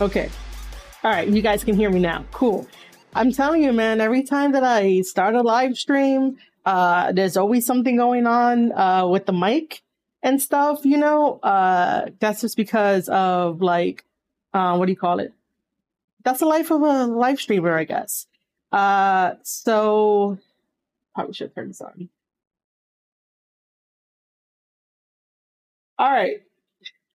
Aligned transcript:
Okay. 0.00 0.30
All 1.02 1.10
right, 1.10 1.26
you 1.26 1.42
guys 1.42 1.64
can 1.64 1.74
hear 1.74 1.90
me 1.90 1.98
now. 1.98 2.24
Cool. 2.30 2.68
I'm 3.14 3.32
telling 3.32 3.64
you, 3.64 3.72
man, 3.72 4.00
every 4.00 4.22
time 4.22 4.52
that 4.52 4.62
I 4.62 5.00
start 5.00 5.34
a 5.34 5.42
live 5.42 5.76
stream, 5.76 6.36
uh, 6.64 7.10
there's 7.10 7.36
always 7.36 7.66
something 7.66 7.96
going 7.96 8.26
on 8.26 8.70
uh, 8.72 9.08
with 9.08 9.26
the 9.26 9.32
mic 9.32 9.82
and 10.22 10.40
stuff, 10.40 10.84
you 10.84 10.98
know. 10.98 11.40
Uh, 11.40 12.10
that's 12.20 12.42
just 12.42 12.56
because 12.56 13.08
of 13.08 13.60
like, 13.60 14.04
uh, 14.54 14.76
what 14.76 14.86
do 14.86 14.92
you 14.92 14.98
call 14.98 15.18
it? 15.18 15.32
That's 16.22 16.40
the 16.40 16.46
life 16.46 16.70
of 16.70 16.82
a 16.82 17.06
live 17.06 17.40
streamer, 17.40 17.76
I 17.76 17.84
guess. 17.84 18.26
Uh, 18.70 19.32
so 19.42 20.38
probably 21.14 21.34
should 21.34 21.54
turn 21.54 21.68
this 21.68 21.80
on. 21.80 22.08
All 25.98 26.12
right. 26.12 26.42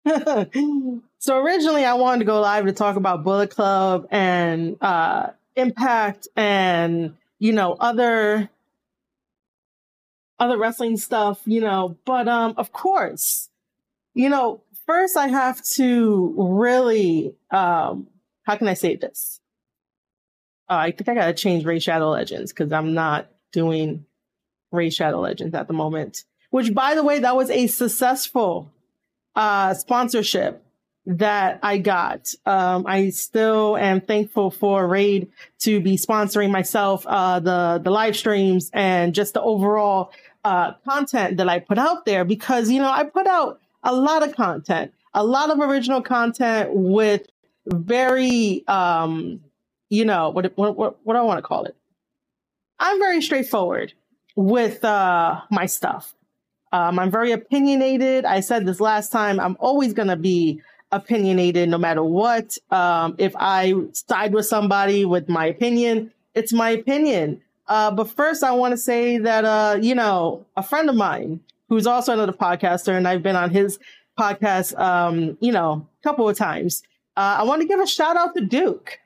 so 1.20 1.38
originally 1.38 1.86
I 1.86 1.94
wanted 1.94 2.20
to 2.20 2.26
go 2.26 2.40
live 2.41 2.66
to 2.66 2.72
talk 2.72 2.95
about 2.95 3.23
Bullet 3.23 3.49
Club 3.49 4.08
and 4.12 4.77
uh 4.82 5.32
Impact 5.55 6.27
and 6.35 7.16
you 7.38 7.54
know 7.54 7.76
other 7.80 8.49
other 10.40 10.58
wrestling 10.58 10.95
stuff, 10.95 11.41
you 11.45 11.62
know, 11.62 11.98
but 12.05 12.27
um 12.27 12.54
of 12.58 12.71
course, 12.71 13.49
you 14.13 14.30
know, 14.30 14.62
first 14.85 15.18
I 15.18 15.27
have 15.27 15.62
to 15.74 16.34
really 16.37 17.35
um 17.52 18.07
how 18.43 18.55
can 18.55 18.68
I 18.68 18.74
say 18.74 18.96
this? 18.96 19.40
Uh, 20.70 20.76
I 20.76 20.91
think 20.91 21.10
I 21.10 21.15
gotta 21.15 21.34
change 21.34 21.65
Raid 21.65 21.84
Shadow 21.84 22.10
Legends 22.10 22.52
because 22.54 22.71
I'm 22.71 22.93
not 22.93 23.30
doing 23.52 24.05
Raid 24.71 24.93
Shadow 24.93 25.20
Legends 25.20 25.55
at 25.55 25.68
the 25.68 25.74
moment. 25.74 26.24
Which 26.52 26.74
by 26.74 26.96
the 26.96 27.04
way, 27.04 27.20
that 27.20 27.35
was 27.35 27.49
a 27.49 27.68
successful 27.68 28.71
uh, 29.35 29.74
sponsorship 29.74 30.63
that 31.05 31.60
I 31.63 31.80
got. 31.80 32.34
Um, 32.46 32.85
I 32.88 33.10
still 33.10 33.76
am 33.77 34.02
thankful 34.02 34.52
for 34.52 34.88
Raid 34.88 35.32
to 35.60 35.80
be 35.80 35.98
sponsoring 35.98 36.52
myself, 36.52 37.05
uh, 37.08 37.40
the, 37.40 37.82
the 37.84 37.90
live 37.90 38.16
streams 38.16 38.70
and 38.74 39.13
just 39.13 39.34
the 39.34 39.41
overall, 39.41 40.12
uh, 40.44 40.74
content 40.88 41.38
that 41.38 41.49
I 41.49 41.60
put 41.60 41.77
out 41.77 42.05
there 42.05 42.24
because, 42.26 42.70
you 42.70 42.80
know, 42.80 42.91
I 42.91 43.04
put 43.04 43.27
out 43.27 43.60
a 43.84 43.94
lot 43.94 44.27
of 44.27 44.36
content, 44.36 44.94
a 45.13 45.24
lot 45.24 45.49
of 45.49 45.60
original 45.60 46.02
content 46.02 46.70
with 46.74 47.26
very, 47.66 48.64
um, 48.68 49.41
you 49.90 50.05
know, 50.05 50.30
what, 50.30 50.55
what, 50.58 50.77
what, 50.77 51.14
do 51.14 51.18
I 51.18 51.21
want 51.21 51.40
to 51.40 51.41
call 51.41 51.66
it? 51.66 51.76
I'm 52.77 52.99
very 52.99 53.21
straightforward 53.21 53.93
with, 54.36 54.86
uh, 54.86 55.41
my 55.49 55.66
stuff. 55.66 56.14
Um, 56.71 56.99
I'm 56.99 57.12
very 57.12 57.31
opinionated. 57.31 58.25
I 58.25 58.39
said 58.41 58.65
this 58.65 58.79
last 58.79 59.12
time. 59.12 59.39
I'm 59.39 59.57
always 59.59 59.93
going 59.93 60.07
to 60.07 60.15
be 60.15 60.62
opinionated 60.91 61.70
no 61.70 61.77
matter 61.77 62.03
what. 62.03 62.57
Um, 62.71 63.15
if 63.17 63.34
I 63.37 63.73
side 63.93 64.34
with 64.34 64.45
somebody 64.45 65.06
with 65.06 65.29
my 65.29 65.45
opinion, 65.45 66.12
it's 66.35 66.53
my 66.53 66.69
opinion. 66.69 67.41
Uh, 67.67 67.91
but 67.91 68.09
first, 68.09 68.44
I 68.44 68.51
want 68.51 68.72
to 68.72 68.78
say 68.78 69.17
that, 69.19 69.45
uh, 69.45 69.78
you 69.79 69.94
know, 69.94 70.45
a 70.57 70.63
friend 70.63 70.90
of 70.90 70.95
mine 70.95 71.40
who's 71.69 71.85
also 71.85 72.13
another 72.13 72.34
podcaster, 72.34 72.97
and 72.97 73.07
I've 73.07 73.22
been 73.22 73.35
on 73.35 73.51
his 73.51 73.78
podcast, 74.17 74.78
um, 74.79 75.38
you 75.40 75.51
know, 75.51 75.88
a 76.01 76.03
couple 76.03 76.28
of 76.28 76.35
times. 76.35 76.81
Uh, 77.16 77.38
I 77.40 77.44
want 77.44 77.62
to 77.62 77.68
give 77.68 77.79
a 77.79 77.88
shout 77.88 78.18
out 78.18 78.35
to 78.35 78.41
Duke 78.41 79.00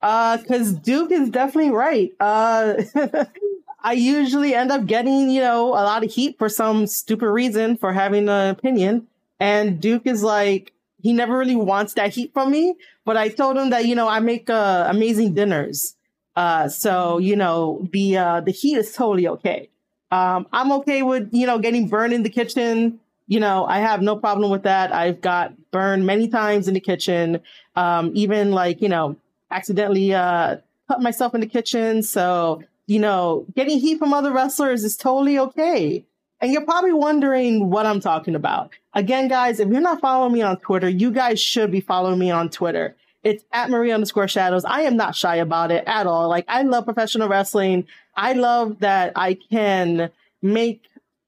because 0.00 0.74
uh, 0.74 0.78
Duke 0.82 1.12
is 1.12 1.28
definitely 1.28 1.72
right. 1.72 2.12
I 3.82 3.92
usually 3.92 4.54
end 4.54 4.70
up 4.70 4.86
getting, 4.86 5.30
you 5.30 5.40
know, 5.40 5.68
a 5.70 5.82
lot 5.82 6.04
of 6.04 6.12
heat 6.12 6.36
for 6.38 6.48
some 6.48 6.86
stupid 6.86 7.28
reason 7.28 7.76
for 7.76 7.92
having 7.92 8.28
an 8.28 8.50
opinion. 8.50 9.06
And 9.38 9.80
Duke 9.80 10.06
is 10.06 10.22
like, 10.22 10.72
he 11.02 11.12
never 11.14 11.38
really 11.38 11.56
wants 11.56 11.94
that 11.94 12.12
heat 12.12 12.32
from 12.34 12.50
me. 12.50 12.74
But 13.06 13.16
I 13.16 13.28
told 13.28 13.56
him 13.56 13.70
that, 13.70 13.86
you 13.86 13.94
know, 13.94 14.06
I 14.06 14.20
make 14.20 14.50
uh, 14.50 14.86
amazing 14.88 15.34
dinners. 15.34 15.96
Uh, 16.36 16.68
so, 16.68 17.18
you 17.18 17.36
know, 17.36 17.88
the, 17.92 18.18
uh, 18.18 18.40
the 18.40 18.52
heat 18.52 18.76
is 18.76 18.92
totally 18.92 19.26
okay. 19.26 19.68
Um, 20.10 20.46
I'm 20.52 20.72
okay 20.72 21.02
with, 21.02 21.30
you 21.32 21.46
know, 21.46 21.58
getting 21.58 21.88
burned 21.88 22.12
in 22.12 22.22
the 22.22 22.30
kitchen. 22.30 23.00
You 23.28 23.40
know, 23.40 23.64
I 23.64 23.78
have 23.78 24.02
no 24.02 24.16
problem 24.16 24.50
with 24.50 24.64
that. 24.64 24.92
I've 24.92 25.20
got 25.20 25.54
burned 25.70 26.04
many 26.04 26.28
times 26.28 26.68
in 26.68 26.74
the 26.74 26.80
kitchen. 26.80 27.40
Um, 27.76 28.10
even 28.14 28.50
like, 28.50 28.82
you 28.82 28.88
know, 28.88 29.16
accidentally, 29.50 30.12
uh, 30.12 30.56
cut 30.88 31.00
myself 31.00 31.34
in 31.34 31.40
the 31.40 31.46
kitchen. 31.46 32.02
So, 32.02 32.62
you 32.90 32.98
know, 32.98 33.46
getting 33.54 33.78
heat 33.78 34.00
from 34.00 34.12
other 34.12 34.32
wrestlers 34.32 34.82
is 34.82 34.96
totally 34.96 35.38
okay. 35.38 36.04
And 36.40 36.50
you're 36.50 36.64
probably 36.64 36.92
wondering 36.92 37.70
what 37.70 37.86
I'm 37.86 38.00
talking 38.00 38.34
about. 38.34 38.72
Again, 38.94 39.28
guys, 39.28 39.60
if 39.60 39.68
you're 39.68 39.80
not 39.80 40.00
following 40.00 40.32
me 40.32 40.42
on 40.42 40.56
Twitter, 40.56 40.88
you 40.88 41.12
guys 41.12 41.40
should 41.40 41.70
be 41.70 41.80
following 41.80 42.18
me 42.18 42.32
on 42.32 42.50
Twitter. 42.50 42.96
It's 43.22 43.44
at 43.52 43.70
Maria 43.70 43.94
underscore 43.94 44.26
shadows. 44.26 44.64
I 44.64 44.80
am 44.80 44.96
not 44.96 45.14
shy 45.14 45.36
about 45.36 45.70
it 45.70 45.84
at 45.86 46.08
all. 46.08 46.28
Like, 46.28 46.46
I 46.48 46.62
love 46.62 46.84
professional 46.84 47.28
wrestling. 47.28 47.86
I 48.16 48.32
love 48.32 48.80
that 48.80 49.12
I 49.14 49.34
can 49.34 50.10
make 50.42 50.82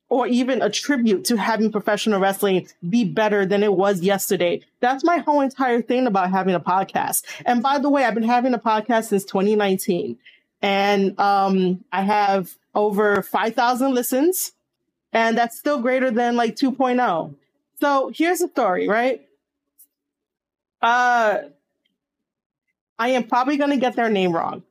or 0.08 0.26
even 0.26 0.62
attribute 0.62 1.24
to 1.26 1.36
having 1.36 1.70
professional 1.70 2.18
wrestling 2.18 2.66
be 2.90 3.04
better 3.04 3.46
than 3.46 3.62
it 3.62 3.74
was 3.74 4.00
yesterday. 4.00 4.62
That's 4.80 5.04
my 5.04 5.18
whole 5.18 5.40
entire 5.40 5.80
thing 5.80 6.08
about 6.08 6.32
having 6.32 6.56
a 6.56 6.60
podcast. 6.60 7.22
And 7.46 7.62
by 7.62 7.78
the 7.78 7.88
way, 7.88 8.04
I've 8.04 8.14
been 8.14 8.24
having 8.24 8.52
a 8.52 8.58
podcast 8.58 9.04
since 9.04 9.24
2019 9.24 10.18
and 10.62 11.18
um, 11.18 11.84
I 11.92 12.02
have 12.02 12.56
over 12.74 13.22
5,000 13.22 13.92
listens, 13.92 14.52
and 15.12 15.36
that's 15.36 15.58
still 15.58 15.82
greater 15.82 16.10
than 16.10 16.36
like 16.36 16.56
2.0. 16.56 17.34
So 17.80 18.12
here's 18.14 18.38
the 18.38 18.48
story, 18.48 18.88
right? 18.88 19.26
Uh, 20.80 21.38
I 22.98 23.08
am 23.08 23.24
probably 23.24 23.56
going 23.56 23.70
to 23.70 23.76
get 23.76 23.96
their 23.96 24.08
name 24.08 24.32
wrong, 24.32 24.62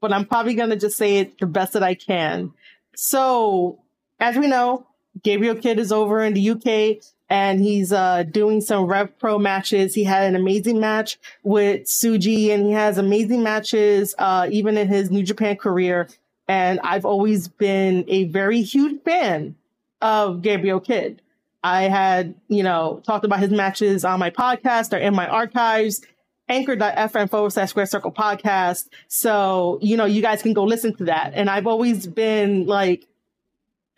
but 0.00 0.12
I'm 0.12 0.24
probably 0.24 0.54
going 0.54 0.70
to 0.70 0.76
just 0.76 0.96
say 0.96 1.18
it 1.18 1.38
the 1.38 1.46
best 1.46 1.72
that 1.72 1.82
I 1.82 1.94
can. 1.94 2.52
So, 2.94 3.80
as 4.20 4.36
we 4.36 4.46
know, 4.46 4.86
Gabriel 5.22 5.56
Kidd 5.56 5.78
is 5.78 5.90
over 5.92 6.22
in 6.22 6.34
the 6.34 6.50
UK 6.50 7.02
and 7.32 7.60
he's 7.64 7.94
uh, 7.94 8.24
doing 8.24 8.60
some 8.60 8.84
Rev 8.84 9.18
Pro 9.18 9.38
matches. 9.38 9.94
He 9.94 10.04
had 10.04 10.24
an 10.24 10.36
amazing 10.36 10.78
match 10.78 11.18
with 11.42 11.86
Suji, 11.86 12.50
and 12.50 12.66
he 12.66 12.72
has 12.72 12.98
amazing 12.98 13.42
matches 13.42 14.14
uh, 14.18 14.48
even 14.50 14.76
in 14.76 14.86
his 14.86 15.10
New 15.10 15.22
Japan 15.22 15.56
career. 15.56 16.08
And 16.46 16.78
I've 16.84 17.06
always 17.06 17.48
been 17.48 18.04
a 18.06 18.24
very 18.24 18.60
huge 18.60 19.02
fan 19.02 19.56
of 20.02 20.42
Gabriel 20.42 20.78
Kidd. 20.78 21.22
I 21.64 21.84
had, 21.84 22.34
you 22.48 22.62
know, 22.62 23.00
talked 23.06 23.24
about 23.24 23.40
his 23.40 23.50
matches 23.50 24.04
on 24.04 24.20
my 24.20 24.28
podcast. 24.28 24.90
They're 24.90 25.00
in 25.00 25.14
my 25.14 25.26
archives, 25.26 26.02
anchor.fm 26.50 27.30
forward 27.30 27.54
slash 27.54 27.70
square 27.70 27.86
circle 27.86 28.12
podcast. 28.12 28.90
So, 29.08 29.78
you 29.80 29.96
know, 29.96 30.04
you 30.04 30.20
guys 30.20 30.42
can 30.42 30.52
go 30.52 30.64
listen 30.64 30.94
to 30.96 31.04
that. 31.06 31.32
And 31.34 31.48
I've 31.48 31.66
always 31.66 32.06
been 32.06 32.66
like 32.66 33.06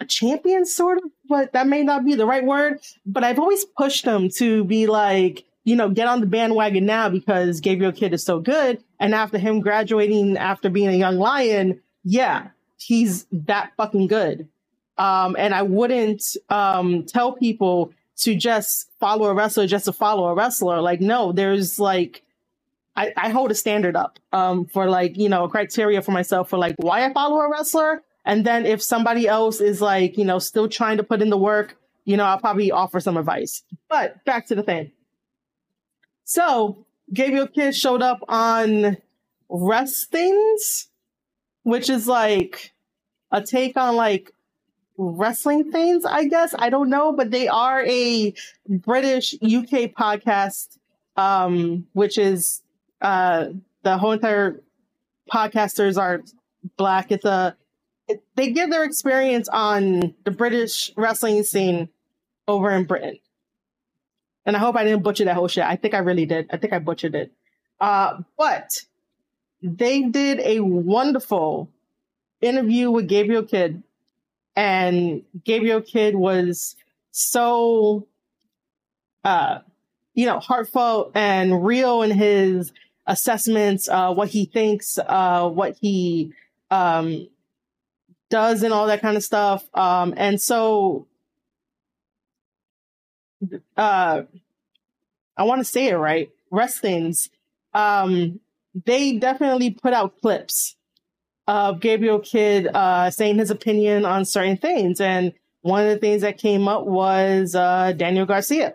a 0.01 0.05
champion, 0.05 0.67
sort 0.67 0.99
of, 0.99 1.05
but 1.29 1.53
that 1.53 1.67
may 1.67 1.83
not 1.83 2.05
be 2.05 2.15
the 2.15 2.27
right 2.27 2.45
word. 2.45 2.81
But 3.07 3.25
I've 3.25 3.39
always 3.39 3.65
pushed 3.65 4.05
them 4.05 4.29
to 4.37 4.65
be 4.65 4.87
like, 4.87 5.45
you 5.65 5.77
know, 5.77 5.89
get 5.89 6.09
on 6.09 6.21
the 6.21 6.27
bandwagon 6.27 6.85
now 6.85 7.09
because 7.09 7.61
Gabriel 7.61 7.93
Kidd 7.93 8.13
is 8.13 8.25
so 8.25 8.39
good. 8.39 8.83
And 9.01 9.15
after 9.15 9.39
him 9.39 9.61
graduating 9.61 10.37
after 10.37 10.69
being 10.69 10.89
a 10.89 10.97
young 10.97 11.17
lion, 11.17 11.81
yeah, 12.05 12.49
he's 12.77 13.27
that 13.33 13.73
fucking 13.77 14.09
good. 14.09 14.49
Um, 14.99 15.37
and 15.39 15.55
I 15.55 15.63
wouldn't 15.63 16.23
um, 16.51 17.05
tell 17.05 17.33
people 17.33 17.93
to 18.19 18.35
just 18.37 18.91
follow 19.01 19.27
a 19.27 19.35
wrestler 19.35 19.67
just 19.67 19.87
to 19.87 19.93
follow 19.93 20.27
a 20.27 20.35
wrestler. 20.35 20.81
Like, 20.81 21.01
no, 21.01 21.33
there's 21.33 21.79
like, 21.79 22.23
I, 22.95 23.13
I 23.17 23.31
hold 23.31 23.51
a 23.51 23.55
standard 23.55 23.97
up 23.97 24.21
um, 24.33 24.67
for 24.67 24.89
like, 24.89 25.17
you 25.17 25.29
know, 25.29 25.49
criteria 25.49 26.01
for 26.01 26.13
myself 26.13 26.49
for 26.49 26.59
like 26.59 26.77
why 26.79 27.05
I 27.05 27.13
follow 27.13 27.41
a 27.41 27.51
wrestler 27.51 28.03
and 28.25 28.45
then 28.45 28.67
if 28.67 28.83
somebody 28.83 29.29
else 29.29 29.61
is 29.61 29.81
like, 29.81 30.17
you 30.17 30.25
know, 30.25 30.39
still 30.39 30.69
trying 30.69 30.97
to 30.97 31.03
put 31.03 31.21
in 31.21 31.31
the 31.31 31.37
work, 31.37 31.77
you 32.05 32.17
know, 32.17 32.25
I'll 32.25 32.39
probably 32.39 32.71
offer 32.71 33.01
some 33.01 33.17
advice. 33.17 33.63
But 33.89 34.25
back 34.25 34.47
to 34.47 34.55
the 34.55 34.63
thing. 34.63 34.93
So 36.25 36.87
Gabriel 37.13 37.47
Kidd 37.47 37.75
showed 37.77 38.03
up 38.03 38.21
on 38.29 38.97
Wresthings, 39.49 40.89
which 41.63 41.91
is 41.91 42.09
like 42.09 42.73
a 43.31 43.43
take 43.43 43.77
on 43.77 43.97
like 43.97 44.33
wrestling 44.97 45.71
things, 45.71 46.05
I 46.05 46.25
guess. 46.25 46.55
I 46.59 46.71
don't 46.71 46.89
know, 46.89 47.13
but 47.13 47.31
they 47.31 47.49
are 47.49 47.85
a 47.85 48.33
British 48.69 49.35
UK 49.35 49.93
podcast, 49.93 50.79
um, 51.17 51.87
which 51.93 52.17
is 52.17 52.63
uh 53.03 53.49
the 53.83 53.99
whole 53.99 54.13
entire 54.13 54.63
podcasters 55.31 55.99
are 55.99 56.23
black. 56.79 57.13
It's 57.13 57.25
a 57.25 57.57
they 58.35 58.53
give 58.53 58.71
their 58.71 58.85
experience 58.85 59.49
on 59.49 60.15
the 60.25 60.31
British 60.31 60.93
wrestling 60.97 61.43
scene 61.43 61.89
over 62.47 62.71
in 62.71 62.85
Britain. 62.85 63.19
And 64.47 64.57
I 64.57 64.59
hope 64.59 64.77
I 64.77 64.85
didn't 64.85 65.03
butcher 65.03 65.25
that 65.25 65.35
whole 65.35 65.49
shit. 65.49 65.65
I 65.65 65.77
think 65.77 65.95
I 65.95 65.99
really 65.99 66.27
did. 66.27 66.49
I 66.53 66.59
think 66.59 66.73
I 66.73 66.79
butchered 66.79 67.15
it. 67.15 67.33
Uh, 67.81 68.19
but 68.37 68.83
they 69.63 70.03
did 70.03 70.41
a 70.41 70.61
wonderful 70.61 71.71
interview 72.43 72.91
with 72.91 73.09
Gabriel 73.09 73.43
Kidd. 73.43 73.83
And 74.55 75.23
Gabriel 75.45 75.81
Kidd 75.81 76.15
was 76.15 76.77
so 77.11 78.07
uh, 79.25 79.61
you 80.15 80.27
know, 80.27 80.39
heartfelt 80.39 81.13
and 81.15 81.65
real 81.65 82.03
in 82.03 82.11
his 82.11 82.73
assessments, 83.07 83.89
uh, 83.89 84.13
what 84.13 84.29
he 84.29 84.45
thinks, 84.45 84.99
uh, 84.99 85.49
what 85.49 85.77
he 85.81 86.33
um, 86.71 87.29
does, 88.35 88.65
and 88.65 88.75
all 88.75 88.89
that 88.89 89.01
kind 89.01 89.17
of 89.17 89.23
stuff. 89.23 89.69
Um, 89.75 90.13
and 90.17 90.41
so, 90.41 91.07
uh, 93.77 94.23
I 95.37 95.43
want 95.45 95.61
to 95.61 95.65
say 95.65 95.87
it 95.89 95.95
right. 95.95 96.31
Rest 96.51 96.85
Um, 97.73 98.41
they 98.85 99.19
definitely 99.19 99.71
put 99.71 99.93
out 99.93 100.21
clips 100.21 100.75
of 101.47 101.79
Gabriel 101.79 102.19
Kidd 102.19 102.67
uh, 102.75 103.11
saying 103.11 103.39
his 103.39 103.51
opinion 103.51 104.05
on 104.05 104.25
certain 104.25 104.57
things, 104.57 105.01
and 105.01 105.33
one 105.63 105.85
of 105.85 105.91
the 105.91 105.99
things 105.99 106.23
that 106.23 106.39
came 106.39 106.67
up 106.67 106.87
was 106.87 107.55
uh, 107.55 107.93
Daniel 107.93 108.27
Garcia. 108.27 108.75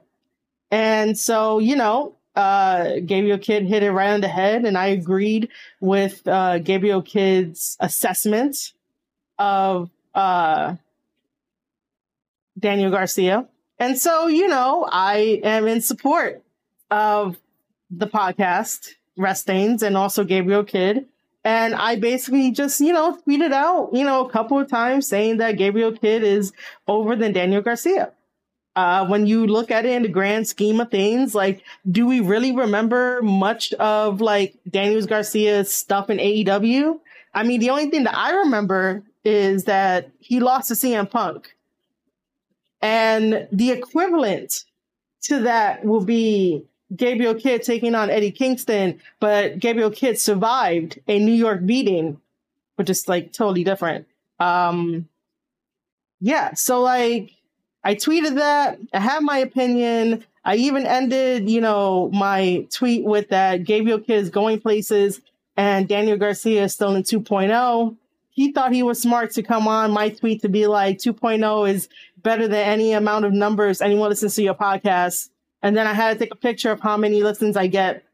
And 0.72 1.18
so, 1.18 1.60
you 1.60 1.76
know, 1.76 2.16
uh, 2.36 3.00
Gabriel 3.06 3.40
Kidd 3.40 3.66
hit 3.66 3.84
it 3.84 3.92
right 3.92 4.12
on 4.12 4.22
the 4.22 4.30
head, 4.30 4.64
and 4.64 4.78
I 4.78 4.88
agreed 4.88 5.50
with 5.82 6.26
uh, 6.28 6.60
Gabriel 6.60 7.02
Kidd's 7.02 7.76
assessment 7.82 8.74
of 9.40 9.90
uh, 10.14 10.76
Daniel 12.60 12.92
Garcia. 12.92 13.48
And 13.80 13.98
so, 13.98 14.28
you 14.28 14.48
know, 14.48 14.88
I 14.92 15.40
am 15.44 15.68
in 15.68 15.82
support 15.82 16.44
of 16.92 17.38
the 17.90 18.08
podcast, 18.08 18.96
Restains, 19.18 19.82
and 19.82 19.96
also 19.96 20.24
Gabriel 20.24 20.64
Kidd. 20.64 21.08
And 21.46 21.74
I 21.74 21.96
basically 21.96 22.52
just, 22.52 22.82
you 22.82 22.92
know, 22.92 23.18
tweeted 23.26 23.54
out, 23.54 23.92
you 23.94 24.04
know, 24.04 24.26
a 24.26 24.30
couple 24.30 24.60
of 24.60 24.70
times 24.70 25.08
saying 25.08 25.38
that 25.38 25.54
Gabriel 25.54 25.94
Kidd 25.94 26.24
is 26.24 26.52
over 26.88 27.16
than 27.16 27.32
Daniel 27.32 27.62
Garcia. 27.62 28.12
Uh, 28.76 29.08
when 29.08 29.26
you 29.26 29.48
look 29.48 29.72
at 29.72 29.86
it 29.86 29.94
in 29.94 30.04
the 30.04 30.10
grand 30.10 30.48
scheme 30.48 30.80
of 30.80 30.92
things, 30.92 31.34
like, 31.34 31.64
do 31.90 32.06
we 32.06 32.20
really 32.20 32.56
remember 32.56 33.22
much 33.22 33.74
of 33.74 34.22
like 34.22 34.56
Daniel 34.70 35.06
Garcia's 35.06 35.74
stuff 35.74 36.10
in 36.10 36.18
AEW? 36.18 37.00
I 37.34 37.44
mean, 37.44 37.60
the 37.60 37.70
only 37.70 37.90
thing 37.90 38.04
that 38.04 38.18
I 38.18 38.32
remember 38.32 39.04
is 39.24 39.66
that 39.66 40.12
he 40.20 40.40
lost 40.40 40.70
to 40.70 40.74
CM 40.74 41.10
Punk. 41.10 41.56
And 42.82 43.48
the 43.52 43.72
equivalent 43.72 44.66
to 45.24 45.40
that 45.42 45.84
will 45.84 46.04
be 46.04 46.64
Gabriel 46.96 47.36
Kidd 47.36 47.64
taking 47.64 47.94
on 47.94 48.10
Eddie 48.10 48.32
Kingston, 48.32 49.00
but 49.20 49.60
Gabriel 49.60 49.92
Kidd 49.92 50.20
survived 50.20 51.00
a 51.08 51.20
New 51.20 51.34
York 51.34 51.66
beating, 51.66 52.20
which 52.76 52.90
is 52.90 53.08
like 53.08 53.34
totally 53.34 53.64
different. 53.64 54.08
Um, 54.40 55.08
yeah, 56.22 56.54
so 56.54 56.82
like 56.82 57.32
I 57.84 57.96
tweeted 57.96 58.36
that. 58.36 58.80
I 58.94 59.00
have 59.00 59.24
my 59.24 59.38
opinion. 59.40 60.26
I 60.44 60.56
even 60.56 60.86
ended, 60.86 61.50
you 61.50 61.62
know, 61.62 62.10
my 62.12 62.66
tweet 62.72 63.04
with 63.04 63.30
that 63.30 63.66
Gabriel 63.66 64.00
Kidd 64.00 64.20
is 64.20 64.30
going 64.30 64.60
places 64.62 65.22
and 65.56 65.88
Daniel 65.88 66.18
Garcia 66.18 66.64
is 66.64 66.74
still 66.74 66.96
in 66.96 67.04
2.0. 67.04 67.96
He 68.40 68.54
thought 68.54 68.72
he 68.72 68.84
was 68.84 69.02
smart 69.02 69.32
to 69.32 69.44
come 69.44 69.68
on 69.68 69.92
my 69.92 70.08
tweet 70.08 70.44
to 70.44 70.48
be 70.48 70.66
like 70.66 70.98
2.0 70.98 71.70
is 71.70 71.90
better 72.24 72.48
than 72.48 72.66
any 72.66 72.94
amount 72.94 73.26
of 73.26 73.34
numbers 73.34 73.82
anyone 73.82 74.08
listens 74.08 74.36
to 74.36 74.42
your 74.42 74.54
podcast. 74.54 75.28
And 75.62 75.76
then 75.76 75.86
I 75.86 75.94
had 75.94 76.14
to 76.14 76.20
take 76.20 76.34
a 76.34 76.38
picture 76.38 76.72
of 76.72 76.80
how 76.80 76.96
many 76.96 77.22
listens 77.22 77.58
I 77.58 77.68
get 77.68 78.06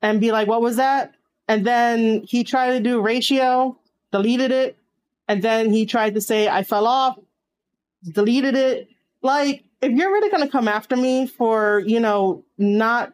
and 0.00 0.20
be 0.20 0.30
like, 0.30 0.46
what 0.46 0.62
was 0.62 0.76
that? 0.76 1.14
And 1.48 1.66
then 1.66 2.22
he 2.22 2.44
tried 2.44 2.74
to 2.74 2.80
do 2.80 3.00
ratio, 3.00 3.76
deleted 4.12 4.52
it. 4.52 4.78
And 5.26 5.42
then 5.42 5.72
he 5.72 5.84
tried 5.84 6.14
to 6.14 6.20
say 6.20 6.48
I 6.48 6.62
fell 6.62 6.86
off, 6.86 7.18
deleted 8.08 8.54
it. 8.54 8.88
Like, 9.20 9.64
if 9.80 9.90
you're 9.90 10.12
really 10.12 10.30
going 10.30 10.44
to 10.44 10.48
come 10.48 10.68
after 10.68 10.96
me 10.96 11.26
for, 11.26 11.82
you 11.84 11.98
know, 11.98 12.44
not 12.56 13.12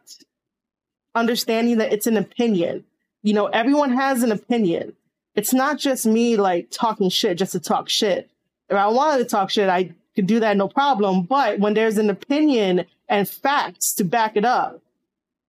understanding 1.14 1.78
that 1.78 1.94
it's 1.94 2.06
an 2.06 2.18
opinion, 2.18 2.84
you 3.22 3.32
know, 3.32 3.46
everyone 3.46 3.94
has 3.94 4.22
an 4.22 4.32
opinion. 4.32 4.92
It's 5.38 5.54
not 5.54 5.78
just 5.78 6.04
me 6.04 6.36
like 6.36 6.66
talking 6.72 7.10
shit 7.10 7.38
just 7.38 7.52
to 7.52 7.60
talk 7.60 7.88
shit. 7.88 8.28
If 8.68 8.76
I 8.76 8.88
wanted 8.88 9.18
to 9.18 9.24
talk 9.24 9.50
shit, 9.50 9.68
I 9.68 9.94
could 10.16 10.26
do 10.26 10.40
that 10.40 10.56
no 10.56 10.66
problem. 10.66 11.22
But 11.22 11.60
when 11.60 11.74
there's 11.74 11.96
an 11.96 12.10
opinion 12.10 12.86
and 13.08 13.28
facts 13.28 13.94
to 13.94 14.04
back 14.04 14.36
it 14.36 14.44
up. 14.44 14.82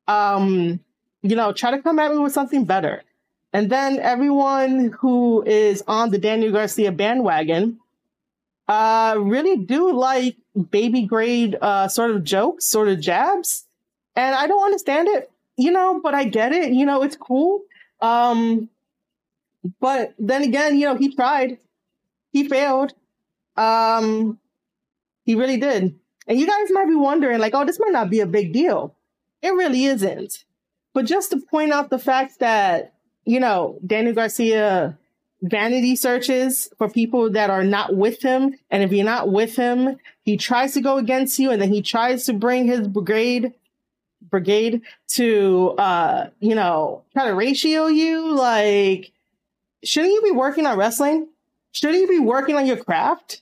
Um, 0.08 0.80
you 1.24 1.36
know, 1.36 1.54
try 1.54 1.72
to 1.72 1.82
come 1.82 1.98
at 1.98 2.12
me 2.12 2.20
with 2.20 2.34
something 2.34 2.66
better. 2.66 3.02
And 3.52 3.72
then 3.72 3.98
everyone 3.98 4.96
who 5.00 5.42
is 5.44 5.84
on 5.88 6.12
the 6.12 6.20
Daniel 6.20 6.52
Garcia 6.52 6.92
bandwagon, 6.92 7.80
uh, 8.68 9.16
really 9.18 9.58
do 9.58 9.92
like 9.92 10.38
baby 10.70 11.08
grade, 11.08 11.58
uh, 11.60 11.88
sort 11.88 12.12
of 12.12 12.24
jokes, 12.24 12.70
sort 12.70 12.90
of 12.90 13.02
jabs. 13.02 13.66
And 14.16 14.36
I 14.36 14.46
don't 14.46 14.64
understand 14.64 15.08
it, 15.08 15.32
you 15.58 15.72
know, 15.72 16.00
but 16.00 16.14
I 16.14 16.26
get 16.26 16.52
it. 16.52 16.74
You 16.74 16.86
know, 16.86 17.02
it's 17.02 17.16
cool. 17.16 17.64
Um, 18.02 18.70
but 19.80 20.14
then 20.18 20.44
again, 20.44 20.78
you 20.78 20.86
know, 20.86 20.96
he 20.96 21.14
tried, 21.14 21.58
he 22.32 22.48
failed. 22.48 22.94
Um, 23.58 24.40
he 25.24 25.36
really 25.36 25.58
did. 25.58 26.00
And 26.28 26.40
you 26.40 26.48
guys 26.48 26.72
might 26.72 26.88
be 26.88 26.96
wondering, 26.96 27.40
like, 27.40 27.54
oh, 27.56 27.66
this 27.66 27.80
might 27.80 27.92
not 27.92 28.10
be 28.10 28.20
a 28.20 28.26
big 28.26 28.54
deal. 28.54 28.96
It 29.42 29.50
really 29.50 29.86
isn't. 29.86 30.46
But 30.94 31.06
just 31.06 31.32
to 31.32 31.40
point 31.40 31.72
out 31.72 31.90
the 31.90 32.00
fact 32.00 32.40
that, 32.40 32.94
you 33.26 33.40
know, 33.40 33.80
Daniel 33.86 34.14
Garcia 34.14 34.98
vanity 35.42 35.96
searches 35.96 36.70
for 36.78 36.90
people 36.90 37.30
that 37.32 37.50
are 37.50 37.64
not 37.64 37.96
with 37.96 38.22
him. 38.22 38.56
And 38.70 38.84
if 38.84 38.92
you're 38.92 39.06
not 39.06 39.32
with 39.32 39.56
him, 39.56 39.98
he 40.24 40.38
tries 40.38 40.74
to 40.74 40.82
go 40.82 40.98
against 40.98 41.40
you 41.40 41.52
and 41.52 41.62
then 41.62 41.72
he 41.72 41.82
tries 41.82 42.26
to 42.26 42.34
bring 42.34 42.66
his 42.66 42.88
brigade 42.88 43.54
brigade 44.22 44.82
to 45.08 45.74
uh, 45.78 46.30
you 46.40 46.54
know, 46.54 47.04
try 47.14 47.26
to 47.26 47.34
ratio 47.34 47.88
you. 47.88 48.36
Like, 48.36 49.12
shouldn't 49.84 50.14
you 50.14 50.22
be 50.22 50.32
working 50.32 50.66
on 50.66 50.78
wrestling? 50.78 51.28
Shouldn't 51.72 52.00
you 52.00 52.08
be 52.08 52.20
working 52.20 52.56
on 52.56 52.66
your 52.66 52.78
craft? 52.78 53.42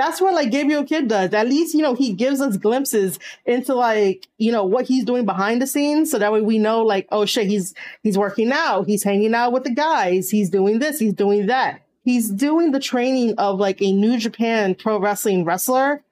that's 0.00 0.20
what 0.20 0.34
like 0.34 0.50
Gabriel 0.50 0.84
Kidd 0.84 1.08
does. 1.08 1.34
At 1.34 1.48
least, 1.48 1.74
you 1.74 1.82
know, 1.82 1.94
he 1.94 2.12
gives 2.12 2.40
us 2.40 2.56
glimpses 2.56 3.18
into 3.44 3.74
like, 3.74 4.28
you 4.38 4.50
know, 4.50 4.64
what 4.64 4.86
he's 4.86 5.04
doing 5.04 5.26
behind 5.26 5.60
the 5.60 5.66
scenes. 5.66 6.10
So 6.10 6.18
that 6.18 6.32
way 6.32 6.40
we 6.40 6.58
know 6.58 6.82
like, 6.82 7.06
oh 7.10 7.26
shit, 7.26 7.48
he's, 7.48 7.74
he's 8.02 8.16
working 8.16 8.50
out. 8.52 8.86
He's 8.86 9.02
hanging 9.02 9.34
out 9.34 9.52
with 9.52 9.64
the 9.64 9.74
guys. 9.74 10.30
He's 10.30 10.48
doing 10.48 10.78
this. 10.78 10.98
He's 10.98 11.12
doing 11.12 11.46
that. 11.46 11.82
He's 12.02 12.30
doing 12.30 12.72
the 12.72 12.80
training 12.80 13.34
of 13.36 13.58
like 13.58 13.82
a 13.82 13.92
New 13.92 14.18
Japan 14.18 14.74
pro 14.74 14.98
wrestling 14.98 15.44
wrestler 15.44 16.02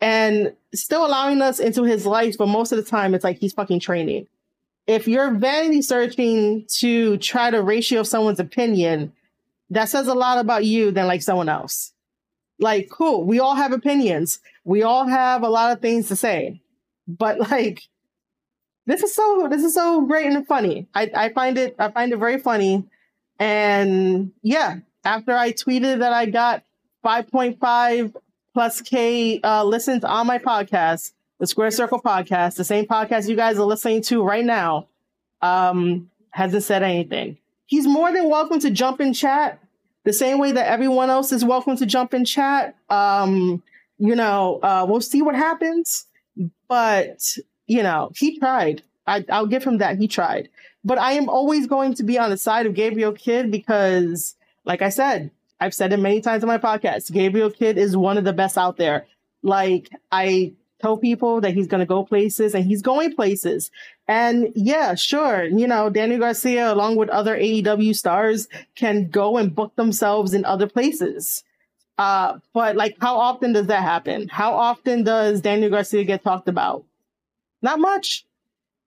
and 0.00 0.52
still 0.74 1.06
allowing 1.06 1.40
us 1.40 1.58
into 1.58 1.84
his 1.84 2.04
life. 2.04 2.36
But 2.36 2.48
most 2.48 2.72
of 2.72 2.76
the 2.76 2.84
time 2.84 3.14
it's 3.14 3.24
like 3.24 3.38
he's 3.38 3.54
fucking 3.54 3.80
training. 3.80 4.26
If 4.86 5.06
you're 5.06 5.32
vanity 5.32 5.82
searching 5.82 6.66
to 6.78 7.16
try 7.18 7.50
to 7.50 7.62
ratio 7.62 8.02
someone's 8.02 8.40
opinion, 8.40 9.12
that 9.70 9.88
says 9.88 10.08
a 10.08 10.14
lot 10.14 10.38
about 10.38 10.64
you 10.64 10.90
than 10.90 11.06
like 11.06 11.22
someone 11.22 11.48
else. 11.48 11.92
Like, 12.58 12.88
cool. 12.90 13.24
We 13.24 13.38
all 13.38 13.54
have 13.54 13.72
opinions. 13.72 14.40
We 14.64 14.82
all 14.82 15.06
have 15.06 15.42
a 15.42 15.48
lot 15.48 15.72
of 15.72 15.80
things 15.80 16.08
to 16.08 16.16
say. 16.16 16.60
But 17.06 17.38
like, 17.38 17.82
this 18.86 19.02
is 19.02 19.14
so 19.14 19.48
this 19.50 19.62
is 19.62 19.74
so 19.74 20.02
great 20.02 20.26
and 20.26 20.46
funny. 20.46 20.88
I, 20.94 21.10
I 21.14 21.28
find 21.28 21.58
it 21.58 21.76
I 21.78 21.90
find 21.90 22.12
it 22.12 22.16
very 22.16 22.38
funny. 22.38 22.84
And 23.38 24.32
yeah, 24.42 24.78
after 25.04 25.32
I 25.32 25.52
tweeted 25.52 26.00
that 26.00 26.12
I 26.12 26.26
got 26.26 26.64
5.5 27.04 28.14
plus 28.52 28.80
K 28.80 29.40
uh, 29.42 29.62
listens 29.64 30.04
on 30.04 30.26
my 30.26 30.38
podcast, 30.38 31.12
the 31.38 31.46
Square 31.46 31.70
Circle 31.72 32.00
podcast, 32.00 32.56
the 32.56 32.64
same 32.64 32.86
podcast 32.86 33.28
you 33.28 33.36
guys 33.36 33.58
are 33.58 33.66
listening 33.66 34.02
to 34.02 34.22
right 34.22 34.44
now, 34.44 34.88
um, 35.42 36.10
hasn't 36.30 36.64
said 36.64 36.82
anything. 36.82 37.38
He's 37.68 37.86
more 37.86 38.10
than 38.12 38.30
welcome 38.30 38.58
to 38.60 38.70
jump 38.70 38.98
in 39.00 39.12
chat 39.12 39.60
the 40.04 40.12
same 40.14 40.38
way 40.38 40.52
that 40.52 40.66
everyone 40.66 41.10
else 41.10 41.32
is 41.32 41.44
welcome 41.44 41.76
to 41.76 41.84
jump 41.84 42.14
in 42.14 42.24
chat. 42.24 42.74
Um, 42.88 43.62
you 43.98 44.16
know, 44.16 44.58
uh, 44.62 44.86
we'll 44.88 45.02
see 45.02 45.20
what 45.20 45.34
happens. 45.34 46.06
But, 46.66 47.22
you 47.66 47.82
know, 47.82 48.10
he 48.16 48.38
tried. 48.38 48.82
I, 49.06 49.22
I'll 49.28 49.46
give 49.46 49.64
him 49.64 49.78
that. 49.78 49.98
He 49.98 50.08
tried. 50.08 50.48
But 50.82 50.96
I 50.96 51.12
am 51.12 51.28
always 51.28 51.66
going 51.66 51.92
to 51.94 52.02
be 52.02 52.18
on 52.18 52.30
the 52.30 52.38
side 52.38 52.64
of 52.64 52.72
Gabriel 52.72 53.12
Kidd 53.12 53.50
because, 53.50 54.34
like 54.64 54.80
I 54.80 54.88
said, 54.88 55.30
I've 55.60 55.74
said 55.74 55.92
it 55.92 55.98
many 55.98 56.22
times 56.22 56.42
on 56.42 56.48
my 56.48 56.56
podcast. 56.56 57.12
Gabriel 57.12 57.50
Kidd 57.50 57.76
is 57.76 57.98
one 57.98 58.16
of 58.16 58.24
the 58.24 58.32
best 58.32 58.56
out 58.56 58.78
there. 58.78 59.06
Like 59.42 59.90
I 60.10 60.54
tell 60.80 60.96
people 60.96 61.40
that 61.40 61.54
he's 61.54 61.66
going 61.66 61.80
to 61.80 61.86
go 61.86 62.04
places 62.04 62.54
and 62.54 62.64
he's 62.64 62.82
going 62.82 63.14
places. 63.14 63.70
And 64.06 64.52
yeah, 64.54 64.94
sure. 64.94 65.44
You 65.44 65.66
know, 65.66 65.90
Daniel 65.90 66.20
Garcia, 66.20 66.72
along 66.72 66.96
with 66.96 67.08
other 67.08 67.36
AEW 67.36 67.94
stars, 67.96 68.48
can 68.74 69.08
go 69.08 69.36
and 69.36 69.54
book 69.54 69.74
themselves 69.76 70.34
in 70.34 70.44
other 70.44 70.68
places. 70.68 71.44
Uh, 71.98 72.38
but 72.52 72.76
like, 72.76 72.96
how 73.00 73.18
often 73.18 73.52
does 73.52 73.66
that 73.66 73.82
happen? 73.82 74.28
How 74.28 74.54
often 74.54 75.02
does 75.02 75.40
Daniel 75.40 75.70
Garcia 75.70 76.04
get 76.04 76.22
talked 76.22 76.48
about? 76.48 76.84
Not 77.60 77.80
much. 77.80 78.24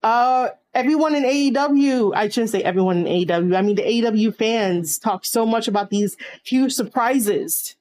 Uh, 0.01 0.49
everyone 0.73 1.13
in 1.13 1.23
AEW, 1.23 2.13
I 2.15 2.29
shouldn't 2.29 2.51
say 2.51 2.63
everyone 2.63 3.05
in 3.05 3.27
AEW. 3.27 3.55
I 3.55 3.61
mean, 3.61 3.75
the 3.75 3.83
AEW 3.83 4.35
fans 4.35 4.97
talk 4.97 5.25
so 5.25 5.45
much 5.45 5.67
about 5.67 5.89
these 5.89 6.15
huge 6.43 6.71
surprises. 6.73 7.75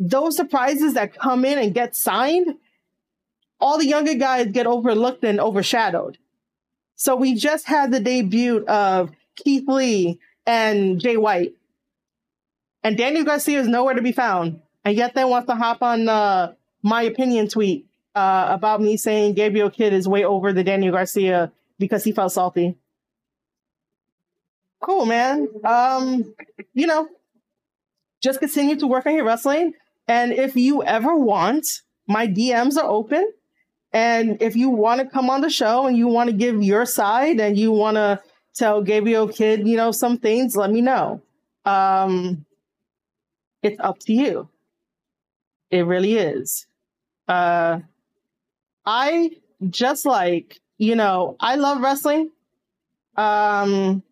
Those 0.00 0.36
surprises 0.36 0.94
that 0.94 1.16
come 1.16 1.44
in 1.44 1.58
and 1.58 1.72
get 1.72 1.94
signed 1.94 2.56
all 3.60 3.78
the 3.78 3.86
younger 3.86 4.14
guys 4.14 4.48
get 4.52 4.66
overlooked 4.66 5.24
and 5.24 5.40
overshadowed. 5.40 6.18
So 6.96 7.16
we 7.16 7.34
just 7.34 7.66
had 7.66 7.90
the 7.92 8.00
debut 8.00 8.64
of 8.66 9.10
Keith 9.36 9.66
Lee 9.68 10.18
and 10.46 11.00
Jay 11.00 11.16
White. 11.16 11.54
And 12.82 12.96
Daniel 12.96 13.24
Garcia 13.24 13.60
is 13.60 13.68
nowhere 13.68 13.94
to 13.94 14.02
be 14.02 14.12
found. 14.12 14.60
And 14.84 14.96
yet 14.96 15.14
they 15.14 15.24
want 15.24 15.46
to 15.48 15.54
hop 15.54 15.82
on 15.82 16.08
uh, 16.08 16.54
my 16.82 17.02
opinion 17.02 17.48
tweet 17.48 17.86
uh, 18.14 18.46
about 18.50 18.80
me 18.80 18.96
saying 18.96 19.34
Gabriel 19.34 19.70
Kidd 19.70 19.92
is 19.92 20.08
way 20.08 20.24
over 20.24 20.52
the 20.52 20.64
Daniel 20.64 20.92
Garcia 20.92 21.52
because 21.78 22.04
he 22.04 22.12
felt 22.12 22.32
salty. 22.32 22.76
Cool, 24.80 25.04
man. 25.04 25.48
Um, 25.64 26.34
you 26.72 26.86
know, 26.86 27.08
just 28.22 28.40
continue 28.40 28.76
to 28.76 28.86
work 28.86 29.06
on 29.06 29.14
your 29.14 29.24
wrestling. 29.24 29.74
And 30.08 30.32
if 30.32 30.56
you 30.56 30.82
ever 30.82 31.14
want, 31.14 31.82
my 32.06 32.26
DMs 32.26 32.76
are 32.76 32.88
open. 32.88 33.32
And 33.92 34.40
if 34.40 34.54
you 34.56 34.70
want 34.70 35.00
to 35.00 35.06
come 35.06 35.30
on 35.30 35.40
the 35.40 35.50
show 35.50 35.86
and 35.86 35.96
you 35.96 36.06
want 36.06 36.30
to 36.30 36.36
give 36.36 36.62
your 36.62 36.86
side 36.86 37.40
and 37.40 37.58
you 37.58 37.72
want 37.72 37.96
to 37.96 38.20
tell 38.54 38.82
Gabriel 38.82 39.28
Kidd, 39.28 39.66
you 39.66 39.76
know, 39.76 39.90
some 39.90 40.18
things, 40.18 40.56
let 40.56 40.70
me 40.70 40.80
know. 40.80 41.20
Um, 41.64 42.44
it's 43.62 43.78
up 43.80 43.98
to 44.00 44.12
you. 44.12 44.48
It 45.70 45.86
really 45.86 46.14
is. 46.16 46.66
Uh, 47.28 47.80
I 48.84 49.32
just 49.68 50.06
like, 50.06 50.60
you 50.78 50.96
know, 50.96 51.36
I 51.40 51.56
love 51.56 51.80
wrestling. 51.80 52.30
Um, 53.16 54.02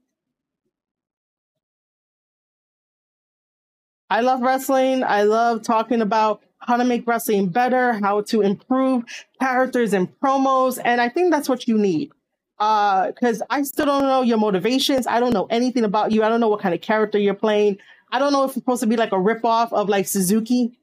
I 4.10 4.20
love 4.20 4.40
wrestling. 4.40 5.04
I 5.04 5.22
love 5.22 5.62
talking 5.62 6.00
about 6.00 6.42
how 6.60 6.76
to 6.76 6.84
make 6.84 7.06
wrestling 7.06 7.48
better, 7.48 7.94
how 7.94 8.20
to 8.22 8.42
improve 8.42 9.04
characters 9.40 9.92
and 9.92 10.08
promos. 10.20 10.78
And 10.84 11.00
I 11.00 11.08
think 11.08 11.32
that's 11.32 11.48
what 11.48 11.68
you 11.68 11.78
need. 11.78 12.12
Uh, 12.58 13.12
cause 13.12 13.40
I 13.50 13.62
still 13.62 13.86
don't 13.86 14.02
know 14.02 14.22
your 14.22 14.38
motivations. 14.38 15.06
I 15.06 15.20
don't 15.20 15.32
know 15.32 15.46
anything 15.48 15.84
about 15.84 16.10
you. 16.10 16.24
I 16.24 16.28
don't 16.28 16.40
know 16.40 16.48
what 16.48 16.60
kind 16.60 16.74
of 16.74 16.80
character 16.80 17.18
you're 17.18 17.34
playing. 17.34 17.78
I 18.10 18.18
don't 18.18 18.32
know 18.32 18.44
if 18.44 18.48
it's 18.48 18.54
supposed 18.54 18.80
to 18.80 18.88
be 18.88 18.96
like 18.96 19.12
a 19.12 19.16
ripoff 19.16 19.72
of 19.72 19.88
like 19.88 20.08
Suzuki. 20.08 20.76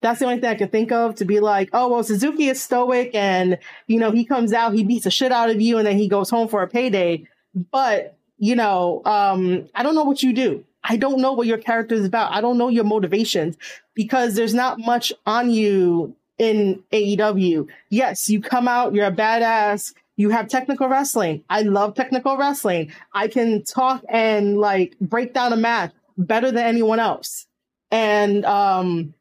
That's 0.00 0.20
the 0.20 0.26
only 0.26 0.40
thing 0.40 0.50
I 0.50 0.54
can 0.54 0.68
think 0.68 0.92
of 0.92 1.16
to 1.16 1.24
be 1.24 1.40
like, 1.40 1.70
oh, 1.72 1.88
well, 1.88 2.04
Suzuki 2.04 2.48
is 2.48 2.62
stoic 2.62 3.14
and, 3.14 3.58
you 3.86 3.98
know, 3.98 4.10
he 4.12 4.24
comes 4.24 4.52
out, 4.52 4.72
he 4.72 4.84
beats 4.84 5.04
the 5.04 5.10
shit 5.10 5.32
out 5.32 5.50
of 5.50 5.60
you 5.60 5.78
and 5.78 5.86
then 5.86 5.96
he 5.96 6.08
goes 6.08 6.30
home 6.30 6.48
for 6.48 6.62
a 6.62 6.68
payday. 6.68 7.26
But, 7.72 8.16
you 8.38 8.54
know, 8.54 9.02
um, 9.04 9.68
I 9.74 9.82
don't 9.82 9.94
know 9.94 10.04
what 10.04 10.22
you 10.22 10.32
do. 10.32 10.64
I 10.84 10.96
don't 10.96 11.20
know 11.20 11.32
what 11.32 11.46
your 11.46 11.58
character 11.58 11.94
is 11.94 12.04
about. 12.04 12.32
I 12.32 12.40
don't 12.40 12.58
know 12.58 12.68
your 12.68 12.84
motivations 12.84 13.56
because 13.94 14.34
there's 14.34 14.54
not 14.54 14.78
much 14.78 15.12
on 15.26 15.50
you 15.50 16.14
in 16.38 16.82
AEW. 16.92 17.68
Yes, 17.90 18.28
you 18.28 18.40
come 18.40 18.68
out, 18.68 18.94
you're 18.94 19.06
a 19.06 19.12
badass, 19.12 19.92
you 20.16 20.30
have 20.30 20.48
technical 20.48 20.88
wrestling. 20.88 21.44
I 21.48 21.62
love 21.62 21.94
technical 21.94 22.36
wrestling. 22.36 22.92
I 23.12 23.28
can 23.28 23.62
talk 23.64 24.02
and 24.08 24.58
like 24.58 24.98
break 25.00 25.34
down 25.34 25.52
a 25.52 25.56
match 25.56 25.92
better 26.16 26.50
than 26.50 26.64
anyone 26.64 26.98
else. 27.00 27.46
And 27.90 28.44
um, 28.44 29.14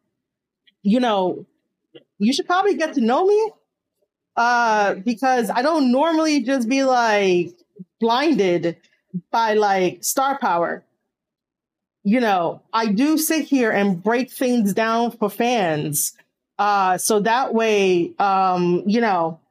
you 0.82 1.00
know, 1.00 1.46
you 2.18 2.34
should 2.34 2.48
probably 2.48 2.76
get 2.76 2.94
to 2.96 3.02
know 3.02 3.26
me. 3.26 3.52
Uh, 4.36 4.94
because 4.96 5.50
I 5.50 5.64
don't 5.64 5.92
normally 5.92 6.42
just 6.42 6.70
be 6.70 6.84
like 6.84 7.54
blinded 8.00 8.78
by 9.32 9.54
like 9.56 10.04
star 10.04 10.38
power. 10.40 10.84
You 12.08 12.22
know, 12.22 12.62
I 12.72 12.86
do 12.86 13.18
sit 13.18 13.44
here 13.44 13.70
and 13.70 14.02
break 14.02 14.32
things 14.32 14.74
down 14.74 15.12
for 15.12 15.30
fans. 15.30 16.14
Uh, 16.58 16.98
so 16.98 17.20
that 17.20 17.54
way, 17.54 18.14
um, 18.18 18.84
you 18.86 19.02
know, 19.02 19.42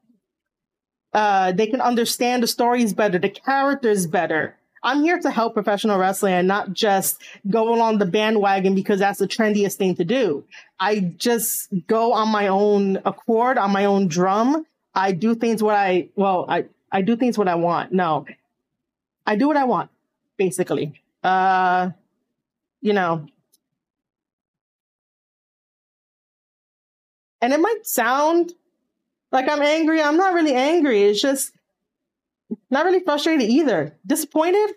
uh, 1.13 1.53
they 1.53 1.67
can 1.67 1.83
understand 1.83 2.43
the 2.43 2.47
stories 2.47 2.95
better, 2.95 3.19
the 3.19 3.29
characters 3.29 4.07
better. 4.07 4.57
I'm 4.83 5.03
here 5.03 5.19
to 5.19 5.31
help 5.31 5.53
professional 5.53 5.99
wrestling 5.99 6.33
and 6.33 6.49
not 6.49 6.73
just 6.73 7.21
go 7.47 7.75
along 7.75 7.99
the 7.99 8.07
bandwagon 8.07 8.75
because 8.75 9.01
that's 9.01 9.19
the 9.19 9.29
trendiest 9.29 9.75
thing 9.75 9.95
to 9.97 10.05
do. 10.07 10.43
I 10.81 11.01
just 11.01 11.69
go 11.87 12.15
on 12.15 12.31
my 12.31 12.47
own 12.47 13.03
accord, 13.05 13.59
on 13.59 13.71
my 13.71 13.85
own 13.85 14.09
drum. 14.09 14.65
I 14.95 15.13
do 15.13 15.35
things 15.35 15.63
what 15.63 15.75
I, 15.75 16.09
well, 16.17 16.47
I, 16.49 16.65
I 16.91 17.03
do 17.03 17.17
things 17.17 17.37
what 17.37 17.49
I 17.49 17.57
want. 17.57 17.93
No, 17.93 18.25
I 19.27 19.37
do 19.37 19.47
what 19.47 19.59
I 19.59 19.65
want, 19.65 19.91
basically. 20.39 21.03
Uh, 21.23 21.91
you 22.87 22.93
know, 22.93 23.27
and 27.41 27.53
it 27.53 27.59
might 27.59 27.85
sound 27.85 28.53
like 29.33 29.49
I'm 29.49 29.61
angry. 29.61 30.01
I'm 30.01 30.17
not 30.17 30.35
really 30.35 30.55
angry. 30.55 31.03
It's 31.03 31.21
just 31.21 31.51
not 32.71 32.87
really 32.87 33.01
frustrated 33.01 33.51
either. 33.51 33.93
Disappointed? 34.07 34.77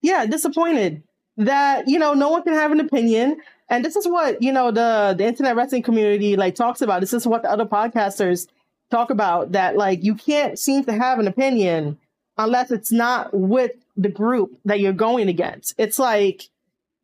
Yeah, 0.00 0.26
disappointed 0.26 1.02
that, 1.36 1.88
you 1.88 1.98
know, 1.98 2.14
no 2.14 2.28
one 2.28 2.44
can 2.44 2.54
have 2.54 2.70
an 2.70 2.78
opinion. 2.78 3.40
And 3.68 3.84
this 3.84 3.96
is 3.96 4.06
what, 4.06 4.40
you 4.40 4.52
know, 4.52 4.70
the 4.70 5.16
the 5.18 5.26
internet 5.26 5.56
wrestling 5.56 5.82
community 5.82 6.36
like 6.36 6.54
talks 6.54 6.82
about. 6.82 7.00
This 7.00 7.12
is 7.12 7.26
what 7.26 7.42
the 7.42 7.50
other 7.50 7.66
podcasters 7.66 8.46
talk 8.92 9.10
about 9.10 9.50
that 9.52 9.76
like 9.76 10.04
you 10.04 10.14
can't 10.14 10.56
seem 10.56 10.84
to 10.84 10.92
have 10.92 11.18
an 11.18 11.26
opinion 11.26 11.98
unless 12.38 12.70
it's 12.70 12.92
not 12.92 13.34
with 13.34 13.72
the 13.96 14.08
group 14.08 14.56
that 14.64 14.78
you're 14.78 14.92
going 14.92 15.28
against. 15.28 15.74
It's 15.78 15.98
like 15.98 16.48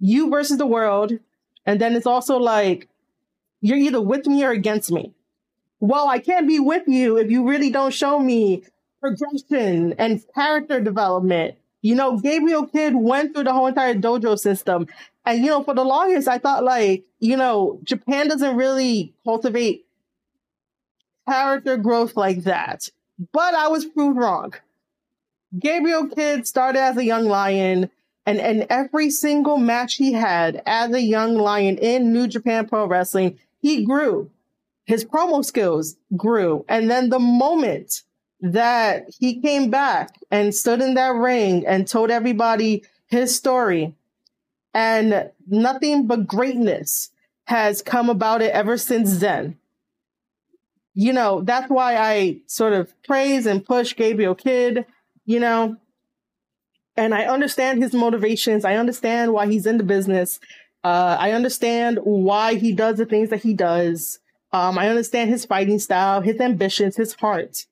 you 0.01 0.31
versus 0.31 0.59
the 0.59 0.67
world. 0.67 1.13
And 1.67 1.81
then 1.81 1.95
it's 1.95 2.07
also 2.07 2.39
like 2.39 2.89
you're 3.61 3.79
either 3.79 4.01
with 4.01 4.27
me 4.27 4.45
or 4.45 4.51
against 4.51 4.91
me. 4.91 5.13
Well, 5.79 6.09
I 6.09 6.19
can't 6.19 6.49
be 6.49 6.59
with 6.59 6.87
you 6.87 7.17
if 7.17 7.31
you 7.31 7.49
really 7.49 7.71
don't 7.71 7.95
show 7.95 8.19
me 8.19 8.65
progression 9.01 9.95
and 9.95 10.23
character 10.35 10.81
development. 10.81 11.57
You 11.83 11.95
know, 11.95 12.19
Gabriel 12.19 12.67
Kidd 12.67 12.95
went 12.95 13.35
through 13.35 13.45
the 13.45 13.53
whole 13.53 13.67
entire 13.67 13.95
dojo 13.95 14.39
system. 14.39 14.87
And, 15.25 15.41
you 15.41 15.47
know, 15.47 15.63
for 15.63 15.75
the 15.75 15.85
longest, 15.85 16.29
I 16.29 16.39
thought 16.39 16.65
like, 16.65 17.05
you 17.19 17.37
know, 17.37 17.81
Japan 17.85 18.29
doesn't 18.29 18.57
really 18.57 19.15
cultivate 19.25 19.87
character 21.27 21.77
growth 21.77 22.17
like 22.17 22.45
that. 22.45 22.89
But 23.33 23.55
I 23.55 23.69
was 23.69 23.85
proved 23.87 24.19
wrong. 24.19 24.55
Gabriel 25.59 26.09
Kidd 26.09 26.47
started 26.47 26.81
as 26.81 26.97
a 26.97 27.05
young 27.05 27.25
lion, 27.27 27.91
and, 28.27 28.39
and 28.39 28.67
every 28.71 29.11
single 29.11 29.57
match 29.57 29.95
he 29.95 30.13
had 30.13 30.63
as 30.67 30.93
a 30.93 31.01
young 31.01 31.35
lion 31.35 31.79
in 31.79 32.13
New 32.13 32.27
Japan 32.27 32.67
Pro 32.69 32.87
Wrestling, 32.87 33.39
he 33.61 33.85
grew. 33.85 34.31
His 34.85 35.05
promo 35.05 35.45
skills 35.45 35.97
grew. 36.17 36.65
And 36.69 36.91
then 36.91 37.11
the 37.11 37.19
moment 37.19 38.03
that 38.41 39.07
he 39.19 39.41
came 39.41 39.71
back 39.71 40.19
and 40.31 40.55
stood 40.55 40.81
in 40.81 40.95
that 40.95 41.15
ring 41.15 41.67
and 41.67 41.87
told 41.87 42.11
everybody 42.11 42.85
his 43.07 43.35
story 43.35 43.95
and 44.73 45.31
nothing 45.47 46.07
but 46.07 46.27
greatness 46.27 47.11
has 47.45 47.83
come 47.83 48.09
about 48.09 48.43
it 48.43 48.53
ever 48.53 48.77
since 48.77 49.19
then. 49.19 49.59
You 50.95 51.13
know, 51.13 51.43
that's 51.43 51.71
why 51.71 51.97
I 51.97 52.41
sort 52.47 52.73
of 52.73 52.93
praise 53.03 53.47
and 53.47 53.65
push 53.65 53.97
Gabriel 53.97 54.35
Kidd, 54.35 54.87
you 55.25 55.41
know, 55.41 55.77
and 56.97 57.15
I 57.15 57.25
understand 57.25 57.83
his 57.83 57.95
motivations. 57.95 58.65
I 58.65 58.77
understand 58.77 59.33
why 59.33 59.47
he's 59.47 59.67
in 59.67 59.79
the 59.79 59.85
business. 59.85 60.41
Uh, 60.83 61.17
I 61.19 61.33
understand 61.33 61.99
why 62.03 62.55
he 62.55 62.73
does 62.73 62.99
the 62.99 63.07
things 63.07 63.31
that 63.31 63.43
he 63.43 63.55
does. 63.55 64.19
Um, 64.53 64.79
I 64.79 64.89
understand 64.89 65.31
his 65.31 65.45
fighting 65.45 65.79
style, 65.79 66.21
his 66.21 66.41
ambitions, 66.41 66.97
his 66.97 67.15
heart 67.15 67.67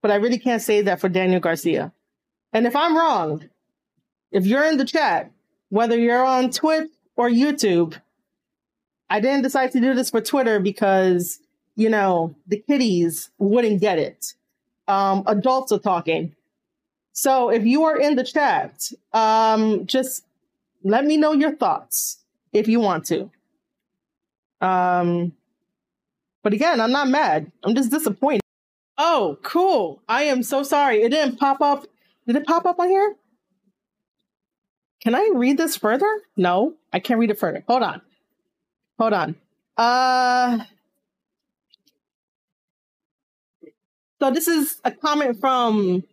but 0.00 0.10
I 0.10 0.16
really 0.16 0.38
can't 0.38 0.62
say 0.62 0.82
that 0.82 1.00
for 1.00 1.08
Daniel 1.08 1.40
Garcia. 1.40 1.92
And 2.52 2.66
if 2.66 2.74
I'm 2.76 2.96
wrong, 2.96 3.48
if 4.30 4.46
you're 4.46 4.64
in 4.64 4.76
the 4.76 4.84
chat, 4.84 5.30
whether 5.68 5.98
you're 5.98 6.24
on 6.24 6.50
Twitch 6.50 6.90
or 7.16 7.28
YouTube, 7.28 8.00
I 9.10 9.20
didn't 9.20 9.42
decide 9.42 9.72
to 9.72 9.80
do 9.80 9.94
this 9.94 10.10
for 10.10 10.20
Twitter 10.20 10.60
because, 10.60 11.40
you 11.76 11.88
know, 11.88 12.34
the 12.46 12.58
kiddies 12.58 13.30
wouldn't 13.38 13.80
get 13.80 13.98
it. 13.98 14.34
Um, 14.86 15.24
adults 15.26 15.72
are 15.72 15.78
talking. 15.78 16.34
So 17.18 17.48
if 17.48 17.66
you 17.66 17.82
are 17.82 17.98
in 17.98 18.14
the 18.14 18.22
chat, 18.22 18.92
um, 19.12 19.86
just 19.86 20.24
let 20.84 21.04
me 21.04 21.16
know 21.16 21.32
your 21.32 21.50
thoughts 21.56 22.18
if 22.52 22.68
you 22.68 22.78
want 22.78 23.06
to. 23.06 23.28
Um, 24.60 25.32
but 26.44 26.52
again, 26.52 26.80
I'm 26.80 26.92
not 26.92 27.08
mad. 27.08 27.50
I'm 27.64 27.74
just 27.74 27.90
disappointed. 27.90 28.42
Oh, 28.98 29.36
cool. 29.42 30.00
I 30.08 30.24
am 30.24 30.44
so 30.44 30.62
sorry. 30.62 31.02
It 31.02 31.08
didn't 31.08 31.40
pop 31.40 31.60
up. 31.60 31.88
Did 32.28 32.36
it 32.36 32.46
pop 32.46 32.66
up 32.66 32.78
on 32.78 32.86
here? 32.86 33.16
Can 35.00 35.16
I 35.16 35.32
read 35.34 35.58
this 35.58 35.76
further? 35.76 36.20
No, 36.36 36.74
I 36.92 37.00
can't 37.00 37.18
read 37.18 37.32
it 37.32 37.38
further. 37.40 37.64
Hold 37.66 37.82
on. 37.82 38.00
Hold 39.00 39.12
on. 39.12 39.34
Uh 39.76 40.60
so 44.20 44.30
this 44.30 44.46
is 44.46 44.80
a 44.84 44.92
comment 44.92 45.40
from 45.40 46.04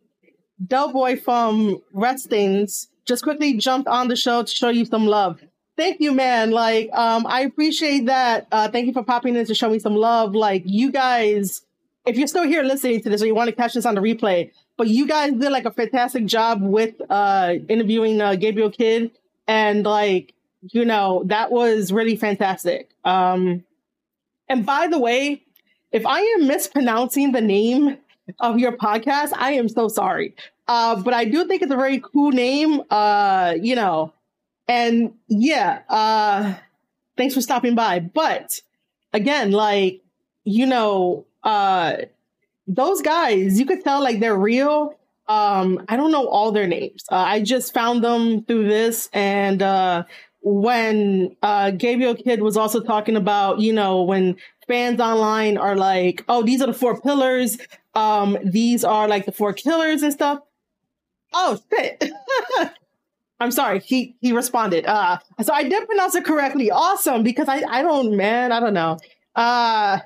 Delboy 0.63 1.21
from 1.21 1.81
Redstings. 1.93 2.87
Just 3.05 3.23
quickly 3.23 3.53
jumped 3.53 3.87
on 3.87 4.07
the 4.07 4.15
show 4.15 4.43
to 4.43 4.51
show 4.51 4.69
you 4.69 4.85
some 4.85 5.05
love. 5.05 5.41
Thank 5.77 5.99
you, 5.99 6.13
man. 6.13 6.51
Like, 6.51 6.89
um, 6.93 7.25
I 7.27 7.41
appreciate 7.41 8.05
that. 8.05 8.47
Uh, 8.51 8.69
thank 8.69 8.87
you 8.87 8.93
for 8.93 9.03
popping 9.03 9.35
in 9.35 9.45
to 9.45 9.53
show 9.53 9.69
me 9.69 9.79
some 9.79 9.95
love. 9.95 10.33
Like, 10.33 10.63
you 10.65 10.91
guys 10.91 11.65
if 12.05 12.17
you're 12.17 12.27
still 12.27 12.43
here 12.43 12.63
listening 12.63 13.01
to 13.01 13.09
this 13.09 13.21
or 13.21 13.25
you 13.25 13.35
want 13.35 13.49
to 13.49 13.55
catch 13.55 13.73
this 13.73 13.85
on 13.85 13.95
the 13.95 14.01
replay, 14.01 14.51
but 14.77 14.87
you 14.87 15.07
guys 15.07 15.33
did 15.33 15.51
like 15.51 15.65
a 15.65 15.71
fantastic 15.71 16.25
job 16.25 16.61
with 16.61 16.95
uh 17.09 17.55
interviewing 17.67 18.21
uh, 18.21 18.35
Gabriel 18.35 18.69
Kidd 18.69 19.11
and 19.47 19.85
like 19.85 20.33
you 20.61 20.85
know 20.85 21.23
that 21.25 21.51
was 21.51 21.91
really 21.91 22.15
fantastic. 22.15 22.91
Um 23.03 23.63
and 24.47 24.65
by 24.65 24.87
the 24.87 24.99
way, 24.99 25.43
if 25.91 26.05
I 26.05 26.19
am 26.19 26.47
mispronouncing 26.47 27.31
the 27.31 27.41
name 27.41 27.97
of 28.39 28.59
your 28.59 28.73
podcast, 28.73 29.31
I 29.35 29.53
am 29.53 29.69
so 29.69 29.87
sorry. 29.87 30.35
Uh 30.67 31.01
but 31.01 31.13
I 31.13 31.25
do 31.25 31.45
think 31.45 31.61
it's 31.61 31.71
a 31.71 31.75
very 31.77 31.99
cool 31.99 32.31
name. 32.31 32.81
Uh 32.89 33.55
you 33.61 33.75
know, 33.75 34.13
and 34.67 35.13
yeah, 35.27 35.81
uh 35.89 36.55
thanks 37.17 37.33
for 37.33 37.41
stopping 37.41 37.75
by. 37.75 37.99
But 37.99 38.59
again, 39.13 39.51
like 39.51 40.01
you 40.43 40.65
know, 40.65 41.25
uh 41.43 41.97
those 42.67 43.01
guys, 43.01 43.59
you 43.59 43.65
could 43.65 43.83
tell 43.83 44.01
like 44.01 44.19
they're 44.19 44.37
real. 44.37 44.97
Um, 45.27 45.83
I 45.87 45.95
don't 45.95 46.11
know 46.11 46.27
all 46.27 46.51
their 46.51 46.67
names. 46.67 47.03
Uh, 47.11 47.15
I 47.15 47.41
just 47.41 47.73
found 47.73 48.03
them 48.03 48.43
through 48.43 48.67
this. 48.67 49.09
And 49.13 49.61
uh, 49.61 50.03
when 50.41 51.35
uh, 51.41 51.71
Gabriel 51.71 52.15
Kidd 52.15 52.41
was 52.41 52.57
also 52.57 52.79
talking 52.79 53.15
about, 53.15 53.59
you 53.59 53.73
know, 53.73 54.03
when 54.03 54.35
fans 54.67 54.99
online 54.99 55.57
are 55.57 55.75
like, 55.75 56.23
oh, 56.27 56.43
these 56.43 56.61
are 56.61 56.67
the 56.67 56.73
four 56.73 56.99
pillars. 57.01 57.57
Um, 57.95 58.37
these 58.43 58.83
are 58.83 59.07
like 59.07 59.25
the 59.25 59.31
four 59.31 59.53
killers 59.53 60.03
and 60.03 60.13
stuff. 60.13 60.39
Oh, 61.33 61.59
shit. 61.71 62.11
I'm 63.39 63.51
sorry. 63.51 63.79
He 63.79 64.15
he 64.21 64.31
responded. 64.31 64.85
Uh, 64.85 65.17
so 65.41 65.53
I 65.53 65.63
did 65.63 65.85
pronounce 65.87 66.15
it 66.15 66.25
correctly. 66.25 66.71
Awesome, 66.71 67.23
because 67.23 67.49
I 67.49 67.63
I 67.69 67.81
don't 67.81 68.15
man 68.15 68.51
I 68.51 68.59
don't 68.59 68.73
know. 68.73 68.97
Uh, 69.35 69.99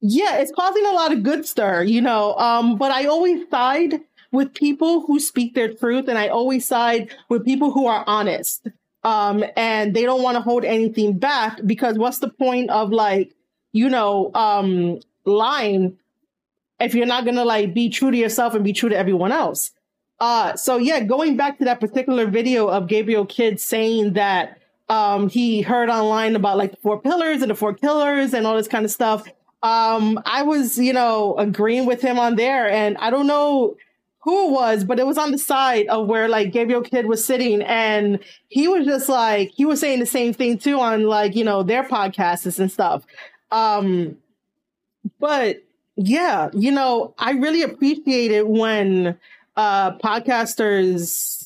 yeah, 0.00 0.38
it's 0.38 0.50
causing 0.50 0.84
a 0.86 0.90
lot 0.90 1.12
of 1.12 1.22
good 1.22 1.46
stir, 1.46 1.84
you 1.84 2.00
know. 2.00 2.34
Um, 2.34 2.76
but 2.76 2.90
I 2.90 3.06
always 3.06 3.48
side 3.50 4.00
with 4.32 4.52
people 4.54 5.02
who 5.06 5.20
speak 5.20 5.54
their 5.54 5.72
truth, 5.72 6.08
and 6.08 6.18
I 6.18 6.28
always 6.28 6.66
side 6.66 7.14
with 7.28 7.44
people 7.44 7.70
who 7.70 7.86
are 7.86 8.04
honest. 8.06 8.66
Um, 9.04 9.44
and 9.56 9.94
they 9.94 10.02
don't 10.02 10.22
want 10.22 10.36
to 10.36 10.40
hold 10.40 10.64
anything 10.64 11.18
back 11.18 11.60
because 11.66 11.98
what's 11.98 12.18
the 12.18 12.28
point 12.28 12.70
of 12.70 12.90
like, 12.90 13.34
you 13.72 13.88
know, 13.88 14.30
um, 14.34 15.00
lying 15.24 15.98
if 16.82 16.94
you're 16.94 17.06
not 17.06 17.24
gonna 17.24 17.44
like 17.44 17.74
be 17.74 17.88
true 17.88 18.10
to 18.10 18.16
yourself 18.16 18.54
and 18.54 18.64
be 18.64 18.72
true 18.72 18.88
to 18.88 18.96
everyone 18.96 19.32
else? 19.32 19.70
Uh, 20.20 20.54
so 20.56 20.76
yeah, 20.76 21.00
going 21.00 21.36
back 21.36 21.58
to 21.58 21.64
that 21.64 21.80
particular 21.80 22.26
video 22.26 22.68
of 22.68 22.86
Gabriel 22.86 23.26
Kidd 23.26 23.58
saying 23.58 24.12
that 24.12 24.58
um, 24.88 25.28
he 25.28 25.62
heard 25.62 25.88
online 25.88 26.36
about 26.36 26.58
like 26.58 26.72
the 26.72 26.76
four 26.76 27.00
pillars 27.00 27.42
and 27.42 27.50
the 27.50 27.54
four 27.54 27.74
killers 27.74 28.34
and 28.34 28.46
all 28.46 28.56
this 28.56 28.68
kind 28.68 28.84
of 28.84 28.90
stuff 28.90 29.26
um, 29.62 30.20
I 30.26 30.42
was, 30.42 30.76
you 30.76 30.92
know, 30.92 31.36
agreeing 31.36 31.86
with 31.86 32.02
him 32.02 32.18
on 32.18 32.34
there, 32.34 32.68
and 32.68 32.96
I 32.98 33.10
don't 33.10 33.28
know 33.28 33.76
who 34.20 34.48
it 34.48 34.52
was, 34.52 34.84
but 34.84 34.98
it 34.98 35.06
was 35.06 35.18
on 35.18 35.30
the 35.30 35.38
side 35.38 35.86
of 35.86 36.06
where 36.08 36.28
like 36.28 36.52
Gabriel 36.52 36.82
Kidd 36.82 37.06
was 37.06 37.24
sitting, 37.24 37.62
and 37.62 38.18
he 38.48 38.66
was 38.66 38.84
just 38.84 39.08
like 39.08 39.52
he 39.54 39.64
was 39.64 39.78
saying 39.78 40.00
the 40.00 40.06
same 40.06 40.34
thing 40.34 40.58
too 40.58 40.80
on 40.80 41.04
like 41.04 41.36
you 41.36 41.44
know 41.44 41.62
their 41.62 41.84
podcasts 41.84 42.58
and 42.58 42.72
stuff. 42.72 43.04
Um, 43.52 44.16
but 45.20 45.62
yeah, 45.96 46.50
you 46.52 46.70
know, 46.72 47.14
I 47.18 47.32
really 47.32 47.62
appreciate 47.62 48.30
it 48.30 48.48
when 48.48 49.18
uh 49.56 49.98
podcasters 49.98 51.42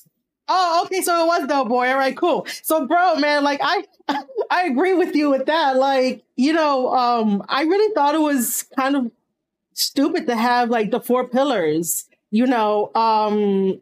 Oh, 0.48 0.82
okay. 0.84 1.02
So 1.02 1.24
it 1.24 1.26
was 1.26 1.48
Doughboy. 1.48 1.88
All 1.88 1.96
right, 1.96 2.16
cool. 2.16 2.46
So, 2.62 2.86
bro, 2.86 3.16
man, 3.16 3.42
like 3.42 3.60
I, 3.62 3.84
I 4.50 4.64
agree 4.64 4.94
with 4.94 5.14
you 5.14 5.30
with 5.30 5.46
that. 5.46 5.76
Like, 5.76 6.22
you 6.36 6.52
know, 6.52 6.94
um, 6.94 7.42
I 7.48 7.62
really 7.62 7.92
thought 7.94 8.14
it 8.14 8.20
was 8.20 8.64
kind 8.78 8.96
of 8.96 9.10
stupid 9.72 10.26
to 10.26 10.36
have 10.36 10.70
like 10.70 10.90
the 10.90 11.00
four 11.00 11.26
pillars. 11.26 12.04
You 12.30 12.46
know, 12.46 12.90
um, 12.94 13.80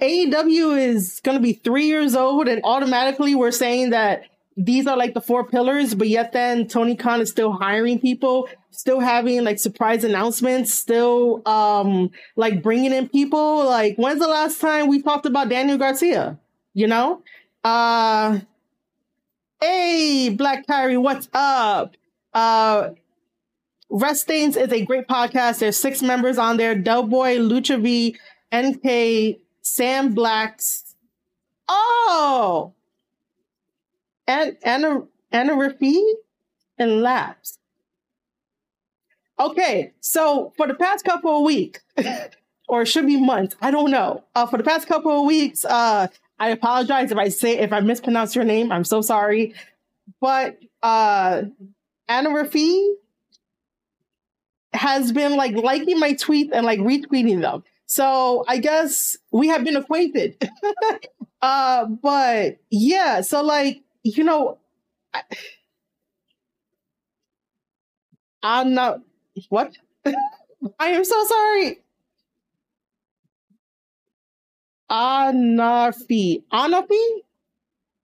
AEW 0.00 0.78
is 0.78 1.20
going 1.20 1.36
to 1.36 1.42
be 1.42 1.52
three 1.52 1.86
years 1.86 2.16
old, 2.16 2.48
and 2.48 2.60
automatically 2.64 3.34
we're 3.34 3.50
saying 3.50 3.90
that 3.90 4.24
these 4.64 4.86
are 4.86 4.96
like 4.96 5.14
the 5.14 5.20
four 5.20 5.44
pillars, 5.46 5.94
but 5.94 6.08
yet 6.08 6.32
then 6.32 6.68
Tony 6.68 6.94
Khan 6.94 7.20
is 7.20 7.30
still 7.30 7.52
hiring 7.52 7.98
people, 7.98 8.48
still 8.70 9.00
having 9.00 9.42
like 9.42 9.58
surprise 9.58 10.04
announcements, 10.04 10.74
still 10.74 11.42
um 11.46 12.10
like 12.36 12.62
bringing 12.62 12.92
in 12.92 13.08
people. 13.08 13.64
Like 13.64 13.96
when's 13.96 14.20
the 14.20 14.28
last 14.28 14.60
time 14.60 14.88
we 14.88 15.00
talked 15.02 15.24
about 15.26 15.48
Daniel 15.48 15.78
Garcia? 15.78 16.38
You 16.74 16.86
know? 16.86 17.22
Uh 17.64 18.40
Hey, 19.62 20.30
Black 20.30 20.66
Kyrie, 20.66 20.96
what's 20.96 21.28
up? 21.32 21.96
Uh 22.34 22.90
Rest 23.90 24.22
Stains 24.22 24.56
is 24.56 24.72
a 24.72 24.84
great 24.84 25.08
podcast. 25.08 25.58
There's 25.58 25.76
six 25.76 26.00
members 26.00 26.38
on 26.38 26.58
there. 26.58 26.74
Doughboy, 26.76 27.38
Lucha 27.38 27.82
V, 27.82 28.16
NK, 28.54 29.40
Sam 29.62 30.14
Blacks. 30.14 30.94
Oh, 31.68 32.72
and 34.26 34.56
Anna 34.62 35.02
Rafi 35.32 36.00
and 36.78 37.02
Labs. 37.02 37.58
Okay, 39.38 39.92
so 40.00 40.52
for 40.56 40.66
the 40.66 40.74
past 40.74 41.04
couple 41.04 41.38
of 41.38 41.44
weeks, 41.44 41.80
or 42.68 42.82
it 42.82 42.86
should 42.86 43.06
be 43.06 43.18
months, 43.18 43.56
I 43.62 43.70
don't 43.70 43.90
know. 43.90 44.24
Uh, 44.34 44.46
for 44.46 44.58
the 44.58 44.64
past 44.64 44.86
couple 44.86 45.20
of 45.20 45.26
weeks, 45.26 45.64
uh, 45.64 46.08
I 46.38 46.48
apologize 46.50 47.10
if 47.10 47.18
I 47.18 47.28
say 47.28 47.58
if 47.58 47.72
I 47.72 47.80
mispronounce 47.80 48.34
your 48.34 48.44
name. 48.44 48.70
I'm 48.70 48.84
so 48.84 49.00
sorry, 49.00 49.54
but 50.20 50.58
uh, 50.82 51.42
Anna 52.08 52.30
Rafi 52.30 52.94
has 54.72 55.12
been 55.12 55.36
like 55.36 55.54
liking 55.54 55.98
my 55.98 56.14
tweets 56.14 56.50
and 56.52 56.64
like 56.64 56.80
retweeting 56.80 57.40
them. 57.40 57.64
So 57.86 58.44
I 58.46 58.58
guess 58.58 59.16
we 59.32 59.48
have 59.48 59.64
been 59.64 59.76
acquainted. 59.76 60.48
uh, 61.42 61.86
but 61.86 62.58
yeah, 62.70 63.20
so 63.22 63.42
like 63.42 63.82
you 64.02 64.24
know, 64.24 64.58
I, 65.14 65.22
I'm 68.42 68.74
not. 68.74 69.00
What? 69.48 69.76
I 70.04 70.88
am 70.88 71.04
so 71.04 71.24
sorry. 71.24 71.78
Anafi. 74.90 76.42
Anafi? 76.52 77.06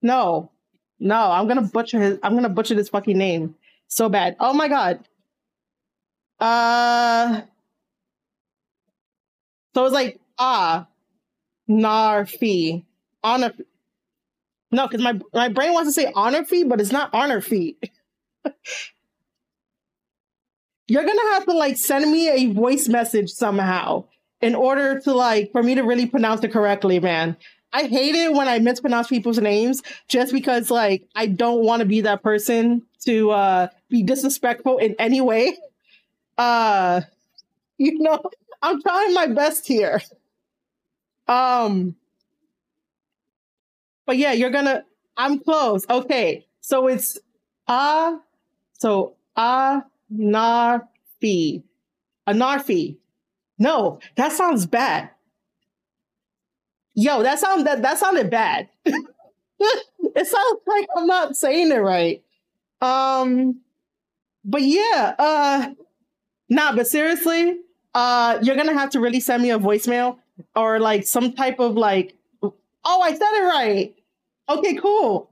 No. 0.03 0.51
No, 0.99 1.31
I'm 1.31 1.47
gonna 1.49 1.63
butcher 1.63 2.01
his 2.01 2.19
I'm 2.23 2.35
gonna 2.35 2.49
butcher 2.49 2.75
this 2.75 2.89
fucking 2.89 3.19
name 3.19 3.55
so 3.89 4.09
bad. 4.09 4.37
Oh 4.41 4.53
my 4.55 4.69
god. 4.69 5.01
Uh 6.41 7.43
so 9.75 9.85
it's 9.85 9.95
like 9.95 10.21
ah 10.39 10.87
Narfi. 11.69 12.85
Anafi. 13.25 13.65
No, 14.72 14.87
because 14.88 15.02
my 15.02 15.18
my 15.33 15.48
brain 15.48 15.72
wants 15.72 15.94
to 15.94 16.00
say 16.00 16.11
honor 16.14 16.44
fee, 16.44 16.64
but 16.64 16.81
it's 16.81 16.92
not 16.92 17.11
honor 17.12 17.40
fee. 17.40 17.76
You're 20.88 21.05
gonna 21.05 21.33
have 21.35 21.46
to 21.46 21.52
like 21.52 21.76
send 21.76 22.11
me 22.11 22.29
a 22.29 22.52
voice 22.52 22.88
message 22.88 23.31
somehow 23.31 24.05
in 24.40 24.55
order 24.55 25.00
to 25.00 25.12
like 25.12 25.50
for 25.52 25.62
me 25.62 25.74
to 25.74 25.83
really 25.83 26.07
pronounce 26.07 26.42
it 26.44 26.52
correctly, 26.52 27.00
man. 27.00 27.37
I 27.72 27.85
hate 27.87 28.14
it 28.14 28.33
when 28.33 28.48
I 28.48 28.59
mispronounce 28.61 29.09
people's 29.09 29.38
names 29.38 29.83
just 30.09 30.33
because 30.33 30.70
like 30.70 31.09
I 31.14 31.26
don't 31.26 31.64
want 31.64 31.81
to 31.81 31.87
be 31.87 32.02
that 32.02 32.22
person 32.22 32.83
to 33.05 33.31
uh 33.31 33.68
be 33.88 34.02
disrespectful 34.02 34.79
in 34.79 34.94
any 34.98 35.20
way. 35.20 35.57
Uh 36.38 37.02
you 37.79 37.98
know, 37.98 38.22
I'm 38.62 38.81
trying 38.83 39.14
my 39.14 39.26
best 39.26 39.66
here. 39.66 40.00
Um 41.29 41.96
but 44.07 44.16
yeah, 44.16 44.33
you're 44.33 44.51
gonna. 44.51 44.85
I'm 45.16 45.38
close. 45.40 45.87
Okay, 45.88 46.47
so 46.61 46.87
it's 46.87 47.19
ah. 47.69 48.21
So 48.79 49.14
Anarfi. 49.37 50.83
Anarfi. 52.29 52.97
No, 53.59 54.01
that 54.16 54.33
sounds 54.33 54.66
bad. 54.66 55.11
Yo, 56.95 57.23
that 57.23 57.38
sound 57.38 57.66
that 57.66 57.83
that 57.83 57.99
sounded 57.99 58.31
bad. 58.31 58.69
it 58.85 60.27
sounds 60.27 60.61
like 60.66 60.88
I'm 60.97 61.07
not 61.07 61.37
saying 61.37 61.71
it 61.73 61.77
right. 61.77 62.23
Um, 62.81 63.61
but 64.45 64.62
yeah, 64.62 65.14
uh, 65.19 65.75
nah, 66.49 66.75
but 66.75 66.87
seriously, 66.87 67.59
uh, 67.95 68.38
you're 68.42 68.57
gonna 68.57 68.75
have 68.75 68.90
to 68.90 69.01
really 69.01 69.21
send 69.21 69.42
me 69.42 69.51
a 69.51 69.59
voicemail 69.59 70.19
or 70.55 70.79
like 70.79 71.07
some 71.07 71.33
type 71.33 71.59
of 71.59 71.75
like, 71.77 72.15
oh, 72.87 73.03
I 73.03 73.12
said 73.12 73.33
it 73.33 73.44
right. 73.44 73.94
Okay, 74.49 74.75
cool. 74.77 75.29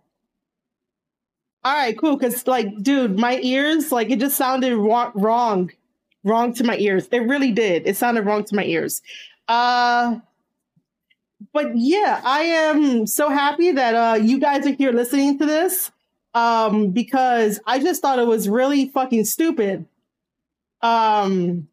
All 1.64 1.72
right, 1.72 1.96
cool. 1.98 2.18
Cause 2.18 2.46
like, 2.46 2.82
dude, 2.82 3.18
my 3.18 3.38
ears, 3.40 3.90
like, 3.90 4.10
it 4.10 4.18
just 4.18 4.36
sounded 4.36 4.76
wrong, 4.76 5.12
wrong, 5.14 5.70
wrong 6.24 6.52
to 6.54 6.64
my 6.64 6.76
ears. 6.76 7.08
It 7.10 7.20
really 7.20 7.52
did. 7.52 7.86
It 7.86 7.96
sounded 7.96 8.26
wrong 8.26 8.44
to 8.44 8.54
my 8.54 8.64
ears. 8.64 9.00
Uh, 9.48 10.16
but 11.52 11.76
yeah, 11.76 12.20
I 12.24 12.40
am 12.40 13.06
so 13.06 13.30
happy 13.30 13.72
that 13.72 13.94
uh 13.94 14.14
you 14.16 14.40
guys 14.40 14.66
are 14.66 14.72
here 14.72 14.92
listening 14.92 15.38
to 15.38 15.46
this. 15.46 15.90
Um, 16.34 16.90
because 16.90 17.60
I 17.64 17.78
just 17.78 18.02
thought 18.02 18.18
it 18.18 18.26
was 18.26 18.48
really 18.48 18.88
fucking 18.88 19.24
stupid. 19.24 19.86
Um, 20.82 21.68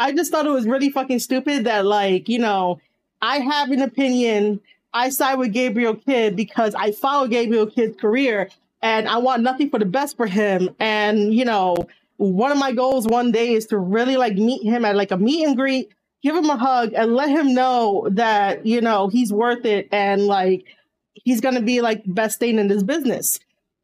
I 0.00 0.12
just 0.12 0.32
thought 0.32 0.46
it 0.46 0.50
was 0.50 0.66
really 0.66 0.90
fucking 0.90 1.20
stupid 1.20 1.64
that, 1.64 1.86
like, 1.86 2.28
you 2.28 2.40
know, 2.40 2.80
I 3.22 3.40
have 3.40 3.70
an 3.70 3.82
opinion. 3.82 4.60
I 4.92 5.10
side 5.10 5.34
with 5.38 5.52
Gabriel 5.52 5.94
Kidd 5.94 6.36
because 6.36 6.74
I 6.74 6.92
follow 6.92 7.26
Gabriel 7.26 7.66
Kidd's 7.66 8.00
career 8.00 8.48
and 8.82 9.08
I 9.08 9.18
want 9.18 9.42
nothing 9.42 9.68
for 9.68 9.78
the 9.78 9.84
best 9.84 10.16
for 10.16 10.26
him. 10.26 10.74
And, 10.78 11.34
you 11.34 11.44
know, 11.44 11.76
one 12.16 12.52
of 12.52 12.58
my 12.58 12.72
goals 12.72 13.06
one 13.06 13.32
day 13.32 13.52
is 13.52 13.66
to 13.66 13.78
really 13.78 14.16
like 14.16 14.36
meet 14.36 14.62
him 14.62 14.84
at 14.84 14.96
like 14.96 15.10
a 15.10 15.16
meet 15.16 15.44
and 15.44 15.56
greet, 15.56 15.90
give 16.22 16.34
him 16.34 16.48
a 16.48 16.56
hug 16.56 16.92
and 16.94 17.14
let 17.14 17.28
him 17.28 17.52
know 17.52 18.08
that, 18.12 18.64
you 18.64 18.80
know, 18.80 19.08
he's 19.08 19.32
worth 19.32 19.64
it 19.64 19.88
and 19.92 20.26
like 20.26 20.64
he's 21.12 21.40
gonna 21.40 21.62
be 21.62 21.80
like 21.80 22.02
best 22.06 22.38
thing 22.38 22.58
in 22.58 22.68
this 22.68 22.82
business. 22.82 23.38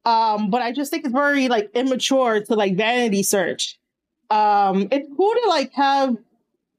Um, 0.05 0.51
but 0.51 0.63
I 0.63 0.73
just 0.73 0.91
think 0.91 1.05
it's 1.05 1.13
very 1.13 1.49
like 1.49 1.71
immature 1.75 2.41
to 2.41 2.55
like 2.55 2.77
vanity 2.77 3.23
search. 3.23 3.79
Um, 4.31 4.89
it's 4.91 5.09
cool 5.17 5.35
to 5.43 5.49
like 5.49 5.73
have 5.75 6.17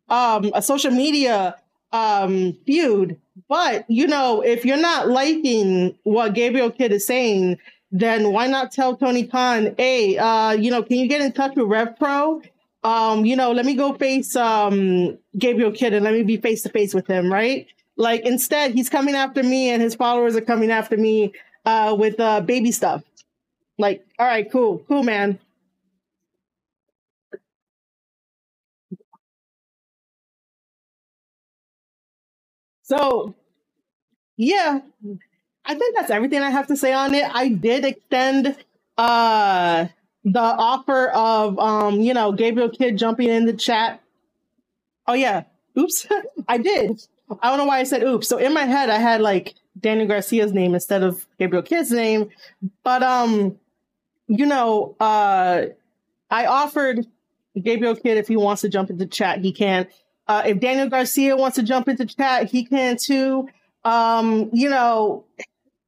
um 0.10 0.52
a 0.54 0.62
social 0.62 0.92
media 0.92 1.56
um 1.94 2.54
feud, 2.66 3.18
but 3.48 3.86
you 3.90 4.08
know, 4.08 4.42
if 4.42 4.66
you're 4.66 4.78
not 4.78 5.08
liking 5.08 5.96
what 6.04 6.34
Gabriel 6.34 6.72
Kidd 6.72 6.92
is 6.92 7.06
saying, 7.08 7.58
then 7.92 8.34
why 8.34 8.48
not 8.48 8.72
tell 8.72 8.98
Tony 8.98 9.26
Khan, 9.26 9.76
hey, 9.78 10.18
uh, 10.18 10.52
you 10.52 10.72
know, 10.72 10.84
can 10.84 10.98
you 10.98 11.08
get 11.08 11.22
in 11.22 11.32
touch 11.32 11.56
with 11.56 11.68
Rev 11.68 11.98
Pro? 11.98 12.42
Um, 12.84 13.24
you 13.26 13.36
know, 13.36 13.52
let 13.52 13.66
me 13.66 13.76
go 13.76 13.94
face 13.94 14.36
um 14.36 15.18
Gabriel 15.38 15.72
Kidd 15.72 15.94
and 15.94 16.04
let 16.04 16.14
me 16.14 16.24
be 16.24 16.38
face 16.38 16.64
to 16.64 16.70
face 16.70 16.94
with 16.94 17.08
him, 17.08 17.32
right? 17.32 17.68
Like 17.96 18.22
instead, 18.26 18.74
he's 18.74 18.90
coming 18.90 19.16
after 19.16 19.44
me 19.44 19.70
and 19.70 19.82
his 19.82 19.96
followers 19.96 20.36
are 20.36 20.42
coming 20.42 20.72
after 20.72 20.98
me 20.98 21.34
uh 21.66 21.96
with 21.98 22.20
uh 22.20 22.42
baby 22.42 22.72
stuff. 22.72 23.04
Like, 23.78 24.06
all 24.20 24.28
right, 24.28 24.52
cool, 24.52 24.80
cool, 24.88 25.04
man. 25.04 25.40
So 32.98 33.34
yeah, 34.38 34.80
I 35.66 35.76
think 35.76 35.96
that's 35.96 36.12
everything 36.12 36.42
I 36.42 36.50
have 36.50 36.68
to 36.68 36.78
say 36.78 36.94
on 36.94 37.14
it. 37.16 37.26
I 37.34 37.50
did 37.50 37.86
extend 37.86 38.56
uh 38.98 39.88
the 40.26 40.40
offer 40.40 41.10
of 41.10 41.60
um, 41.60 42.02
you 42.02 42.14
know, 42.14 42.32
Gabriel 42.32 42.70
Kidd 42.70 42.98
jumping 42.98 43.30
in 43.30 43.46
the 43.46 43.54
chat. 43.54 44.02
Oh 45.08 45.14
yeah. 45.14 45.44
Oops. 45.78 46.08
I 46.48 46.58
did. 46.58 47.02
I 47.42 47.50
don't 47.50 47.58
know 47.58 47.66
why 47.66 47.80
I 47.80 47.84
said 47.84 48.04
oops. 48.04 48.28
So 48.28 48.38
in 48.38 48.54
my 48.54 48.66
head 48.66 48.90
I 48.90 49.00
had 49.00 49.22
like 49.22 49.56
Daniel 49.80 50.08
Garcia's 50.08 50.54
name 50.54 50.76
instead 50.76 51.02
of 51.02 51.26
Gabriel 51.40 51.64
Kidd's 51.64 51.92
name. 51.92 52.30
But 52.84 53.02
um, 53.02 53.58
you 54.28 54.46
know, 54.46 54.96
uh 55.00 55.66
I 56.30 56.46
offered 56.46 57.06
Gabriel 57.60 57.96
Kidd 57.96 58.18
if 58.18 58.28
he 58.28 58.38
wants 58.38 58.62
to 58.62 58.70
jump 58.70 58.90
into 58.90 59.06
chat, 59.06 59.40
he 59.40 59.52
can. 59.52 59.88
Uh, 60.28 60.44
if 60.46 60.60
Daniel 60.60 60.88
Garcia 60.90 61.36
wants 61.36 61.56
to 61.56 61.64
jump 61.64 61.88
into 61.88 62.06
chat, 62.06 62.50
he 62.50 62.64
can 62.64 62.98
too. 62.98 63.50
Um, 63.84 64.50
you 64.54 64.70
know, 64.70 65.26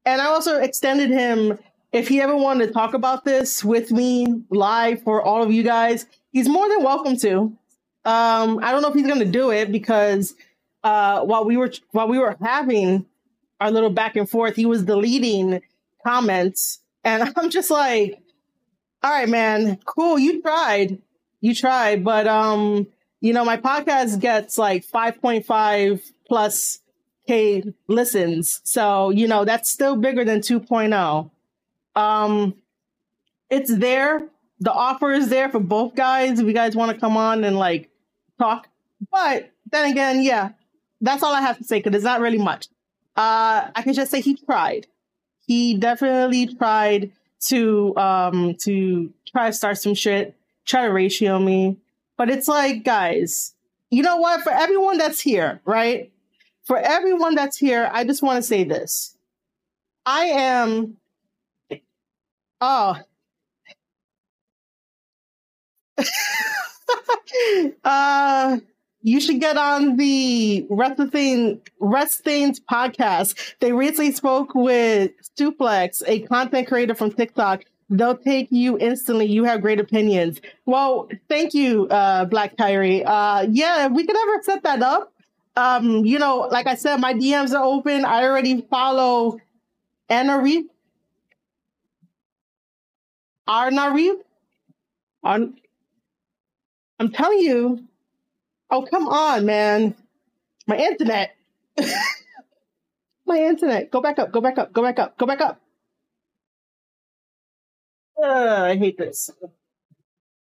and 0.05 0.21
I 0.21 0.25
also 0.25 0.59
extended 0.59 1.09
him 1.09 1.57
if 1.91 2.09
he 2.09 2.19
ever 2.19 2.35
wanted 2.35 2.67
to 2.67 2.73
talk 2.73 2.93
about 2.93 3.23
this 3.23 3.63
with 3.63 3.91
me 3.91 4.43
live 4.49 5.01
for 5.03 5.21
all 5.21 5.41
of 5.41 5.51
you 5.51 5.63
guys, 5.63 6.05
he's 6.33 6.49
more 6.49 6.67
than 6.67 6.83
welcome 6.83 7.15
to. 7.17 7.57
Um, 8.03 8.59
I 8.61 8.71
don't 8.71 8.81
know 8.81 8.89
if 8.89 8.93
he's 8.93 9.07
going 9.07 9.19
to 9.19 9.25
do 9.25 9.51
it 9.51 9.71
because 9.71 10.35
uh, 10.83 11.21
while 11.21 11.45
we 11.45 11.55
were 11.57 11.71
while 11.91 12.07
we 12.07 12.19
were 12.19 12.35
having 12.41 13.05
our 13.61 13.71
little 13.71 13.89
back 13.89 14.17
and 14.17 14.29
forth, 14.29 14.55
he 14.55 14.65
was 14.65 14.83
deleting 14.83 15.61
comments, 16.05 16.79
and 17.03 17.31
I'm 17.37 17.49
just 17.49 17.71
like, 17.71 18.21
"All 19.01 19.11
right, 19.11 19.29
man, 19.29 19.79
cool, 19.85 20.19
you 20.19 20.41
tried, 20.41 21.01
you 21.41 21.55
tried, 21.55 22.03
but 22.03 22.27
um, 22.27 22.87
you 23.21 23.33
know, 23.33 23.45
my 23.45 23.57
podcast 23.57 24.19
gets 24.19 24.57
like 24.57 24.85
5.5 24.85 26.11
plus 26.27 26.79
K 27.27 27.63
listens. 27.87 28.61
So, 28.63 29.09
you 29.09 29.27
know, 29.27 29.45
that's 29.45 29.69
still 29.69 29.95
bigger 29.95 30.23
than 30.23 30.39
2.0. 30.39 31.31
Um, 31.95 32.55
it's 33.49 33.75
there. 33.75 34.27
The 34.59 34.71
offer 34.71 35.11
is 35.11 35.29
there 35.29 35.49
for 35.49 35.59
both 35.59 35.95
guys. 35.95 36.39
If 36.39 36.45
you 36.45 36.53
guys 36.53 36.75
want 36.75 36.91
to 36.91 36.99
come 36.99 37.17
on 37.17 37.43
and 37.43 37.57
like 37.57 37.89
talk. 38.39 38.67
But 39.11 39.51
then 39.71 39.91
again, 39.91 40.21
yeah, 40.21 40.51
that's 41.01 41.23
all 41.23 41.33
I 41.33 41.41
have 41.41 41.57
to 41.57 41.63
say 41.63 41.79
because 41.79 41.95
it's 41.95 42.03
not 42.03 42.21
really 42.21 42.37
much. 42.37 42.67
Uh, 43.15 43.71
I 43.73 43.81
can 43.81 43.93
just 43.93 44.11
say 44.11 44.21
he 44.21 44.35
tried. 44.35 44.87
He 45.45 45.77
definitely 45.77 46.47
tried 46.55 47.11
to 47.47 47.95
um 47.97 48.55
to 48.61 49.13
try 49.27 49.47
to 49.47 49.53
start 49.53 49.77
some 49.77 49.93
shit, 49.93 50.35
try 50.65 50.85
to 50.85 50.91
ratio 50.91 51.39
me. 51.39 51.77
But 52.17 52.29
it's 52.29 52.47
like, 52.47 52.83
guys, 52.83 53.53
you 53.91 54.03
know 54.03 54.17
what? 54.17 54.41
For 54.41 54.51
everyone 54.51 54.97
that's 54.97 55.19
here, 55.19 55.61
right? 55.65 56.11
for 56.65 56.77
everyone 56.77 57.35
that's 57.35 57.57
here, 57.57 57.89
I 57.93 58.03
just 58.03 58.21
want 58.21 58.37
to 58.37 58.43
say 58.43 58.63
this. 58.63 59.15
I 60.05 60.25
am, 60.25 60.97
oh, 62.59 62.97
uh, 67.83 68.57
you 69.01 69.21
should 69.21 69.39
get 69.39 69.57
on 69.57 69.95
the 69.97 70.65
Wrestling 70.69 71.61
Wrestling's 71.79 72.59
podcast. 72.59 73.55
They 73.59 73.71
recently 73.71 74.11
spoke 74.11 74.53
with 74.55 75.11
Suplex, 75.39 76.03
a 76.07 76.21
content 76.21 76.67
creator 76.67 76.95
from 76.95 77.11
TikTok. 77.11 77.63
They'll 77.89 78.17
take 78.17 78.51
you 78.51 78.77
instantly. 78.79 79.27
You 79.27 79.43
have 79.43 79.61
great 79.61 79.79
opinions. 79.79 80.41
Well, 80.65 81.07
thank 81.29 81.53
you, 81.53 81.87
uh, 81.89 82.25
Black 82.25 82.57
Kyrie. 82.57 83.03
Uh, 83.03 83.47
yeah, 83.49 83.87
we 83.87 84.05
could 84.05 84.17
ever 84.17 84.41
set 84.43 84.63
that 84.63 84.81
up 84.81 85.13
um, 85.57 86.05
you 86.05 86.19
know, 86.19 86.47
like 86.51 86.67
I 86.67 86.75
said, 86.75 86.97
my 86.97 87.13
DMs 87.13 87.53
are 87.53 87.63
open. 87.63 88.03
I 88.03 88.23
already 88.23 88.61
follow 88.61 89.39
Anna 90.09 90.41
Reeve. 90.41 90.65
Arna 93.47 93.91
Reeve. 93.93 94.17
I'm, 95.23 95.55
I'm 96.99 97.11
telling 97.11 97.39
you. 97.39 97.87
Oh, 98.69 98.81
come 98.81 99.07
on, 99.07 99.45
man. 99.45 99.95
My 100.67 100.77
internet. 100.77 101.35
my 103.25 103.37
internet. 103.37 103.91
Go 103.91 104.01
back 104.01 104.19
up, 104.19 104.31
go 104.31 104.41
back 104.41 104.57
up, 104.57 104.73
go 104.73 104.81
back 104.81 104.99
up, 104.99 105.17
go 105.17 105.25
back 105.25 105.41
up. 105.41 105.61
Uh, 108.21 108.63
I 108.71 108.75
hate 108.77 108.97
this. 108.97 109.29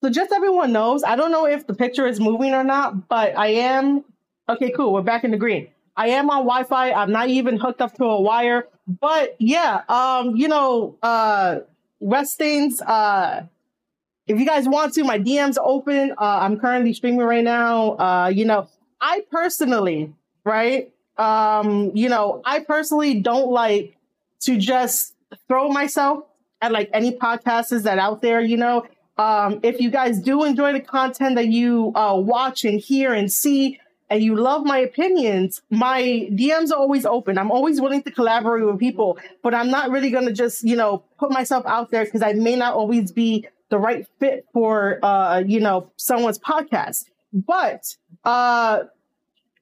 So 0.02 0.10
just 0.10 0.32
everyone 0.32 0.72
knows, 0.72 1.02
I 1.04 1.16
don't 1.16 1.30
know 1.30 1.46
if 1.46 1.66
the 1.66 1.74
picture 1.74 2.06
is 2.06 2.20
moving 2.20 2.54
or 2.54 2.64
not, 2.64 3.08
but 3.08 3.36
I 3.36 3.48
am 3.48 4.04
Okay, 4.48 4.70
cool. 4.70 4.92
We're 4.92 5.02
back 5.02 5.24
in 5.24 5.32
the 5.32 5.36
green. 5.36 5.66
I 5.96 6.10
am 6.10 6.30
on 6.30 6.44
Wi-Fi. 6.44 6.92
I'm 6.92 7.10
not 7.10 7.28
even 7.30 7.56
hooked 7.56 7.80
up 7.80 7.94
to 7.96 8.04
a 8.04 8.20
wire. 8.20 8.68
But 8.86 9.34
yeah, 9.40 9.82
um, 9.88 10.36
you 10.36 10.46
know, 10.46 10.96
uh 11.02 11.60
Westings, 11.98 12.80
uh 12.82 13.44
if 14.26 14.38
you 14.38 14.46
guys 14.46 14.68
want 14.68 14.94
to, 14.94 15.04
my 15.04 15.18
DM's 15.18 15.58
open. 15.62 16.12
Uh 16.12 16.38
I'm 16.42 16.58
currently 16.60 16.92
streaming 16.92 17.20
right 17.20 17.44
now. 17.44 17.92
Uh, 17.98 18.28
you 18.34 18.44
know, 18.44 18.68
I 19.00 19.22
personally, 19.30 20.12
right? 20.44 20.92
Um, 21.18 21.92
you 21.94 22.08
know, 22.08 22.42
I 22.44 22.60
personally 22.60 23.20
don't 23.20 23.50
like 23.50 23.96
to 24.42 24.58
just 24.58 25.14
throw 25.48 25.70
myself 25.70 26.24
at 26.60 26.72
like 26.72 26.90
any 26.92 27.12
podcasts 27.12 27.82
that 27.82 27.98
out 27.98 28.22
there, 28.22 28.40
you 28.40 28.56
know. 28.56 28.86
Um, 29.18 29.60
if 29.62 29.80
you 29.80 29.90
guys 29.90 30.20
do 30.20 30.44
enjoy 30.44 30.74
the 30.74 30.80
content 30.80 31.36
that 31.36 31.48
you 31.48 31.92
uh 31.94 32.14
watch 32.16 32.64
and 32.64 32.78
hear 32.78 33.14
and 33.14 33.32
see, 33.32 33.80
and 34.08 34.22
you 34.22 34.36
love 34.36 34.64
my 34.64 34.78
opinions, 34.78 35.62
my 35.70 36.28
DMs 36.32 36.70
are 36.70 36.76
always 36.76 37.04
open. 37.04 37.38
I'm 37.38 37.50
always 37.50 37.80
willing 37.80 38.02
to 38.04 38.10
collaborate 38.10 38.64
with 38.64 38.78
people, 38.78 39.18
but 39.42 39.54
I'm 39.54 39.70
not 39.70 39.90
really 39.90 40.10
going 40.10 40.26
to 40.26 40.32
just, 40.32 40.62
you 40.64 40.76
know, 40.76 41.02
put 41.18 41.30
myself 41.30 41.64
out 41.66 41.90
there 41.90 42.04
because 42.04 42.22
I 42.22 42.32
may 42.34 42.56
not 42.56 42.74
always 42.74 43.10
be 43.10 43.46
the 43.68 43.78
right 43.78 44.06
fit 44.20 44.46
for, 44.52 45.00
uh, 45.04 45.42
you 45.44 45.60
know, 45.60 45.90
someone's 45.96 46.38
podcast. 46.38 47.06
But, 47.32 47.82
uh, 48.24 48.84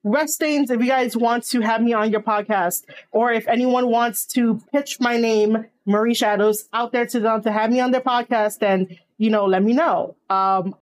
Rest 0.05 0.35
Stains, 0.35 0.69
if 0.69 0.79
you 0.81 0.87
guys 0.87 1.17
want 1.17 1.43
to 1.47 1.61
have 1.61 1.81
me 1.81 1.91
on 1.93 2.11
your 2.11 2.21
podcast, 2.21 2.83
or 3.11 3.31
if 3.31 3.47
anyone 3.47 3.89
wants 3.89 4.25
to 4.27 4.61
pitch 4.71 4.99
my 4.99 5.17
name, 5.17 5.65
Marie 5.85 6.13
Shadows, 6.13 6.69
out 6.73 6.91
there 6.91 7.07
to 7.07 7.19
them 7.19 7.41
to 7.41 7.51
have 7.51 7.71
me 7.71 7.79
on 7.79 7.91
their 7.91 8.01
podcast, 8.01 8.59
then, 8.59 8.87
you 9.17 9.31
know, 9.31 9.45
let 9.45 9.63
me 9.63 9.73
know. 9.73 10.15
Um, 10.29 10.75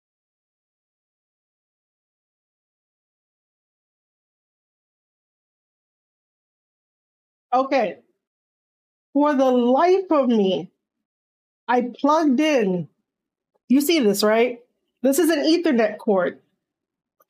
Okay. 7.52 7.98
For 9.12 9.34
the 9.34 9.50
life 9.50 10.10
of 10.10 10.28
me, 10.28 10.70
I 11.68 11.92
plugged 12.00 12.40
in. 12.40 12.88
You 13.68 13.80
see 13.80 14.00
this, 14.00 14.22
right? 14.22 14.60
This 15.02 15.18
is 15.18 15.30
an 15.30 15.40
Ethernet 15.40 15.98
cord. 15.98 16.40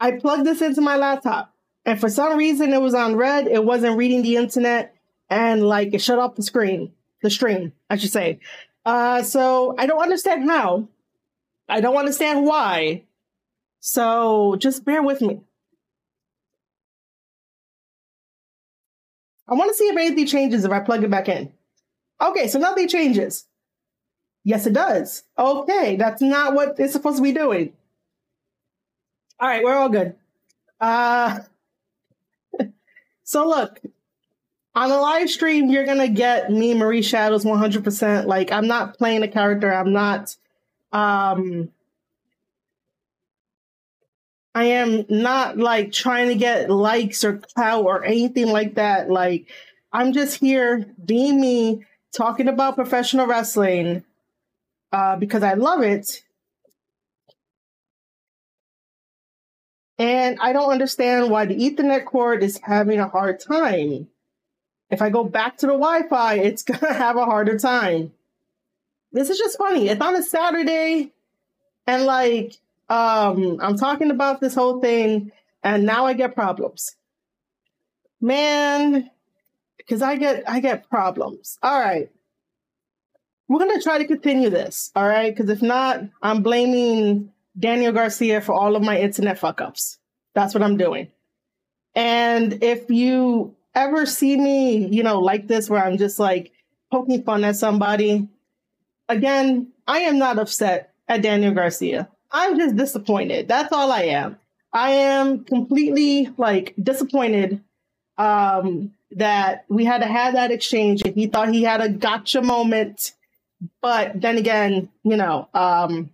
I 0.01 0.13
plugged 0.13 0.47
this 0.47 0.63
into 0.63 0.81
my 0.81 0.97
laptop, 0.97 1.55
and 1.91 2.01
for 2.01 2.09
some 2.09 2.39
reason, 2.39 2.73
it 2.73 2.81
was 2.81 2.95
on 2.95 3.17
red. 3.17 3.49
It 3.49 3.65
wasn't 3.65 3.97
reading 3.97 4.23
the 4.23 4.37
internet, 4.37 4.95
and 5.29 5.61
like 5.61 5.93
it 5.93 6.01
shut 6.01 6.21
off 6.21 6.37
the 6.37 6.43
screen, 6.45 6.93
the 7.21 7.31
stream, 7.31 7.73
I 7.91 7.97
should 7.97 8.13
say. 8.13 8.39
Uh, 8.87 9.25
so 9.25 9.75
I 9.77 9.87
don't 9.87 10.01
understand 10.01 10.49
how. 10.49 10.87
I 11.69 11.81
don't 11.81 11.97
understand 11.97 12.47
why. 12.47 13.03
So 13.81 14.55
just 14.55 14.85
bear 14.85 15.03
with 15.03 15.21
me. 15.21 15.41
I 19.49 19.55
want 19.55 19.71
to 19.71 19.75
see 19.75 19.89
if 19.89 19.97
anything 19.97 20.27
changes 20.27 20.65
if 20.65 20.71
I 20.71 20.79
plug 20.79 21.03
it 21.03 21.11
back 21.11 21.29
in. 21.29 21.53
Okay, 22.21 22.47
so 22.47 22.61
nothing 22.61 22.87
changes. 22.87 23.47
Yes, 24.45 24.65
it 24.65 24.75
does. 24.75 25.25
Okay, 25.37 25.97
that's 25.97 26.23
not 26.23 26.55
what 26.55 26.79
it's 26.79 26.93
supposed 26.93 27.17
to 27.17 27.23
be 27.25 27.33
doing. 27.33 27.73
All 29.41 29.49
right, 29.49 29.65
we're 29.65 29.75
all 29.75 29.89
good. 29.89 30.15
Uh, 30.81 31.41
so 33.31 33.47
look, 33.47 33.79
on 34.75 34.89
the 34.89 34.97
live 34.97 35.31
stream, 35.31 35.71
you're 35.71 35.87
gonna 35.87 36.09
get 36.09 36.51
me, 36.51 36.75
Marie 36.75 37.01
Shadows, 37.01 37.45
100%. 37.45 38.27
Like, 38.27 38.51
I'm 38.51 38.67
not 38.67 38.99
playing 38.99 39.23
a 39.23 39.29
character. 39.29 39.73
I'm 39.73 39.93
not. 39.93 40.35
Um, 40.93 41.69
I 44.53 44.65
am 44.65 45.07
not 45.09 45.59
like 45.59 45.93
trying 45.93 46.27
to 46.27 46.35
get 46.35 46.71
likes 46.71 47.23
or 47.23 47.39
clout 47.55 47.85
or 47.85 48.05
anything 48.05 48.49
like 48.49 48.75
that. 48.75 49.09
Like, 49.09 49.47
I'm 49.93 50.13
just 50.13 50.39
here 50.39 50.93
being 51.05 51.41
me, 51.41 51.85
talking 52.11 52.49
about 52.49 52.75
professional 52.75 53.29
wrestling 53.29 54.03
uh, 54.91 55.15
because 55.15 55.45
I 55.45 55.55
love 55.55 55.83
it. 55.83 56.25
And 60.01 60.39
I 60.41 60.55
don't 60.55 60.73
understand 60.73 61.31
why 61.31 61.45
the 61.45 61.55
Ethernet 61.55 62.07
cord 62.07 62.43
is 62.43 62.59
having 62.63 62.99
a 62.99 63.09
hard 63.09 63.39
time. 63.39 64.09
If 64.89 65.03
I 65.03 65.11
go 65.11 65.25
back 65.25 65.59
to 65.59 65.67
the 65.67 65.75
Wi 65.75 66.09
Fi, 66.09 66.37
it's 66.37 66.63
going 66.65 66.81
to 66.81 66.95
have 66.95 67.19
a 67.19 67.27
harder 67.27 67.59
time. 67.59 68.11
This 69.13 69.29
is 69.29 69.37
just 69.37 69.59
funny. 69.59 69.91
It's 69.91 70.01
on 70.01 70.17
a 70.17 70.23
Saturday, 70.23 71.13
and 71.87 72.05
like, 72.05 72.57
um, 72.89 73.59
I'm 73.61 73.77
talking 73.77 74.11
about 74.11 74.41
this 74.41 74.55
whole 74.55 74.81
thing, 74.81 75.33
and 75.63 75.85
now 75.85 76.07
I 76.07 76.15
get 76.15 76.35
problems. 76.35 76.97
Man, 78.23 79.11
because 79.77 80.01
I 80.01 80.17
get 80.17 80.49
I 80.49 80.61
get 80.61 80.89
problems. 80.89 81.59
All 81.63 81.79
right. 81.79 82.09
We're 83.49 83.59
gonna 83.59 83.83
try 83.83 83.99
to 83.99 84.07
continue 84.07 84.49
this, 84.49 84.93
all 84.97 85.07
right? 85.07 85.35
Because 85.35 85.51
if 85.51 85.61
not, 85.61 86.05
I'm 86.23 86.43
blaming 86.43 87.33
Daniel 87.59 87.93
Garcia 87.93 88.41
for 88.41 88.53
all 88.53 88.77
of 88.77 88.83
my 88.83 88.99
internet 88.99 89.39
fuck 89.39 89.61
ups. 89.61 89.99
That's 90.35 90.55
what 90.55 90.63
I'm 90.63 90.77
doing. 90.77 91.09
And 91.95 92.63
if 92.63 92.91
you 92.91 93.57
ever 93.75 94.07
see 94.07 94.37
me, 94.37 94.87
you 94.87 95.03
know, 95.03 95.21
like 95.21 95.49
this, 95.49 95.69
where 95.69 95.85
I'm 95.85 95.99
just 95.99 96.19
like 96.19 96.53
poking 96.93 97.23
fun 97.23 97.45
at 97.45 97.57
somebody, 97.57 98.29
again, 99.09 99.73
I 99.87 100.01
am 100.01 100.19
not 100.19 100.39
upset 100.39 100.95
at 101.09 101.23
Daniel 101.23 101.53
Garcia. 101.53 102.09
I'm 102.31 102.57
just 102.57 102.77
disappointed. 102.77 103.49
That's 103.49 103.73
all 103.73 103.91
I 103.91 104.03
am. 104.03 104.37
I 104.73 104.91
am 104.93 105.45
completely 105.45 106.29
like 106.37 106.75
disappointed 106.81 107.61
um, 108.19 108.93
that 109.13 109.65
we 109.69 109.85
had 109.85 110.03
to 110.03 110.07
have 110.07 110.35
that 110.35 110.53
exchange 110.53 111.03
and 111.05 111.15
he 111.15 111.27
thought 111.27 111.49
he 111.49 111.65
had 111.65 111.81
a 111.81 111.89
gotcha 111.89 112.41
moment. 112.41 113.13
But 113.83 114.21
then 114.21 114.39
again, 114.39 114.89
you 115.03 115.17
know, 115.17 115.49
um, 115.53 116.11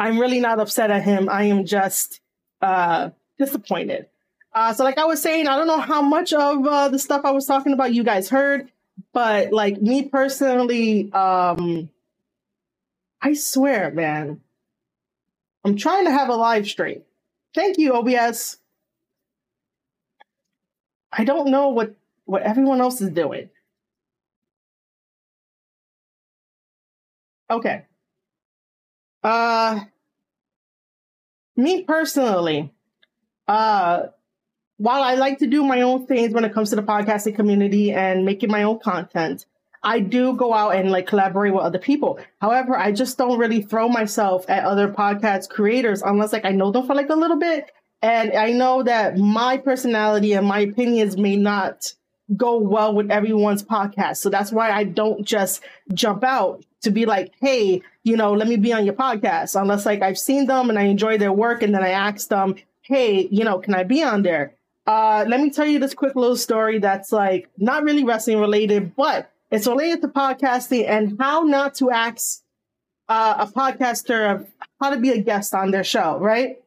I'm 0.00 0.18
really 0.18 0.40
not 0.40 0.58
upset 0.58 0.90
at 0.90 1.02
him. 1.02 1.28
I 1.28 1.44
am 1.44 1.66
just 1.66 2.22
uh, 2.62 3.10
disappointed. 3.38 4.06
Uh, 4.54 4.72
so, 4.72 4.82
like 4.82 4.96
I 4.96 5.04
was 5.04 5.20
saying, 5.20 5.46
I 5.46 5.58
don't 5.58 5.66
know 5.66 5.78
how 5.78 6.00
much 6.00 6.32
of 6.32 6.66
uh, 6.66 6.88
the 6.88 6.98
stuff 6.98 7.20
I 7.26 7.32
was 7.32 7.44
talking 7.44 7.74
about 7.74 7.92
you 7.92 8.02
guys 8.02 8.30
heard, 8.30 8.72
but 9.12 9.52
like 9.52 9.82
me 9.82 10.08
personally, 10.08 11.12
um, 11.12 11.90
I 13.20 13.34
swear, 13.34 13.90
man, 13.90 14.40
I'm 15.66 15.76
trying 15.76 16.06
to 16.06 16.12
have 16.12 16.30
a 16.30 16.34
live 16.34 16.66
stream. 16.66 17.02
Thank 17.54 17.76
you, 17.76 17.92
OBS. 17.92 18.56
I 21.12 21.24
don't 21.24 21.50
know 21.50 21.68
what 21.68 21.94
what 22.24 22.40
everyone 22.40 22.80
else 22.80 23.02
is 23.02 23.10
doing. 23.10 23.50
Okay. 27.50 27.84
Uh, 29.22 29.80
me 31.56 31.82
personally, 31.82 32.72
uh, 33.48 34.04
while 34.78 35.02
I 35.02 35.14
like 35.14 35.38
to 35.40 35.46
do 35.46 35.62
my 35.62 35.82
own 35.82 36.06
things 36.06 36.32
when 36.32 36.44
it 36.44 36.54
comes 36.54 36.70
to 36.70 36.76
the 36.76 36.82
podcasting 36.82 37.36
community 37.36 37.92
and 37.92 38.24
making 38.24 38.50
my 38.50 38.62
own 38.62 38.78
content, 38.78 39.44
I 39.82 40.00
do 40.00 40.34
go 40.34 40.54
out 40.54 40.74
and 40.74 40.90
like 40.90 41.06
collaborate 41.06 41.52
with 41.52 41.62
other 41.62 41.78
people. 41.78 42.18
However, 42.40 42.76
I 42.76 42.92
just 42.92 43.18
don't 43.18 43.38
really 43.38 43.62
throw 43.62 43.88
myself 43.88 44.48
at 44.48 44.64
other 44.64 44.88
podcast 44.88 45.48
creators 45.48 46.02
unless 46.02 46.32
like 46.32 46.44
I 46.44 46.52
know 46.52 46.70
them 46.70 46.86
for 46.86 46.94
like 46.94 47.10
a 47.10 47.14
little 47.14 47.38
bit. 47.38 47.70
And 48.02 48.32
I 48.32 48.50
know 48.52 48.82
that 48.82 49.18
my 49.18 49.58
personality 49.58 50.32
and 50.32 50.46
my 50.46 50.60
opinions 50.60 51.16
may 51.16 51.36
not 51.36 51.92
go 52.36 52.58
well 52.58 52.94
with 52.94 53.10
everyone's 53.10 53.62
podcast. 53.62 54.18
So 54.18 54.30
that's 54.30 54.52
why 54.52 54.70
I 54.70 54.84
don't 54.84 55.24
just 55.24 55.62
jump 55.92 56.24
out 56.24 56.64
to 56.82 56.90
be 56.90 57.06
like, 57.06 57.32
hey, 57.40 57.82
you 58.04 58.16
know, 58.16 58.32
let 58.32 58.48
me 58.48 58.56
be 58.56 58.72
on 58.72 58.84
your 58.84 58.94
podcast. 58.94 59.60
Unless 59.60 59.86
like 59.86 60.02
I've 60.02 60.18
seen 60.18 60.46
them 60.46 60.70
and 60.70 60.78
I 60.78 60.84
enjoy 60.84 61.18
their 61.18 61.32
work 61.32 61.62
and 61.62 61.74
then 61.74 61.82
I 61.82 61.90
ask 61.90 62.28
them, 62.28 62.54
hey, 62.82 63.28
you 63.30 63.44
know, 63.44 63.58
can 63.58 63.74
I 63.74 63.84
be 63.84 64.02
on 64.02 64.22
there? 64.22 64.54
Uh, 64.86 65.24
let 65.28 65.40
me 65.40 65.50
tell 65.50 65.66
you 65.66 65.78
this 65.78 65.94
quick 65.94 66.16
little 66.16 66.36
story 66.36 66.78
that's 66.78 67.12
like 67.12 67.48
not 67.58 67.84
really 67.84 68.02
wrestling 68.04 68.40
related, 68.40 68.96
but 68.96 69.30
it's 69.50 69.66
related 69.66 70.00
to 70.02 70.08
podcasting 70.08 70.88
and 70.88 71.16
how 71.20 71.42
not 71.42 71.74
to 71.76 71.90
ask 71.90 72.42
uh, 73.08 73.46
a 73.46 73.46
podcaster 73.46 74.46
how 74.80 74.90
to 74.90 74.96
be 74.96 75.10
a 75.10 75.20
guest 75.20 75.54
on 75.54 75.70
their 75.70 75.84
show, 75.84 76.18
right? 76.18 76.62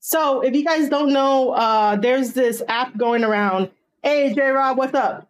So 0.00 0.42
if 0.42 0.54
you 0.54 0.64
guys 0.64 0.88
don't 0.88 1.12
know, 1.12 1.50
uh, 1.50 1.96
there's 1.96 2.32
this 2.32 2.62
app 2.68 2.96
going 2.96 3.24
around. 3.24 3.70
Hey, 4.02 4.34
J 4.34 4.50
Rob, 4.50 4.76
what's 4.78 4.94
up? 4.94 5.28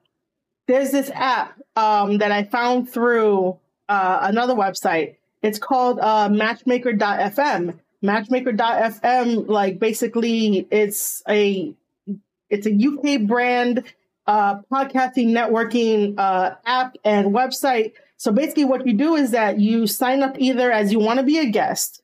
There's 0.66 0.90
this 0.90 1.10
app 1.14 1.60
um, 1.76 2.18
that 2.18 2.32
I 2.32 2.44
found 2.44 2.90
through 2.90 3.58
uh, 3.88 4.18
another 4.22 4.54
website. 4.54 5.16
It's 5.42 5.58
called 5.58 5.98
uh, 6.00 6.28
Matchmaker.fm. 6.28 7.78
Matchmaker.fm, 8.02 9.48
like 9.48 9.78
basically, 9.78 10.66
it's 10.70 11.22
a 11.28 11.74
it's 12.50 12.66
a 12.66 12.72
UK 12.72 13.26
brand 13.26 13.84
uh, 14.26 14.56
podcasting 14.70 15.28
networking 15.28 16.14
uh, 16.18 16.54
app 16.64 16.96
and 17.04 17.28
website. 17.28 17.92
So 18.16 18.32
basically, 18.32 18.64
what 18.64 18.86
you 18.86 18.94
do 18.94 19.16
is 19.16 19.32
that 19.32 19.58
you 19.58 19.86
sign 19.86 20.22
up 20.22 20.36
either 20.38 20.70
as 20.70 20.92
you 20.92 20.98
want 20.98 21.18
to 21.18 21.24
be 21.24 21.38
a 21.38 21.46
guest 21.46 22.02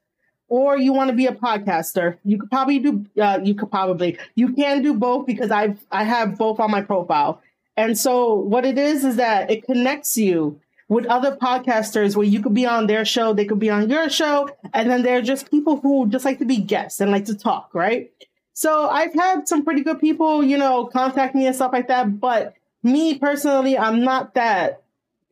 or 0.48 0.76
you 0.76 0.92
want 0.92 1.10
to 1.10 1.16
be 1.16 1.26
a 1.26 1.32
podcaster. 1.32 2.18
You 2.24 2.38
could 2.38 2.50
probably 2.50 2.78
do. 2.78 3.06
Uh, 3.20 3.40
you 3.42 3.54
could 3.54 3.70
probably 3.70 4.18
you 4.34 4.52
can 4.52 4.82
do 4.82 4.94
both 4.94 5.26
because 5.26 5.50
I've 5.50 5.78
I 5.90 6.04
have 6.04 6.36
both 6.36 6.60
on 6.60 6.70
my 6.70 6.82
profile. 6.82 7.40
And 7.76 7.98
so 7.98 8.34
what 8.34 8.66
it 8.66 8.76
is 8.76 9.04
is 9.04 9.16
that 9.16 9.50
it 9.50 9.64
connects 9.64 10.16
you 10.16 10.60
with 10.90 11.06
other 11.06 11.36
podcasters 11.36 12.16
where 12.16 12.26
you 12.26 12.42
could 12.42 12.52
be 12.52 12.66
on 12.66 12.88
their 12.88 13.04
show, 13.04 13.32
they 13.32 13.44
could 13.44 13.60
be 13.60 13.70
on 13.70 13.88
your 13.88 14.10
show, 14.10 14.50
and 14.74 14.90
then 14.90 15.02
they're 15.02 15.22
just 15.22 15.48
people 15.48 15.80
who 15.80 16.08
just 16.08 16.24
like 16.24 16.40
to 16.40 16.44
be 16.44 16.56
guests 16.56 17.00
and 17.00 17.12
like 17.12 17.26
to 17.26 17.38
talk, 17.38 17.70
right? 17.72 18.10
So 18.54 18.88
I've 18.88 19.14
had 19.14 19.46
some 19.46 19.64
pretty 19.64 19.82
good 19.82 20.00
people, 20.00 20.42
you 20.42 20.58
know, 20.58 20.86
contact 20.86 21.36
me 21.36 21.46
and 21.46 21.54
stuff 21.54 21.72
like 21.72 21.86
that. 21.88 22.18
But 22.18 22.54
me 22.82 23.18
personally, 23.18 23.78
I'm 23.78 24.02
not 24.02 24.34
that 24.34 24.82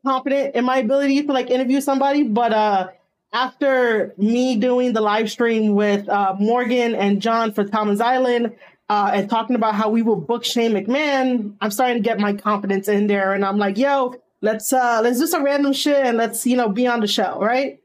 confident 0.07 0.55
in 0.55 0.65
my 0.65 0.79
ability 0.79 1.25
to 1.25 1.33
like 1.33 1.51
interview 1.51 1.81
somebody. 1.81 2.23
But 2.23 2.53
uh 2.53 2.89
after 3.33 4.15
me 4.17 4.57
doing 4.57 4.93
the 4.93 5.01
live 5.03 5.31
stream 5.31 5.75
with 5.75 6.09
uh, 6.09 6.35
Morgan 6.39 6.95
and 6.95 7.21
John 7.21 7.53
for 7.53 7.63
Thomas 7.63 8.01
Island, 8.01 8.55
uh, 8.89 9.11
and 9.13 9.29
talking 9.29 9.55
about 9.55 9.75
how 9.75 9.91
we 9.91 10.01
will 10.01 10.17
book 10.17 10.47
Shane 10.47 10.73
McMahon, 10.73 11.55
I'm 11.61 11.71
starting 11.71 12.03
to 12.03 12.03
get 12.03 12.19
my 12.19 12.33
confidence 12.33 12.89
in 12.89 13.07
there, 13.07 13.35
and 13.35 13.45
I'm 13.45 13.59
like, 13.59 13.77
yo, 13.77 14.15
let's 14.41 14.73
uh 14.73 15.01
let's 15.03 15.19
do 15.19 15.27
some 15.27 15.45
random 15.45 15.73
shit 15.73 16.05
and 16.05 16.17
let's 16.17 16.47
you 16.47 16.57
know 16.57 16.69
be 16.69 16.87
on 16.87 17.01
the 17.01 17.07
show, 17.07 17.39
right? 17.41 17.81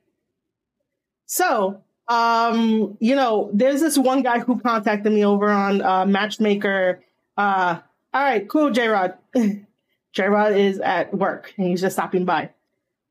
So 1.26 1.84
um, 2.08 2.98
you 3.00 3.16
know, 3.16 3.50
there's 3.54 3.82
this 3.82 3.98
one 3.98 4.24
guy 4.24 4.40
who 4.40 4.60
contacted 4.60 5.12
me 5.12 5.26
over 5.26 5.50
on 5.50 5.82
uh, 5.82 6.06
Matchmaker. 6.06 7.02
Uh, 7.38 7.80
all 8.14 8.22
right, 8.22 8.48
cool, 8.48 8.72
J 8.72 8.88
Rod. 8.88 9.16
J 10.14 10.28
Rod 10.28 10.54
is 10.54 10.80
at 10.80 11.14
work 11.14 11.54
and 11.58 11.68
he's 11.68 11.82
just 11.82 11.96
stopping 11.96 12.26
by. 12.26 12.52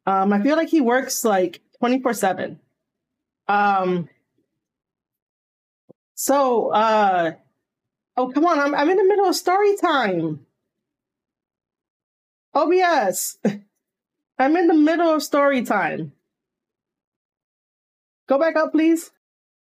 Um, 0.07 0.33
I 0.33 0.43
feel 0.43 0.57
like 0.57 0.69
he 0.69 0.81
works 0.81 1.25
like 1.25 1.61
24 1.79 2.15
7. 2.15 2.61
Um, 3.49 4.09
so, 6.15 6.69
uh, 6.69 7.33
oh, 8.17 8.29
come 8.29 8.45
on, 8.45 8.61
I'm, 8.61 8.75
I'm 8.75 8.91
in 8.91 8.97
the 8.97 9.05
middle 9.05 9.27
of 9.27 9.35
story 9.35 9.77
time. 9.77 10.47
OBS. 12.55 13.39
I'm 14.39 14.57
in 14.57 14.67
the 14.67 14.75
middle 14.75 15.15
of 15.15 15.23
story 15.23 15.63
time. 15.63 16.13
Go 18.29 18.39
back 18.39 18.57
up, 18.57 18.73
please. 18.73 19.11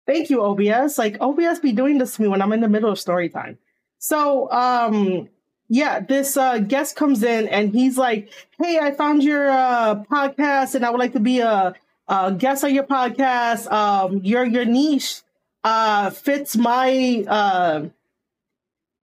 Thank 0.06 0.30
you, 0.30 0.43
OBS. 0.43 0.98
Like 0.98 1.17
OBS 1.22 1.60
be 1.60 1.72
doing 1.72 1.98
this 1.98 2.15
to 2.15 2.22
me 2.22 2.28
when 2.28 2.41
I'm 2.41 2.54
in 2.54 2.62
the 2.62 2.67
middle 2.67 2.91
of 2.91 3.00
story 3.00 3.30
time. 3.30 3.58
So, 4.00 4.52
um, 4.52 5.30
yeah, 5.69 6.00
this 6.02 6.36
uh, 6.36 6.58
guest 6.60 6.96
comes 6.96 7.24
in 7.24 7.48
and 7.48 7.74
he's 7.74 7.98
like, 7.98 8.30
"Hey, 8.60 8.80
I 8.80 8.91
found 8.91 9.24
your 9.24 9.50
uh, 9.50 10.04
podcast 10.12 10.76
and 10.76 10.86
I 10.86 10.89
would 10.89 11.00
like 11.00 11.13
to 11.13 11.19
be 11.19 11.39
a 11.39 11.74
uh, 12.08 12.30
guest 12.32 12.63
on 12.63 12.74
your 12.76 12.84
podcast. 12.84 13.72
Um, 13.72 14.19
your 14.24 14.46
your 14.46 14.65
niche 14.65 15.22
uh, 15.63 16.10
fits 16.10 16.58
my 16.58 17.24
uh, 17.28 17.86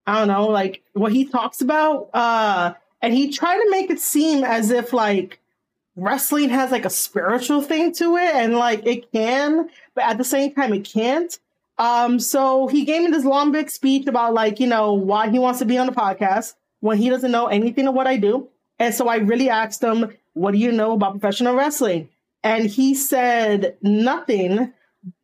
I 0.06 0.18
don't 0.18 0.28
know, 0.28 0.48
like 0.48 0.82
what 0.92 1.12
he 1.12 1.24
talks 1.24 1.60
about. 1.60 2.10
Uh, 2.12 2.74
and 3.02 3.14
he 3.14 3.30
tried 3.30 3.58
to 3.58 3.70
make 3.70 3.90
it 3.90 4.00
seem 4.00 4.44
as 4.44 4.70
if 4.70 4.92
like 4.92 5.38
wrestling 5.96 6.48
has 6.50 6.70
like 6.70 6.84
a 6.84 6.90
spiritual 6.90 7.62
thing 7.62 7.92
to 7.94 8.16
it, 8.16 8.34
and 8.34 8.56
like 8.56 8.86
it 8.86 9.10
can, 9.12 9.68
but 9.94 10.04
at 10.04 10.18
the 10.18 10.24
same 10.24 10.54
time 10.54 10.72
it 10.72 10.84
can't. 10.84 11.38
Um, 11.78 12.20
so 12.20 12.66
he 12.66 12.84
gave 12.84 13.02
me 13.02 13.10
this 13.10 13.24
long 13.24 13.52
big 13.52 13.70
speech 13.70 14.06
about 14.06 14.34
like, 14.34 14.60
you 14.60 14.66
know, 14.66 14.92
why 14.92 15.30
he 15.30 15.38
wants 15.38 15.60
to 15.60 15.64
be 15.64 15.78
on 15.78 15.86
the 15.86 15.92
podcast 15.92 16.54
when 16.80 16.98
he 16.98 17.08
doesn't 17.08 17.30
know 17.30 17.46
anything 17.46 17.88
of 17.88 17.94
what 17.94 18.06
I 18.06 18.18
do. 18.18 18.48
And 18.78 18.94
so 18.94 19.08
I 19.08 19.16
really 19.16 19.48
asked 19.48 19.82
him, 19.82 20.14
what 20.34 20.52
do 20.52 20.58
you 20.58 20.72
know 20.72 20.92
about 20.92 21.12
professional 21.12 21.54
wrestling? 21.54 22.08
And 22.42 22.66
he 22.66 22.94
said 22.94 23.76
nothing, 23.82 24.72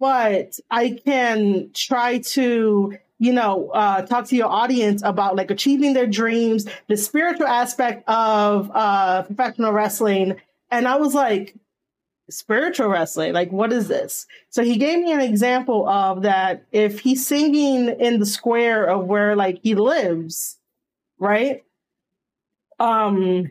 but 0.00 0.58
I 0.70 0.98
can 1.04 1.70
try 1.74 2.18
to, 2.18 2.98
you 3.18 3.32
know, 3.32 3.70
uh, 3.70 4.02
talk 4.02 4.26
to 4.26 4.36
your 4.36 4.48
audience 4.48 5.02
about 5.04 5.36
like 5.36 5.50
achieving 5.50 5.94
their 5.94 6.06
dreams, 6.06 6.66
the 6.88 6.96
spiritual 6.96 7.46
aspect 7.46 8.06
of 8.08 8.70
uh, 8.74 9.22
professional 9.22 9.72
wrestling. 9.72 10.36
And 10.70 10.86
I 10.86 10.96
was 10.96 11.14
like, 11.14 11.54
spiritual 12.28 12.88
wrestling, 12.88 13.32
like 13.32 13.52
what 13.52 13.72
is 13.72 13.88
this? 13.88 14.26
So 14.50 14.62
he 14.62 14.76
gave 14.76 14.98
me 14.98 15.12
an 15.12 15.20
example 15.20 15.88
of 15.88 16.22
that 16.22 16.64
if 16.72 17.00
he's 17.00 17.26
singing 17.26 17.88
in 18.00 18.18
the 18.18 18.26
square 18.26 18.84
of 18.84 19.06
where 19.06 19.36
like 19.36 19.60
he 19.62 19.74
lives, 19.74 20.58
right? 21.18 21.64
Um, 22.78 23.50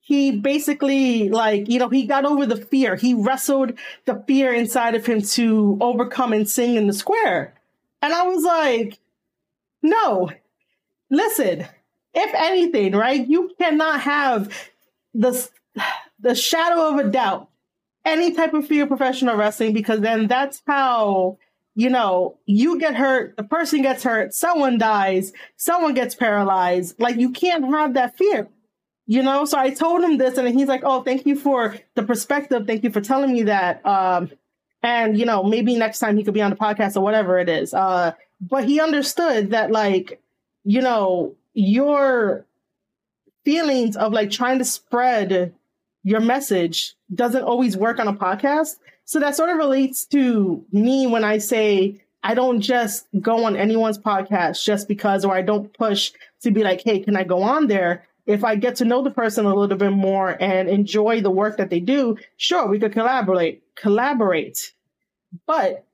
he 0.00 0.32
basically 0.32 1.28
like 1.28 1.68
you 1.68 1.78
know 1.78 1.88
he 1.88 2.04
got 2.06 2.24
over 2.24 2.44
the 2.44 2.56
fear 2.56 2.96
he 2.96 3.14
wrestled 3.14 3.72
the 4.06 4.22
fear 4.26 4.52
inside 4.52 4.94
of 4.94 5.06
him 5.06 5.22
to 5.22 5.78
overcome 5.80 6.32
and 6.32 6.48
sing 6.48 6.74
in 6.74 6.86
the 6.86 6.92
square 6.92 7.54
and 8.02 8.12
i 8.12 8.22
was 8.22 8.42
like 8.42 8.98
no. 9.82 10.30
Listen 11.10 11.66
if 12.14 12.34
anything 12.34 12.92
right 12.92 13.26
you 13.28 13.50
cannot 13.58 14.00
have 14.00 14.52
the 15.14 15.48
the 16.20 16.34
shadow 16.34 16.88
of 16.88 17.06
a 17.06 17.10
doubt 17.10 17.48
any 18.04 18.32
type 18.32 18.54
of 18.54 18.66
fear 18.66 18.82
of 18.84 18.88
professional 18.88 19.36
wrestling 19.36 19.72
because 19.72 20.00
then 20.00 20.26
that's 20.26 20.62
how 20.66 21.38
you 21.74 21.88
know 21.88 22.36
you 22.46 22.78
get 22.78 22.94
hurt 22.94 23.36
the 23.36 23.44
person 23.44 23.82
gets 23.82 24.02
hurt 24.02 24.34
someone 24.34 24.78
dies 24.78 25.32
someone 25.56 25.94
gets 25.94 26.14
paralyzed. 26.14 26.98
Like 26.98 27.16
you 27.16 27.30
can't 27.30 27.64
have 27.66 27.94
that 27.94 28.16
fear 28.16 28.48
you 29.06 29.22
know? 29.24 29.44
So 29.44 29.58
i 29.58 29.70
told 29.70 30.02
him 30.02 30.18
this 30.18 30.38
and 30.38 30.48
he's 30.48 30.68
like 30.68 30.82
oh 30.84 31.02
thank 31.02 31.26
you 31.26 31.36
for 31.36 31.76
the 31.94 32.02
perspective. 32.02 32.66
Thank 32.66 32.84
you 32.84 32.90
for 32.90 33.00
telling 33.00 33.32
me 33.32 33.44
that 33.44 33.84
um 33.86 34.30
and 34.82 35.16
you 35.16 35.26
know 35.26 35.44
maybe 35.44 35.76
next 35.76 36.00
time 36.00 36.16
he 36.16 36.24
could 36.24 36.34
be 36.34 36.42
on 36.42 36.50
the 36.50 36.56
podcast 36.56 36.96
or 36.96 37.00
whatever 37.00 37.38
it 37.38 37.48
is. 37.48 37.72
Uh 37.72 38.12
but 38.40 38.64
he 38.64 38.80
understood 38.80 39.50
that 39.50 39.70
like 39.70 40.20
you 40.64 40.80
know 40.80 41.34
your 41.54 42.44
feelings 43.44 43.96
of 43.96 44.12
like 44.12 44.30
trying 44.30 44.58
to 44.58 44.64
spread 44.64 45.54
your 46.02 46.20
message 46.20 46.94
doesn't 47.14 47.42
always 47.42 47.76
work 47.76 47.98
on 47.98 48.08
a 48.08 48.12
podcast 48.12 48.76
so 49.04 49.18
that 49.18 49.36
sort 49.36 49.50
of 49.50 49.56
relates 49.56 50.04
to 50.04 50.64
me 50.72 51.06
when 51.06 51.24
i 51.24 51.38
say 51.38 52.00
I 52.22 52.34
don't 52.34 52.60
just 52.60 53.06
go 53.18 53.46
on 53.46 53.56
anyone's 53.56 53.96
podcast 53.96 54.62
just 54.62 54.88
because, 54.88 55.24
or 55.24 55.34
I 55.34 55.40
don't 55.40 55.72
push 55.72 56.12
to 56.42 56.50
be 56.50 56.62
like, 56.62 56.82
hey, 56.84 57.00
can 57.00 57.16
I 57.16 57.24
go 57.24 57.42
on 57.42 57.66
there? 57.66 58.06
if 58.30 58.44
I 58.44 58.54
get 58.54 58.76
to 58.76 58.84
know 58.84 59.02
the 59.02 59.10
person 59.10 59.44
a 59.44 59.54
little 59.54 59.76
bit 59.76 59.90
more 59.90 60.40
and 60.40 60.68
enjoy 60.68 61.20
the 61.20 61.30
work 61.30 61.56
that 61.56 61.68
they 61.68 61.80
do, 61.80 62.16
sure, 62.36 62.68
we 62.68 62.78
could 62.78 62.92
collaborate, 62.92 63.62
collaborate. 63.74 64.72
But 65.46 65.84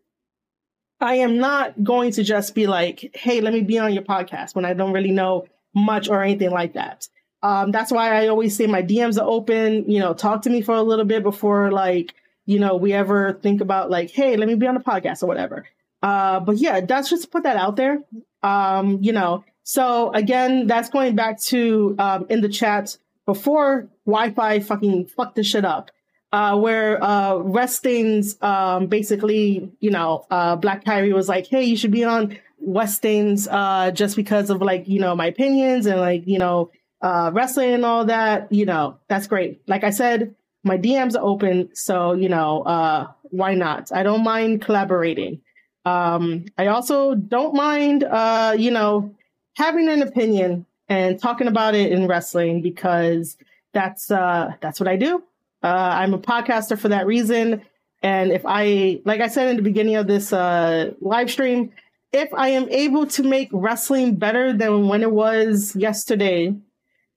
I 1.01 1.17
am 1.17 1.39
not 1.39 1.83
going 1.83 2.13
to 2.13 2.23
just 2.23 2.55
be 2.55 2.67
like, 2.67 3.11
hey, 3.15 3.41
let 3.41 3.53
me 3.53 3.61
be 3.61 3.79
on 3.79 3.93
your 3.93 4.03
podcast 4.03 4.55
when 4.55 4.65
I 4.65 4.73
don't 4.73 4.93
really 4.93 5.13
know 5.13 5.47
much 5.75 6.09
or 6.09 6.23
anything 6.23 6.51
like 6.51 6.75
that. 6.75 7.07
Um, 7.43 7.71
that's 7.71 7.93
why 7.93 8.23
I 8.23 8.29
always 8.29 8.57
say 8.57 8.67
my 8.67 8.83
DMs 8.83 9.21
are 9.21 9.29
open. 9.29 9.91
You 9.91 10.01
know, 10.01 10.15
talk 10.15 10.43
to 10.43 10.51
me 10.51 10.63
for 10.63 10.75
a 10.75 10.83
little 10.83 11.05
bit 11.05 11.23
before 11.23 11.71
like, 11.71 12.15
you 12.47 12.59
know, 12.59 12.77
we 12.77 12.93
ever 12.93 13.35
think 13.43 13.61
about 13.61 13.91
like, 13.91 14.11
hey, 14.11 14.37
let 14.37 14.49
me 14.49 14.55
be 14.55 14.67
on 14.67 14.75
the 14.75 14.81
podcast 14.81 15.23
or 15.23 15.27
whatever. 15.27 15.67
Uh, 16.03 16.41
but 16.41 16.57
yeah, 16.57 16.81
that's 16.81 17.11
just 17.11 17.31
put 17.31 17.43
that 17.43 17.57
out 17.57 17.77
there. 17.77 17.99
Um, 18.43 18.99
you 19.03 19.13
know, 19.13 19.45
so 19.65 20.13
again, 20.13 20.67
that's 20.67 20.89
going 20.89 21.15
back 21.17 21.41
to 21.43 21.95
um, 21.99 22.27
in 22.31 22.41
the 22.41 22.49
chat 22.49 22.97
before 23.27 23.89
Wi-Fi 24.07 24.61
fucking 24.61 25.07
fucked 25.07 25.35
this 25.35 25.49
shit 25.49 25.65
up. 25.65 25.91
Uh, 26.37 26.55
where 26.55 27.03
uh, 27.03 27.39
Westing's 27.39 28.37
um, 28.43 28.89
basically, 28.89 29.73
you 29.81 29.91
know, 29.91 30.27
uh, 30.31 30.55
Black 30.55 30.85
Kyrie 30.85 31.15
was 31.15 31.31
like, 31.31 31.47
"Hey, 31.47 31.65
you 31.65 31.79
should 31.79 31.93
be 31.93 32.05
on 32.05 32.39
Westing's 32.59 33.49
uh, 33.49 33.91
just 33.91 34.17
because 34.17 34.51
of 34.51 34.61
like, 34.61 34.87
you 34.87 35.01
know, 35.01 35.17
my 35.17 35.29
opinions 35.29 35.87
and 35.87 35.99
like, 35.99 36.27
you 36.27 36.39
know, 36.39 36.71
uh, 37.01 37.31
wrestling 37.33 37.73
and 37.73 37.87
all 37.87 38.05
that. 38.05 38.53
You 38.53 38.67
know, 38.67 38.99
that's 39.09 39.27
great. 39.27 39.63
Like 39.67 39.83
I 39.83 39.89
said, 39.89 40.35
my 40.63 40.77
DMs 40.77 41.17
are 41.17 41.25
open, 41.25 41.71
so 41.75 42.13
you 42.13 42.29
know, 42.29 42.63
uh, 42.65 43.07
why 43.31 43.55
not? 43.55 43.91
I 43.91 44.03
don't 44.03 44.23
mind 44.23 44.61
collaborating. 44.61 45.41
Um, 45.87 46.45
I 46.59 46.67
also 46.67 47.15
don't 47.15 47.55
mind, 47.55 48.05
uh, 48.05 48.55
you 48.59 48.71
know, 48.71 49.15
having 49.57 49.89
an 49.89 50.03
opinion 50.03 50.67
and 50.87 51.19
talking 51.19 51.47
about 51.47 51.75
it 51.75 51.93
in 51.93 52.07
wrestling 52.07 52.61
because 52.61 53.39
that's 53.73 54.11
uh 54.11 54.53
that's 54.61 54.79
what 54.81 54.89
I 54.89 54.97
do. 54.97 55.23
Uh, 55.67 55.97
I'm 55.99 56.15
a 56.15 56.19
podcaster 56.19 56.79
for 56.79 56.89
that 56.91 57.07
reason. 57.07 57.61
And 58.01 58.31
if 58.31 58.43
I, 58.47 59.01
like 59.05 59.21
I 59.21 59.27
said 59.27 59.49
in 59.49 59.57
the 59.57 59.63
beginning 59.63 59.97
of 59.97 60.07
this 60.07 60.33
uh, 60.33 60.93
live 61.01 61.29
stream, 61.29 61.73
if 62.13 62.33
I 62.33 62.51
am 62.51 62.69
able 62.69 63.07
to 63.09 63.25
make 63.25 63.49
wrestling 63.53 64.15
better 64.15 64.53
than 64.53 64.87
when 64.87 65.03
it 65.03 65.11
was 65.11 65.75
yesterday 65.75 66.55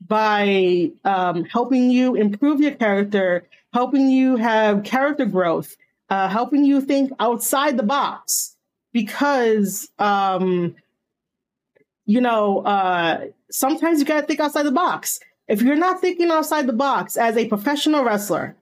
by 0.07 0.91
um, 1.05 1.43
helping 1.43 1.91
you 1.91 2.15
improve 2.15 2.59
your 2.59 2.71
character, 2.71 3.47
helping 3.71 4.09
you 4.09 4.37
have 4.37 4.83
character 4.83 5.25
growth, 5.25 5.77
uh, 6.09 6.27
helping 6.27 6.65
you 6.65 6.81
think 6.81 7.11
outside 7.19 7.77
the 7.77 7.83
box, 7.83 8.55
because 8.93 9.91
um, 9.99 10.75
you 12.07 12.19
know, 12.19 12.61
uh, 12.61 13.27
sometimes 13.51 13.99
you 13.99 14.05
got 14.05 14.21
to 14.21 14.25
think 14.25 14.39
outside 14.39 14.63
the 14.63 14.71
box. 14.71 15.19
If 15.49 15.63
you're 15.63 15.75
not 15.75 15.99
thinking 15.99 16.29
outside 16.29 16.67
the 16.67 16.73
box 16.73 17.17
as 17.17 17.35
a 17.35 17.47
professional 17.47 18.03
wrestler, 18.03 18.55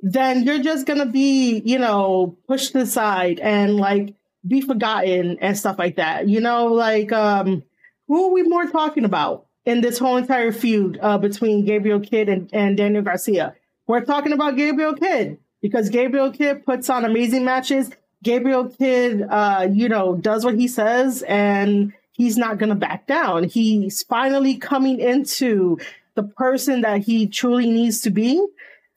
then 0.00 0.44
you're 0.44 0.62
just 0.62 0.86
to 0.86 1.06
be, 1.06 1.60
you 1.64 1.78
know, 1.78 2.36
pushed 2.46 2.74
aside 2.76 3.40
and 3.40 3.76
like 3.76 4.14
be 4.46 4.60
forgotten 4.60 5.38
and 5.40 5.58
stuff 5.58 5.76
like 5.76 5.96
that. 5.96 6.28
You 6.28 6.40
know, 6.40 6.66
like, 6.66 7.10
um, 7.12 7.64
who 8.06 8.26
are 8.26 8.32
we 8.32 8.42
more 8.44 8.66
talking 8.66 9.04
about 9.04 9.46
in 9.66 9.80
this 9.80 9.98
whole 9.98 10.16
entire 10.16 10.52
feud 10.52 10.98
uh, 11.02 11.18
between 11.18 11.64
Gabriel 11.64 12.00
Kidd 12.00 12.28
and, 12.28 12.48
and 12.52 12.76
Daniel 12.76 13.02
Garcia? 13.02 13.56
We're 13.88 14.04
talking 14.04 14.32
about 14.32 14.56
Gabriel 14.56 14.94
Kidd 14.94 15.38
because 15.60 15.90
Gabriel 15.90 16.30
Kidd 16.30 16.64
puts 16.64 16.88
on 16.88 17.04
amazing 17.04 17.44
matches. 17.44 17.90
Gabriel 18.22 18.68
Kidd, 18.68 19.26
uh, 19.28 19.66
you 19.70 19.88
know, 19.88 20.14
does 20.14 20.44
what 20.44 20.54
he 20.54 20.68
says 20.68 21.22
and 21.22 21.92
he's 22.12 22.36
not 22.36 22.58
going 22.58 22.68
to 22.68 22.74
back 22.76 23.06
down. 23.06 23.44
He's 23.44 24.04
finally 24.04 24.56
coming 24.56 25.00
into 25.00 25.78
the 26.20 26.28
person 26.34 26.82
that 26.82 27.00
he 27.00 27.26
truly 27.26 27.70
needs 27.70 28.00
to 28.02 28.10
be. 28.10 28.44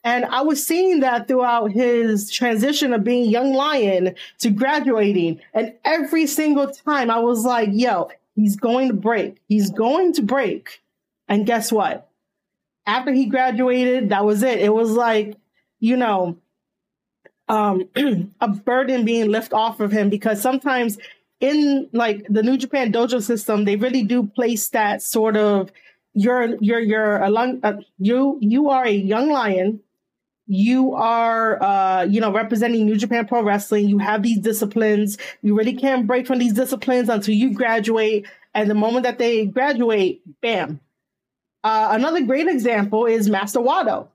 And 0.03 0.25
I 0.25 0.41
was 0.41 0.65
seeing 0.65 0.99
that 0.99 1.29
throughout 1.29 1.71
his 1.71 2.29
transition 2.29 2.91
of 2.91 3.05
being 3.05 3.29
young 3.29 3.53
lion 3.53 4.15
to 4.39 4.49
graduating. 4.49 5.39
And 5.53 5.73
every 5.85 6.27
single 6.27 6.69
time 6.69 7.09
I 7.09 7.19
was 7.19 7.45
like, 7.45 7.69
yo, 7.71 8.09
he's 8.35 8.57
going 8.57 8.89
to 8.89 8.93
break. 8.93 9.37
He's 9.47 9.71
going 9.71 10.11
to 10.13 10.21
break. 10.21 10.81
And 11.29 11.45
guess 11.45 11.71
what? 11.71 12.09
After 12.85 13.13
he 13.13 13.27
graduated, 13.27 14.09
that 14.09 14.25
was 14.25 14.43
it. 14.43 14.59
It 14.59 14.73
was 14.73 14.91
like, 14.91 15.37
you 15.79 15.95
know, 15.95 16.37
um, 17.47 17.87
a 18.41 18.49
burden 18.49 19.05
being 19.05 19.31
lifted 19.31 19.55
off 19.55 19.79
of 19.79 19.93
him 19.93 20.09
because 20.09 20.41
sometimes 20.41 20.97
in 21.39 21.87
like 21.93 22.25
the 22.27 22.43
New 22.43 22.57
Japan 22.57 22.91
Dojo 22.91 23.23
system, 23.23 23.63
they 23.63 23.77
really 23.77 24.03
do 24.03 24.27
place 24.27 24.67
that 24.69 25.01
sort 25.01 25.37
of 25.37 25.71
you're 26.13 26.55
you're 26.61 26.79
you're 26.79 27.17
a 27.17 27.29
long, 27.29 27.59
uh, 27.63 27.73
you 27.97 28.37
you 28.41 28.69
are 28.69 28.85
a 28.85 28.91
young 28.91 29.29
lion. 29.29 29.79
You 30.45 30.93
are 30.93 31.61
uh, 31.61 32.03
you 32.03 32.21
know 32.21 32.31
representing 32.31 32.85
New 32.85 32.97
Japan 32.97 33.25
Pro 33.25 33.41
Wrestling. 33.41 33.87
You 33.87 33.97
have 33.99 34.23
these 34.23 34.39
disciplines. 34.39 35.17
You 35.41 35.55
really 35.57 35.73
can't 35.73 36.05
break 36.05 36.27
from 36.27 36.39
these 36.39 36.53
disciplines 36.53 37.09
until 37.09 37.33
you 37.33 37.53
graduate. 37.53 38.27
And 38.53 38.69
the 38.69 38.75
moment 38.75 39.03
that 39.03 39.17
they 39.17 39.45
graduate, 39.45 40.21
bam. 40.41 40.79
Uh, 41.63 41.89
another 41.91 42.21
great 42.21 42.47
example 42.47 43.05
is 43.05 43.29
Master 43.29 43.59
Wato. 43.59 44.09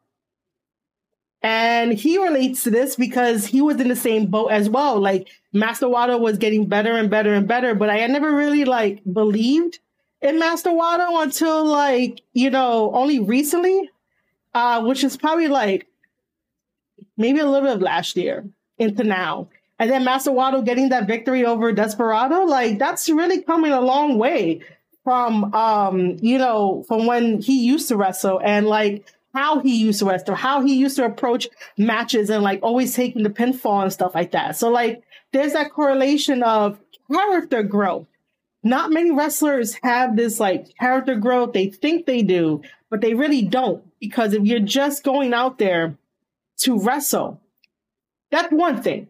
And 1.42 1.92
he 1.92 2.18
relates 2.18 2.64
to 2.64 2.70
this 2.70 2.94
because 2.96 3.46
he 3.46 3.62
was 3.62 3.80
in 3.80 3.88
the 3.88 3.96
same 3.96 4.26
boat 4.26 4.48
as 4.48 4.68
well. 4.68 5.00
Like 5.00 5.28
Master 5.52 5.86
Wato 5.86 6.20
was 6.20 6.36
getting 6.36 6.66
better 6.66 6.92
and 6.92 7.08
better 7.08 7.32
and 7.32 7.48
better, 7.48 7.74
but 7.74 7.88
I 7.88 7.98
had 7.98 8.10
never 8.10 8.34
really 8.34 8.64
like 8.64 9.00
believed 9.10 9.78
in 10.20 10.38
Master 10.38 10.70
Wato 10.70 11.22
until 11.22 11.64
like, 11.64 12.22
you 12.32 12.50
know, 12.50 12.92
only 12.94 13.18
recently. 13.18 13.90
Uh, 14.54 14.82
which 14.82 15.04
is 15.04 15.16
probably 15.16 15.46
like 15.46 15.86
maybe 17.16 17.38
a 17.38 17.46
little 17.46 17.68
bit 17.68 17.76
of 17.76 17.82
last 17.82 18.16
year 18.16 18.44
into 18.78 19.04
now. 19.04 19.48
And 19.78 19.90
then 19.90 20.04
Master 20.04 20.30
Wato 20.30 20.64
getting 20.64 20.88
that 20.88 21.06
victory 21.06 21.44
over 21.44 21.70
Desperado, 21.70 22.44
like 22.44 22.78
that's 22.78 23.08
really 23.08 23.42
coming 23.42 23.72
a 23.72 23.80
long 23.80 24.18
way 24.18 24.62
from 25.04 25.54
um, 25.54 26.16
you 26.22 26.38
know, 26.38 26.82
from 26.88 27.06
when 27.06 27.40
he 27.40 27.64
used 27.64 27.88
to 27.88 27.96
wrestle 27.96 28.40
and 28.42 28.66
like 28.66 29.06
how 29.34 29.60
he 29.60 29.76
used 29.76 30.00
to 30.00 30.06
wrestle, 30.06 30.34
how 30.34 30.62
he 30.62 30.74
used 30.74 30.96
to 30.96 31.04
approach 31.04 31.46
matches 31.76 32.30
and 32.30 32.42
like 32.42 32.60
always 32.62 32.94
taking 32.94 33.22
the 33.22 33.30
pinfall 33.30 33.82
and 33.82 33.92
stuff 33.92 34.14
like 34.14 34.32
that. 34.32 34.56
So 34.56 34.70
like 34.70 35.04
there's 35.32 35.52
that 35.52 35.70
correlation 35.72 36.42
of 36.42 36.80
character 37.12 37.62
growth. 37.62 38.06
Not 38.62 38.90
many 38.90 39.10
wrestlers 39.10 39.78
have 39.82 40.16
this 40.16 40.40
like 40.40 40.76
character 40.78 41.14
growth. 41.14 41.52
They 41.52 41.68
think 41.68 42.06
they 42.06 42.22
do, 42.22 42.62
but 42.90 43.00
they 43.00 43.14
really 43.14 43.42
don't. 43.42 43.84
Because 44.00 44.32
if 44.32 44.44
you're 44.44 44.60
just 44.60 45.04
going 45.04 45.32
out 45.32 45.58
there 45.58 45.96
to 46.58 46.78
wrestle, 46.78 47.40
that's 48.30 48.52
one 48.52 48.82
thing, 48.82 49.08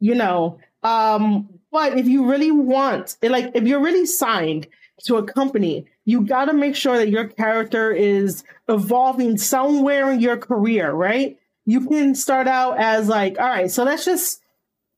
you 0.00 0.14
know. 0.14 0.58
Um, 0.82 1.48
but 1.72 1.98
if 1.98 2.06
you 2.06 2.28
really 2.28 2.50
want, 2.50 3.16
like, 3.22 3.52
if 3.54 3.64
you're 3.64 3.82
really 3.82 4.06
signed 4.06 4.66
to 5.04 5.16
a 5.16 5.22
company, 5.22 5.86
you 6.04 6.22
got 6.22 6.46
to 6.46 6.52
make 6.52 6.74
sure 6.74 6.96
that 6.96 7.08
your 7.08 7.28
character 7.28 7.92
is 7.92 8.44
evolving 8.68 9.38
somewhere 9.38 10.10
in 10.10 10.20
your 10.20 10.36
career, 10.36 10.90
right? 10.90 11.38
You 11.64 11.86
can 11.86 12.14
start 12.14 12.48
out 12.48 12.78
as 12.78 13.08
like, 13.08 13.38
all 13.38 13.46
right, 13.46 13.70
so 13.70 13.84
let's 13.84 14.04
just 14.04 14.42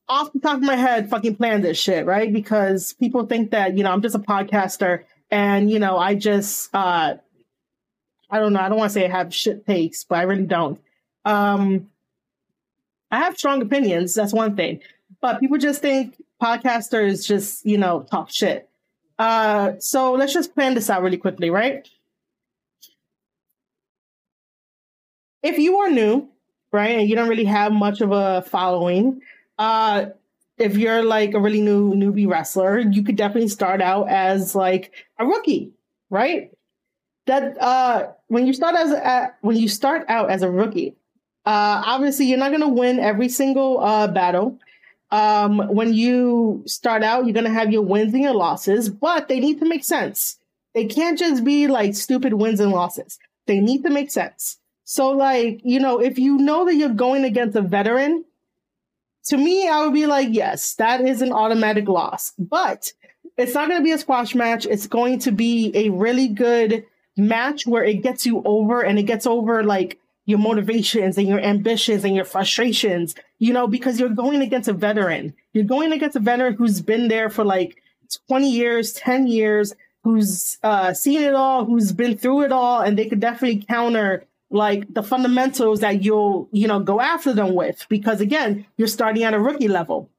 off 0.08 0.32
the 0.32 0.40
top 0.40 0.56
of 0.56 0.62
my 0.62 0.76
head 0.76 1.08
fucking 1.08 1.36
plan 1.36 1.62
this 1.62 1.78
shit, 1.78 2.06
right? 2.06 2.32
Because 2.32 2.92
people 2.94 3.26
think 3.26 3.50
that, 3.50 3.76
you 3.76 3.84
know, 3.84 3.92
I'm 3.92 4.02
just 4.02 4.14
a 4.14 4.18
podcaster 4.18 5.04
and, 5.30 5.70
you 5.70 5.78
know, 5.78 5.96
I 5.98 6.14
just 6.14 6.74
uh 6.74 7.14
I 8.30 8.38
don't 8.38 8.52
know, 8.52 8.60
I 8.60 8.68
don't 8.68 8.78
want 8.78 8.90
to 8.90 8.94
say 8.94 9.06
I 9.06 9.10
have 9.10 9.34
shit 9.34 9.66
takes, 9.66 10.04
but 10.04 10.18
I 10.18 10.22
really 10.22 10.46
don't. 10.46 10.80
Um 11.24 11.88
I 13.10 13.18
have 13.18 13.38
strong 13.38 13.62
opinions, 13.62 14.14
that's 14.14 14.32
one 14.32 14.56
thing. 14.56 14.80
But 15.20 15.40
people 15.40 15.58
just 15.58 15.82
think 15.82 16.16
podcasters 16.42 17.26
just, 17.26 17.64
you 17.64 17.78
know, 17.78 18.02
talk 18.10 18.30
shit. 18.30 18.68
Uh, 19.18 19.74
so 19.78 20.12
let's 20.12 20.32
just 20.32 20.54
plan 20.54 20.74
this 20.74 20.90
out 20.90 21.02
really 21.02 21.18
quickly, 21.18 21.50
right? 21.50 21.88
If 25.42 25.58
you 25.58 25.76
are 25.78 25.90
new, 25.90 26.28
right, 26.72 26.98
and 26.98 27.08
you 27.08 27.14
don't 27.14 27.28
really 27.28 27.44
have 27.44 27.72
much 27.72 28.00
of 28.00 28.10
a 28.12 28.42
following, 28.42 29.20
uh, 29.58 30.06
if 30.58 30.76
you're 30.76 31.02
like 31.02 31.34
a 31.34 31.40
really 31.40 31.60
new 31.60 31.94
newbie 31.94 32.28
wrestler, 32.28 32.78
you 32.78 33.02
could 33.02 33.16
definitely 33.16 33.48
start 33.48 33.80
out 33.80 34.08
as 34.08 34.54
like 34.54 34.92
a 35.18 35.26
rookie, 35.26 35.72
right? 36.10 36.50
That 37.26 37.60
uh, 37.60 38.08
when 38.28 38.46
you 38.46 38.52
start 38.52 38.74
as 38.76 38.90
a, 38.90 39.34
when 39.40 39.56
you 39.56 39.68
start 39.68 40.04
out 40.08 40.30
as 40.30 40.42
a 40.42 40.50
rookie, 40.50 40.96
uh, 41.46 41.82
obviously 41.86 42.26
you're 42.26 42.38
not 42.38 42.50
going 42.50 42.62
to 42.62 42.68
win 42.68 42.98
every 42.98 43.28
single 43.28 43.80
uh, 43.80 44.08
battle 44.08 44.58
um, 45.12 45.58
when 45.68 45.92
you 45.92 46.64
start 46.66 47.04
out, 47.04 47.26
you're 47.26 47.34
going 47.34 47.44
to 47.44 47.52
have 47.52 47.70
your 47.70 47.82
wins 47.82 48.14
and 48.14 48.22
your 48.22 48.34
losses, 48.34 48.88
but 48.88 49.28
they 49.28 49.40
need 49.40 49.60
to 49.60 49.68
make 49.68 49.84
sense. 49.84 50.38
They 50.74 50.86
can't 50.86 51.18
just 51.18 51.44
be 51.44 51.68
like 51.68 51.94
stupid 51.94 52.32
wins 52.32 52.60
and 52.60 52.72
losses. 52.72 53.18
They 53.46 53.60
need 53.60 53.82
to 53.82 53.90
make 53.90 54.10
sense. 54.10 54.56
So, 54.84 55.10
like, 55.10 55.60
you 55.64 55.78
know, 55.78 56.00
if 56.00 56.18
you 56.18 56.38
know 56.38 56.64
that 56.64 56.76
you're 56.76 56.88
going 56.88 57.24
against 57.24 57.56
a 57.56 57.60
veteran, 57.60 58.24
to 59.26 59.36
me, 59.36 59.68
I 59.68 59.84
would 59.84 59.94
be 59.94 60.06
like, 60.06 60.28
yes, 60.30 60.74
that 60.74 61.00
is 61.00 61.22
an 61.22 61.32
automatic 61.32 61.88
loss. 61.88 62.32
But 62.38 62.92
it's 63.36 63.54
not 63.54 63.68
going 63.68 63.80
to 63.80 63.84
be 63.84 63.92
a 63.92 63.98
squash 63.98 64.34
match. 64.34 64.66
It's 64.66 64.86
going 64.86 65.18
to 65.20 65.32
be 65.32 65.72
a 65.74 65.90
really 65.90 66.28
good 66.28 66.84
match 67.16 67.66
where 67.66 67.84
it 67.84 68.02
gets 68.02 68.26
you 68.26 68.42
over 68.44 68.82
and 68.82 68.98
it 68.98 69.04
gets 69.04 69.26
over 69.26 69.62
like 69.62 69.98
your 70.24 70.38
motivations 70.38 71.18
and 71.18 71.26
your 71.26 71.40
ambitions 71.40 72.04
and 72.04 72.14
your 72.14 72.24
frustrations, 72.24 73.14
you 73.38 73.52
know, 73.52 73.66
because 73.66 73.98
you're 73.98 74.08
going 74.08 74.40
against 74.40 74.68
a 74.68 74.72
veteran. 74.72 75.34
You're 75.52 75.64
going 75.64 75.92
against 75.92 76.16
a 76.16 76.20
veteran 76.20 76.54
who's 76.54 76.80
been 76.80 77.08
there 77.08 77.28
for 77.28 77.44
like 77.44 77.82
20 78.28 78.50
years, 78.50 78.92
10 78.92 79.26
years, 79.26 79.74
who's 80.04 80.58
uh, 80.62 80.92
seen 80.92 81.22
it 81.22 81.34
all, 81.34 81.64
who's 81.64 81.92
been 81.92 82.16
through 82.16 82.42
it 82.42 82.52
all, 82.52 82.80
and 82.80 82.98
they 82.98 83.08
could 83.08 83.20
definitely 83.20 83.64
counter 83.68 84.24
like 84.52 84.92
the 84.92 85.02
fundamentals 85.02 85.80
that 85.80 86.02
you'll, 86.02 86.48
you 86.52 86.68
know, 86.68 86.80
go 86.80 87.00
after 87.00 87.32
them 87.32 87.54
with. 87.54 87.86
Because 87.88 88.20
again, 88.20 88.66
you're 88.76 88.88
starting 88.88 89.24
at 89.24 89.34
a 89.34 89.40
rookie 89.40 89.68
level. 89.68 90.10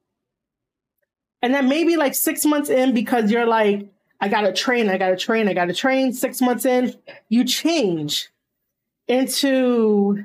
And 1.40 1.54
then 1.54 1.68
maybe 1.68 1.96
like 1.96 2.14
six 2.14 2.44
months 2.44 2.70
in, 2.70 2.94
because 2.94 3.30
you're 3.30 3.46
like, 3.46 3.88
I 4.20 4.28
gotta 4.28 4.52
train, 4.52 4.88
I 4.88 4.96
gotta 4.96 5.16
train, 5.16 5.48
I 5.48 5.54
gotta 5.54 5.74
train. 5.74 6.12
Six 6.12 6.40
months 6.40 6.64
in, 6.64 6.94
you 7.28 7.44
change 7.44 8.30
into 9.06 10.24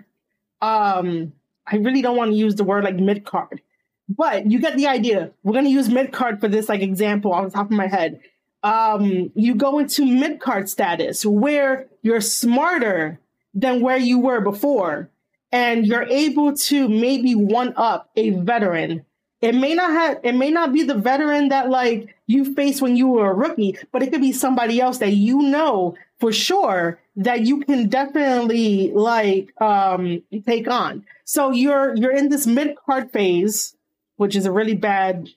um 0.61 1.33
I 1.67 1.75
really 1.75 2.01
don't 2.01 2.15
want 2.17 2.31
to 2.31 2.37
use 2.37 2.55
the 2.55 2.63
word 2.63 2.83
like 2.83 2.95
mid 2.95 3.25
card, 3.25 3.61
but 4.07 4.49
you 4.49 4.59
get 4.59 4.77
the 4.77 4.87
idea. 4.87 5.31
We're 5.43 5.53
gonna 5.53 5.69
use 5.69 5.89
mid 5.89 6.11
card 6.11 6.39
for 6.39 6.47
this 6.47 6.69
like 6.69 6.81
example 6.81 7.33
on 7.33 7.43
the 7.43 7.51
top 7.51 7.65
of 7.65 7.71
my 7.71 7.87
head. 7.87 8.21
Um, 8.63 9.31
you 9.35 9.55
go 9.55 9.79
into 9.79 10.05
mid 10.05 10.39
card 10.39 10.69
status 10.69 11.25
where 11.25 11.87
you're 12.01 12.21
smarter 12.21 13.19
than 13.53 13.81
where 13.81 13.97
you 13.97 14.19
were 14.19 14.41
before, 14.41 15.09
and 15.51 15.85
you're 15.85 16.03
able 16.03 16.55
to 16.55 16.87
maybe 16.87 17.35
one 17.35 17.73
up 17.75 18.09
a 18.15 18.31
veteran. 18.31 19.05
It 19.41 19.55
may 19.55 19.73
not 19.73 19.91
have 19.91 20.19
it 20.23 20.35
may 20.35 20.51
not 20.51 20.73
be 20.73 20.83
the 20.83 20.95
veteran 20.95 21.49
that 21.49 21.69
like 21.69 22.15
you 22.27 22.53
faced 22.53 22.81
when 22.81 22.97
you 22.97 23.07
were 23.07 23.31
a 23.31 23.33
rookie, 23.33 23.77
but 23.91 24.03
it 24.03 24.11
could 24.11 24.21
be 24.21 24.33
somebody 24.33 24.81
else 24.81 24.97
that 24.97 25.13
you 25.13 25.41
know 25.41 25.95
for 26.19 26.33
sure 26.33 26.99
that 27.15 27.41
you 27.41 27.61
can 27.61 27.87
definitely 27.87 28.91
like 28.91 29.53
um 29.61 30.21
take 30.45 30.67
on. 30.67 31.05
So 31.23 31.51
you're 31.51 31.95
you're 31.95 32.15
in 32.15 32.29
this 32.29 32.45
mid 32.45 32.75
card 32.85 33.11
phase, 33.11 33.75
which 34.17 34.35
is 34.35 34.45
a 34.45 34.51
really 34.51 34.75
bad 34.75 35.29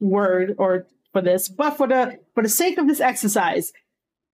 word 0.00 0.54
or 0.58 0.86
for 1.12 1.20
this, 1.20 1.48
but 1.48 1.76
for 1.76 1.86
the 1.86 2.18
for 2.34 2.42
the 2.42 2.48
sake 2.48 2.78
of 2.78 2.88
this 2.88 3.00
exercise, 3.00 3.72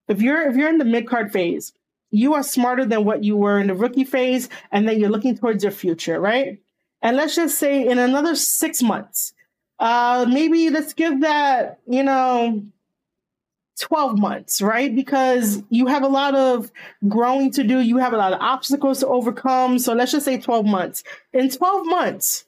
if 0.09 0.23
you're 0.23 0.49
if 0.49 0.57
you're 0.57 0.68
in 0.68 0.79
the 0.79 0.85
mid 0.85 1.07
card 1.07 1.33
phase, 1.33 1.73
you 2.11 2.35
are 2.35 2.43
smarter 2.43 2.85
than 2.85 3.05
what 3.05 3.25
you 3.25 3.37
were 3.37 3.59
in 3.59 3.69
the 3.69 3.75
rookie 3.75 4.05
phase, 4.05 4.49
and 4.73 4.89
then 4.89 4.99
you're 4.99 5.11
looking 5.11 5.37
towards 5.37 5.63
your 5.63 5.73
future, 5.73 6.21
right? 6.21 6.59
And 7.03 7.17
let's 7.17 7.35
just 7.35 7.59
say 7.59 7.87
in 7.87 7.99
another 7.99 8.35
six 8.35 8.83
months, 8.83 9.33
uh, 9.79 10.27
maybe 10.29 10.69
let's 10.71 10.93
give 10.93 11.23
that, 11.23 11.79
you 11.87 12.03
know, 12.03 12.63
12 13.81 14.19
months, 14.19 14.61
right? 14.61 14.95
Because 14.95 15.63
you 15.71 15.87
have 15.87 16.03
a 16.03 16.09
lot 16.09 16.35
of 16.35 16.71
growing 17.09 17.51
to 17.53 17.65
do, 17.65 17.79
you 17.81 17.97
have 17.97 18.13
a 18.13 18.19
lot 18.19 18.33
of 18.33 18.41
obstacles 18.41 19.01
to 19.01 19.07
overcome. 19.07 19.79
So 19.79 19.95
let's 19.95 20.13
just 20.13 20.27
say 20.27 20.39
12 20.39 20.67
months. 20.67 21.03
In 21.33 21.49
12 21.49 21.87
months, 21.87 22.45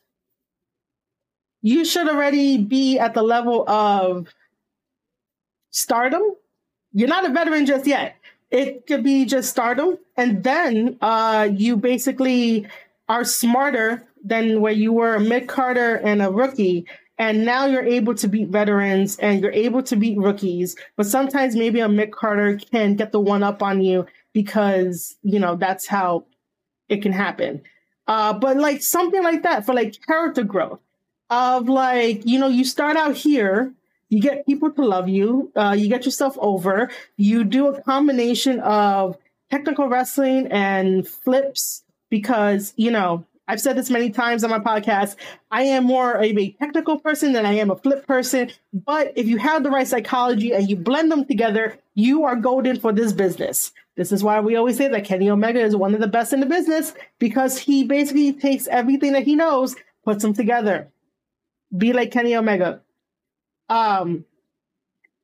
you 1.63 1.85
should 1.85 2.09
already 2.09 2.59
be 2.59 2.99
at 2.99 3.15
the 3.15 3.23
level 3.23 3.69
of 3.69 4.29
stardom. 5.71 6.23
You're 6.93 7.09
not 7.09 7.25
a 7.25 7.33
veteran 7.33 7.65
just 7.65 7.87
yet. 7.87 8.17
It 8.53 8.87
could 8.87 9.03
be 9.03 9.25
just 9.25 9.51
stardom. 9.51 9.99
And 10.17 10.45
then 10.45 10.99
uh, 11.01 11.49
you 11.51 11.77
basically 11.77 12.69
are 13.09 13.25
smarter 13.25 14.07
than 14.23 14.61
where 14.61 14.73
you 14.73 14.93
were 14.93 15.17
a 15.17 15.21
mid 15.21 15.49
carder 15.49 15.97
and 15.97 16.23
a 16.23 16.31
rookie 16.31 16.87
and 17.19 17.45
now 17.45 17.67
you're 17.67 17.85
able 17.85 18.15
to 18.17 18.27
beat 18.27 18.49
veterans 18.49 19.17
and 19.19 19.41
you're 19.41 19.53
able 19.53 19.83
to 19.85 19.95
beat 19.95 20.19
rookies. 20.19 20.75
But 20.97 21.07
sometimes 21.07 21.55
maybe 21.55 21.79
a 21.81 21.89
mid 21.89 22.11
carder 22.11 22.57
can 22.57 22.97
get 22.97 23.13
the 23.13 23.21
one 23.21 23.43
up 23.43 23.63
on 23.63 23.81
you 23.81 24.07
because, 24.33 25.17
you 25.23 25.39
know, 25.39 25.55
that's 25.55 25.87
how 25.87 26.25
it 26.89 27.03
can 27.03 27.13
happen. 27.13 27.63
Uh, 28.09 28.33
but 28.33 28.57
like 28.57 28.83
something 28.83 29.23
like 29.23 29.45
that 29.45 29.65
for 29.65 29.75
like 29.75 30.05
character 30.05 30.43
growth 30.43 30.81
of 31.31 31.69
like, 31.69 32.27
you 32.27 32.39
know, 32.41 32.49
you 32.49 32.65
start 32.65 32.97
out 32.97 33.15
here, 33.15 33.73
you 34.13 34.21
get 34.21 34.45
people 34.45 34.71
to 34.71 34.85
love 34.85 35.09
you, 35.09 35.51
uh, 35.57 35.75
you 35.77 35.89
get 35.89 36.05
yourself 36.05 36.37
over, 36.39 36.91
you 37.17 37.45
do 37.45 37.69
a 37.69 37.81
combination 37.81 38.61
of 38.61 39.17
technical 39.51 39.89
wrestling 39.89 40.49
and 40.49 41.09
flips 41.09 41.83
because, 42.11 42.75
you 42.77 42.91
know, 42.91 43.25
I've 43.49 43.59
said 43.59 43.75
this 43.75 43.89
many 43.89 44.11
times 44.11 44.45
on 44.45 44.51
my 44.51 44.59
podcast. 44.59 45.17
I 45.51 45.63
am 45.63 45.85
more 45.85 46.13
of 46.13 46.39
a 46.39 46.51
technical 46.53 46.99
person 46.99 47.33
than 47.33 47.47
I 47.47 47.55
am 47.55 47.71
a 47.71 47.77
flip 47.77 48.07
person. 48.07 48.51
But 48.75 49.15
if 49.17 49.27
you 49.27 49.39
have 49.39 49.63
the 49.63 49.71
right 49.71 49.89
psychology 49.89 50.53
and 50.53 50.69
you 50.69 50.77
blend 50.77 51.11
them 51.11 51.25
together, 51.25 51.79
you 51.95 52.25
are 52.25 52.37
golden 52.37 52.79
for 52.79 52.93
this 52.93 53.15
business. 53.15 53.73
This 53.97 54.13
is 54.13 54.23
why 54.23 54.41
we 54.41 54.57
always 54.57 54.77
say 54.77 54.89
that 54.89 55.07
Kenny 55.07 55.31
Omega 55.31 55.61
is 55.61 55.75
one 55.75 55.95
of 55.95 56.01
the 56.01 56.07
best 56.07 56.35
in 56.35 56.41
the 56.41 56.47
business 56.47 56.93
because 57.19 57.57
he 57.57 57.85
basically 57.85 58.35
takes 58.35 58.67
everything 58.67 59.15
that 59.15 59.25
he 59.25 59.37
knows, 59.37 59.75
puts 60.05 60.21
them 60.21 60.35
together. 60.35 60.89
Be 61.75 61.95
like 61.95 62.11
Kenny 62.11 62.37
Omega. 62.37 62.83
Um, 63.73 64.27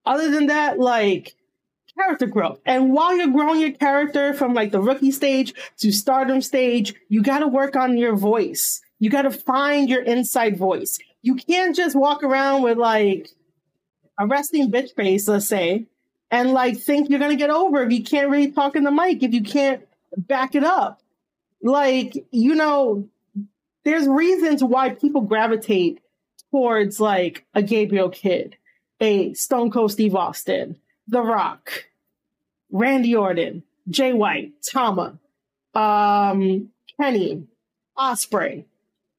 other 0.06 0.30
than 0.30 0.46
that, 0.46 0.78
like 0.78 1.36
character 1.94 2.26
growth. 2.26 2.60
And 2.64 2.92
while 2.92 3.14
you're 3.14 3.28
growing 3.28 3.60
your 3.60 3.72
character 3.72 4.32
from 4.32 4.54
like 4.54 4.70
the 4.70 4.80
rookie 4.80 5.10
stage 5.10 5.52
to 5.78 5.92
stardom 5.92 6.40
stage, 6.40 6.94
you 7.08 7.22
got 7.22 7.40
to 7.40 7.48
work 7.48 7.76
on 7.76 7.98
your 7.98 8.16
voice. 8.16 8.80
You 9.00 9.10
got 9.10 9.22
to 9.22 9.30
find 9.30 9.88
your 9.88 10.02
inside 10.02 10.56
voice. 10.56 10.98
You 11.20 11.34
can't 11.34 11.76
just 11.76 11.94
walk 11.94 12.22
around 12.22 12.62
with 12.62 12.78
like 12.78 13.28
a 14.18 14.26
resting 14.26 14.70
bitch 14.70 14.94
face, 14.94 15.28
let's 15.28 15.46
say, 15.46 15.86
and 16.30 16.52
like 16.52 16.78
think 16.78 17.10
you're 17.10 17.18
going 17.18 17.36
to 17.36 17.36
get 17.36 17.50
over 17.50 17.82
if 17.82 17.92
you 17.92 18.02
can't 18.02 18.30
really 18.30 18.50
talk 18.50 18.76
in 18.76 18.84
the 18.84 18.90
mic, 18.90 19.22
if 19.22 19.34
you 19.34 19.42
can't 19.42 19.86
back 20.16 20.54
it 20.54 20.64
up. 20.64 21.02
Like, 21.62 22.24
you 22.30 22.54
know, 22.54 23.08
there's 23.84 24.08
reasons 24.08 24.64
why 24.64 24.90
people 24.90 25.20
gravitate 25.20 26.00
towards 26.50 27.00
like 27.00 27.46
a 27.54 27.62
Gabriel 27.62 28.08
Kidd, 28.08 28.56
a 29.00 29.34
Stone 29.34 29.70
Cold 29.70 29.92
Steve 29.92 30.14
Austin, 30.14 30.76
The 31.06 31.22
Rock, 31.22 31.86
Randy 32.70 33.14
Orton, 33.14 33.62
Jay 33.88 34.12
White, 34.12 34.52
Tama, 34.62 35.18
um, 35.74 36.70
Kenny, 37.00 37.46
Ospreay. 37.96 38.64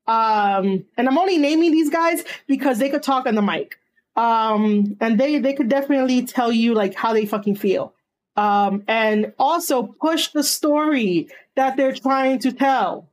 Um, 0.08 0.86
and 0.98 1.08
I'm 1.08 1.18
only 1.18 1.38
naming 1.38 1.72
these 1.72 1.90
guys 1.90 2.24
because 2.48 2.80
they 2.80 2.90
could 2.90 3.04
talk 3.04 3.28
on 3.28 3.36
the 3.36 3.42
mic. 3.42 3.78
Um, 4.16 4.98
and 5.00 5.20
they 5.20 5.40
they 5.40 5.54
could 5.54 5.70
definitely 5.70 6.26
tell 6.26 6.52
you 6.52 6.74
like 6.74 6.96
how 6.96 7.14
they 7.14 7.26
fucking 7.26 7.56
feel. 7.56 7.94
Um, 8.36 8.84
and 8.88 9.34
also 9.38 9.84
push 9.84 10.30
the 10.30 10.44
story 10.44 11.30
that 11.56 11.78
they're 11.78 11.94
trying 11.94 12.40
to 12.40 12.52
tell. 12.52 13.09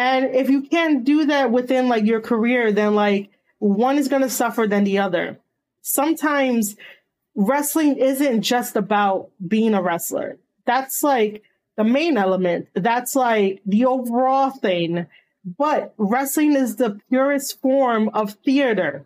And 0.00 0.34
if 0.34 0.48
you 0.48 0.62
can't 0.62 1.04
do 1.04 1.26
that 1.26 1.50
within 1.50 1.90
like 1.90 2.06
your 2.06 2.22
career, 2.22 2.72
then 2.72 2.94
like 2.94 3.28
one 3.58 3.98
is 3.98 4.08
going 4.08 4.22
to 4.22 4.30
suffer 4.30 4.66
than 4.66 4.84
the 4.84 4.96
other. 4.96 5.38
Sometimes 5.82 6.74
wrestling 7.34 7.98
isn't 7.98 8.40
just 8.40 8.76
about 8.76 9.28
being 9.46 9.74
a 9.74 9.82
wrestler. 9.82 10.38
That's 10.64 11.02
like 11.02 11.42
the 11.76 11.84
main 11.84 12.16
element. 12.16 12.68
That's 12.72 13.14
like 13.14 13.60
the 13.66 13.84
overall 13.84 14.48
thing. 14.48 15.06
But 15.44 15.92
wrestling 15.98 16.56
is 16.56 16.76
the 16.76 16.98
purest 17.10 17.60
form 17.60 18.08
of 18.14 18.32
theater. 18.42 19.04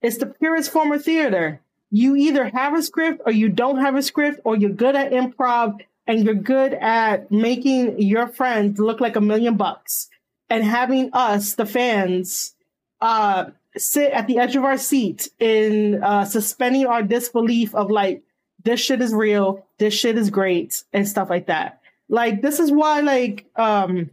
It's 0.00 0.18
the 0.18 0.26
purest 0.26 0.70
form 0.70 0.92
of 0.92 1.02
theater. 1.02 1.60
You 1.90 2.14
either 2.14 2.50
have 2.50 2.72
a 2.74 2.84
script 2.84 3.22
or 3.26 3.32
you 3.32 3.48
don't 3.48 3.80
have 3.80 3.96
a 3.96 4.02
script, 4.02 4.42
or 4.44 4.56
you're 4.56 4.70
good 4.70 4.94
at 4.94 5.10
improv 5.10 5.80
and 6.06 6.24
you're 6.24 6.34
good 6.34 6.74
at 6.74 7.30
making 7.30 8.00
your 8.00 8.26
friends 8.26 8.78
look 8.78 9.00
like 9.00 9.16
a 9.16 9.20
million 9.20 9.56
bucks 9.56 10.08
and 10.50 10.64
having 10.64 11.10
us, 11.12 11.54
the 11.54 11.66
fans, 11.66 12.54
uh, 13.00 13.46
sit 13.76 14.12
at 14.12 14.26
the 14.26 14.38
edge 14.38 14.56
of 14.56 14.64
our 14.64 14.78
seat 14.78 15.28
in 15.38 16.02
uh, 16.02 16.24
suspending 16.24 16.86
our 16.86 17.02
disbelief 17.02 17.74
of 17.74 17.90
like, 17.90 18.22
this 18.62 18.80
shit 18.80 19.02
is 19.02 19.12
real, 19.12 19.66
this 19.78 19.92
shit 19.92 20.16
is 20.16 20.30
great, 20.30 20.84
and 20.92 21.06
stuff 21.06 21.28
like 21.28 21.46
that. 21.46 21.80
Like, 22.08 22.40
this 22.40 22.60
is 22.60 22.70
why, 22.70 23.00
like, 23.00 23.46
um, 23.56 24.10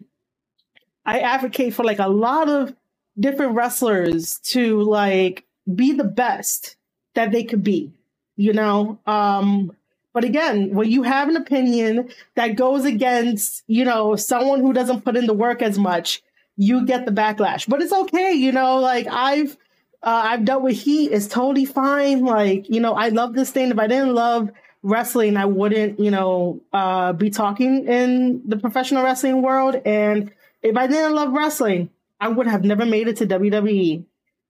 I 1.05 1.19
advocate 1.19 1.73
for 1.73 1.83
like 1.83 1.99
a 1.99 2.09
lot 2.09 2.49
of 2.49 2.75
different 3.19 3.55
wrestlers 3.55 4.39
to 4.39 4.81
like 4.81 5.45
be 5.73 5.93
the 5.93 6.03
best 6.03 6.75
that 7.15 7.31
they 7.31 7.43
could 7.43 7.63
be, 7.63 7.91
you 8.35 8.53
know? 8.53 8.99
Um, 9.05 9.75
but 10.13 10.23
again, 10.23 10.73
when 10.73 10.89
you 10.89 11.03
have 11.03 11.29
an 11.29 11.37
opinion 11.37 12.09
that 12.35 12.55
goes 12.55 12.85
against, 12.85 13.63
you 13.67 13.85
know, 13.85 14.15
someone 14.15 14.59
who 14.59 14.73
doesn't 14.73 15.05
put 15.05 15.15
in 15.15 15.25
the 15.25 15.33
work 15.33 15.61
as 15.61 15.79
much, 15.79 16.21
you 16.57 16.85
get 16.85 17.05
the 17.05 17.11
backlash. 17.11 17.67
But 17.67 17.81
it's 17.81 17.93
okay, 17.93 18.33
you 18.33 18.51
know, 18.51 18.79
like 18.79 19.07
I've 19.07 19.57
uh, 20.03 20.23
I've 20.25 20.45
dealt 20.45 20.63
with 20.63 20.77
heat. 20.77 21.11
It's 21.11 21.27
totally 21.27 21.65
fine. 21.65 22.25
Like, 22.25 22.69
you 22.69 22.79
know, 22.79 22.93
I 22.93 23.09
love 23.09 23.33
this 23.33 23.51
thing. 23.51 23.69
If 23.69 23.79
I 23.79 23.87
didn't 23.87 24.13
love 24.13 24.49
wrestling, 24.81 25.37
I 25.37 25.45
wouldn't, 25.45 25.99
you 25.99 26.09
know, 26.09 26.61
uh, 26.73 27.13
be 27.13 27.29
talking 27.29 27.87
in 27.87 28.41
the 28.47 28.57
professional 28.57 29.03
wrestling 29.03 29.43
world. 29.43 29.79
And 29.85 30.31
if 30.63 30.75
I 30.75 30.87
didn't 30.87 31.13
love 31.13 31.31
wrestling, 31.33 31.89
I 32.19 32.29
would 32.29 32.47
have 32.47 32.63
never 32.63 32.85
made 32.85 33.07
it 33.07 33.17
to 33.17 33.27
WWE. 33.27 34.03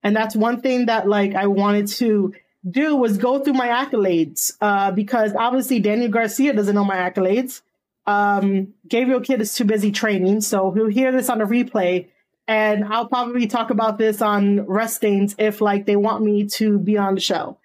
And 0.03 0.15
that's 0.15 0.35
one 0.35 0.61
thing 0.61 0.87
that 0.87 1.07
like 1.07 1.35
I 1.35 1.47
wanted 1.47 1.87
to 1.87 2.33
do 2.69 2.95
was 2.95 3.17
go 3.17 3.39
through 3.39 3.53
my 3.53 3.67
accolades 3.67 4.55
uh, 4.61 4.91
because 4.91 5.33
obviously 5.35 5.79
Daniel 5.79 6.09
Garcia 6.09 6.53
doesn't 6.53 6.75
know 6.75 6.85
my 6.85 6.97
accolades. 6.97 7.61
Um, 8.05 8.73
Gabriel 8.87 9.21
Kidd 9.21 9.41
is 9.41 9.53
too 9.55 9.65
busy 9.65 9.91
training, 9.91 10.41
so 10.41 10.71
he'll 10.71 10.87
hear 10.87 11.11
this 11.11 11.29
on 11.29 11.41
a 11.41 11.45
replay, 11.45 12.07
and 12.47 12.83
I'll 12.85 13.07
probably 13.07 13.47
talk 13.47 13.69
about 13.69 13.97
this 13.97 14.21
on 14.21 14.65
Restings 14.65 15.35
if 15.37 15.61
like 15.61 15.85
they 15.85 15.95
want 15.95 16.23
me 16.23 16.47
to 16.49 16.79
be 16.79 16.97
on 16.97 17.15
the 17.15 17.21
show. 17.21 17.57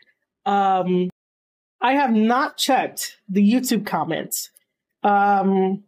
Um, 0.45 1.11
I 1.81 1.95
have 1.95 2.13
not 2.13 2.57
checked 2.57 3.19
the 3.29 3.43
YouTube 3.43 3.87
comments. 3.87 4.51
Um, 5.03 5.85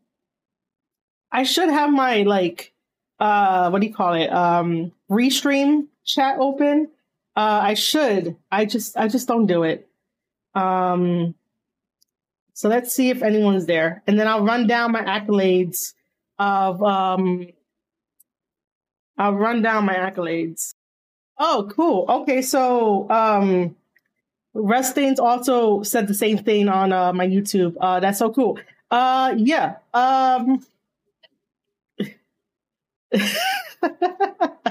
I 1.30 1.42
should 1.42 1.68
have 1.68 1.90
my 1.90 2.22
like 2.22 2.72
uh, 3.20 3.70
what 3.70 3.80
do 3.80 3.86
you 3.86 3.94
call 3.94 4.14
it? 4.14 4.32
Um, 4.32 4.92
restream 5.10 5.88
chat 6.04 6.36
open 6.38 6.88
uh, 7.38 7.60
I 7.62 7.74
should. 7.74 8.34
I 8.50 8.64
just 8.64 8.96
I 8.96 9.06
just 9.06 9.28
don't 9.28 9.46
do 9.46 9.62
it. 9.62 9.88
Um, 10.56 11.36
so 12.52 12.68
let's 12.68 12.92
see 12.92 13.10
if 13.10 13.22
anyone's 13.22 13.66
there, 13.66 14.02
and 14.08 14.18
then 14.18 14.26
I'll 14.26 14.44
run 14.44 14.66
down 14.66 14.90
my 14.90 15.02
accolades 15.04 15.94
of 16.36 16.82
um. 16.82 17.46
I'll 19.16 19.34
run 19.34 19.62
down 19.62 19.84
my 19.84 19.94
accolades. 19.94 20.74
Oh, 21.38 21.70
cool. 21.70 22.06
Okay, 22.08 22.42
so 22.42 23.08
um, 23.08 23.76
Restings 24.54 25.20
also 25.20 25.84
said 25.84 26.08
the 26.08 26.14
same 26.14 26.38
thing 26.38 26.68
on 26.68 26.92
uh, 26.92 27.12
my 27.12 27.26
YouTube. 27.26 27.76
Uh, 27.80 28.00
that's 28.00 28.18
so 28.18 28.32
cool. 28.32 28.58
Uh, 28.90 29.34
yeah. 29.36 29.76
Um. 29.94 30.66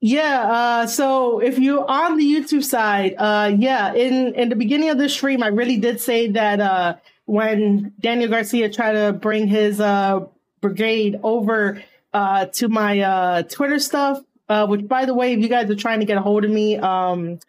Yeah, 0.00 0.42
uh, 0.42 0.86
so 0.86 1.40
if 1.40 1.58
you're 1.58 1.84
on 1.88 2.16
the 2.16 2.24
YouTube 2.24 2.62
side, 2.62 3.16
uh, 3.18 3.52
yeah, 3.56 3.92
in 3.94 4.34
in 4.34 4.48
the 4.48 4.54
beginning 4.54 4.90
of 4.90 4.98
the 4.98 5.08
stream, 5.08 5.42
I 5.42 5.48
really 5.48 5.76
did 5.76 6.00
say 6.00 6.28
that 6.28 6.60
uh, 6.60 6.96
when 7.24 7.92
Daniel 7.98 8.30
Garcia 8.30 8.70
tried 8.70 8.92
to 8.92 9.12
bring 9.12 9.48
his 9.48 9.80
uh, 9.80 10.20
brigade 10.60 11.18
over 11.24 11.82
uh, 12.14 12.46
to 12.46 12.68
my 12.68 13.00
uh, 13.00 13.42
Twitter 13.42 13.80
stuff, 13.80 14.22
which 14.68 14.86
by 14.86 15.04
the 15.04 15.14
way, 15.14 15.32
if 15.32 15.40
you 15.40 15.48
guys 15.48 15.68
are 15.68 15.74
trying 15.74 15.98
to 15.98 16.06
get 16.06 16.16
a 16.16 16.22
hold 16.22 16.44
of 16.44 16.50
me, 16.50 16.76
um, 16.76 17.40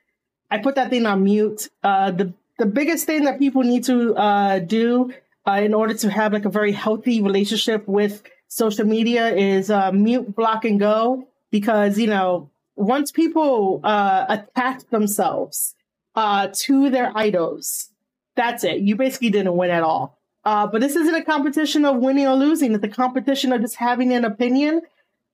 I 0.50 0.58
put 0.58 0.74
that 0.74 0.90
thing 0.90 1.06
on 1.06 1.24
mute. 1.24 1.70
the 1.84 2.34
the 2.58 2.66
biggest 2.66 3.06
thing 3.06 3.26
that 3.26 3.38
people 3.38 3.62
need 3.62 3.84
to 3.84 4.66
do 4.66 5.14
in 5.46 5.74
order 5.76 5.94
to 5.94 6.10
have 6.10 6.34
like 6.34 6.46
a 6.46 6.50
very 6.50 6.72
healthy 6.72 7.22
relationship 7.22 7.88
with 7.88 8.24
social 8.48 8.86
media 8.86 9.30
is 9.30 9.70
mute, 9.94 10.36
block, 10.36 10.66
and 10.66 10.80
go 10.80 11.29
because 11.52 11.98
you 11.98 12.08
know 12.08 12.50
once 12.76 13.12
people 13.12 13.82
uh, 13.84 14.26
attach 14.30 14.86
themselves 14.90 15.76
uh, 16.16 16.48
to 16.54 16.90
their 16.90 17.12
idols, 17.16 17.90
that's 18.36 18.64
it. 18.64 18.80
You 18.80 18.96
basically 18.96 19.30
didn't 19.30 19.56
win 19.56 19.70
at 19.70 19.84
all. 19.84 20.18
Uh, 20.46 20.66
but 20.66 20.80
this 20.82 20.96
isn't 20.96 21.16
a 21.16 21.24
competition 21.24 21.84
of 21.84 21.98
winning 21.98 22.26
or 22.26 22.36
losing. 22.36 22.74
It's 22.74 22.84
a 22.84 22.88
competition 22.88 23.52
of 23.52 23.62
just 23.62 23.76
having 23.76 24.14
an 24.14 24.24
opinion, 24.24 24.82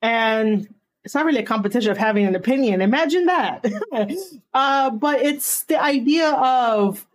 and 0.02 0.68
it's 1.04 1.14
not 1.14 1.24
really 1.24 1.38
a 1.38 1.46
competition 1.46 1.90
of 1.92 1.96
having 1.96 2.26
an 2.26 2.34
opinion. 2.34 2.80
Imagine 2.80 3.26
that. 3.26 3.64
uh, 4.54 4.90
but 4.90 5.22
it's 5.22 5.62
the 5.64 5.80
idea 5.80 6.30
of 6.30 7.06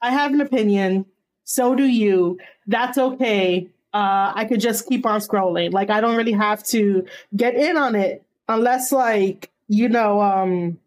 I 0.00 0.10
have 0.10 0.32
an 0.32 0.40
opinion, 0.40 1.04
so 1.44 1.74
do 1.74 1.84
you. 1.84 2.38
That's 2.66 2.96
okay 2.96 3.68
uh, 3.92 4.32
I 4.34 4.44
could 4.44 4.60
just 4.60 4.88
keep 4.88 5.04
on 5.04 5.20
scrolling. 5.20 5.72
Like 5.72 5.90
I 5.90 6.00
don't 6.00 6.16
really 6.16 6.32
have 6.32 6.62
to 6.68 7.06
get 7.34 7.54
in 7.54 7.76
on 7.76 7.94
it 7.94 8.24
unless 8.48 8.92
like, 8.92 9.50
you 9.68 9.88
know, 9.88 10.20
um 10.20 10.78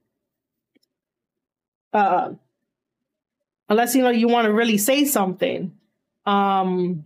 uh 1.93 2.31
unless 3.69 3.95
you 3.95 4.03
know 4.03 4.09
you 4.09 4.27
want 4.27 4.45
to 4.45 4.53
really 4.53 4.77
say 4.77 5.05
something. 5.05 5.73
Um 6.25 7.05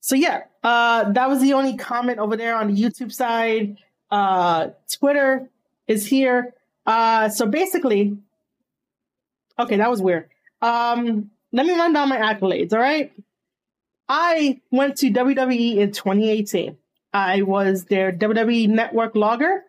so 0.00 0.14
yeah, 0.14 0.42
uh 0.62 1.10
that 1.12 1.28
was 1.28 1.40
the 1.40 1.52
only 1.52 1.76
comment 1.76 2.18
over 2.18 2.36
there 2.36 2.56
on 2.56 2.72
the 2.72 2.80
YouTube 2.80 3.12
side. 3.12 3.78
Uh 4.10 4.68
Twitter 4.92 5.48
is 5.86 6.06
here. 6.06 6.54
Uh 6.86 7.28
so 7.28 7.46
basically 7.46 8.16
Okay, 9.58 9.76
that 9.76 9.90
was 9.90 10.00
weird. 10.00 10.28
Um 10.62 11.30
let 11.52 11.66
me 11.66 11.74
run 11.74 11.92
down 11.92 12.08
my 12.08 12.16
accolades, 12.18 12.72
all 12.72 12.78
right? 12.78 13.12
I 14.12 14.60
went 14.72 14.96
to 14.98 15.10
WWE 15.10 15.76
in 15.76 15.92
2018. 15.92 16.76
I 17.12 17.42
was 17.42 17.84
their 17.84 18.10
WWE 18.10 18.68
network 18.68 19.14
logger. 19.14 19.62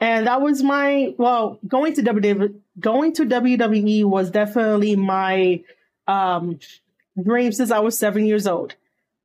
And 0.00 0.26
that 0.26 0.42
was 0.42 0.64
my 0.64 1.14
well, 1.16 1.60
going 1.66 1.94
to 1.94 2.02
WWE 2.02 2.60
going 2.80 3.12
to 3.12 3.24
WWE 3.24 4.04
was 4.04 4.32
definitely 4.32 4.96
my 4.96 5.62
um 6.08 6.58
dream 7.22 7.52
since 7.52 7.70
I 7.70 7.78
was 7.78 7.96
seven 7.96 8.26
years 8.26 8.48
old. 8.48 8.74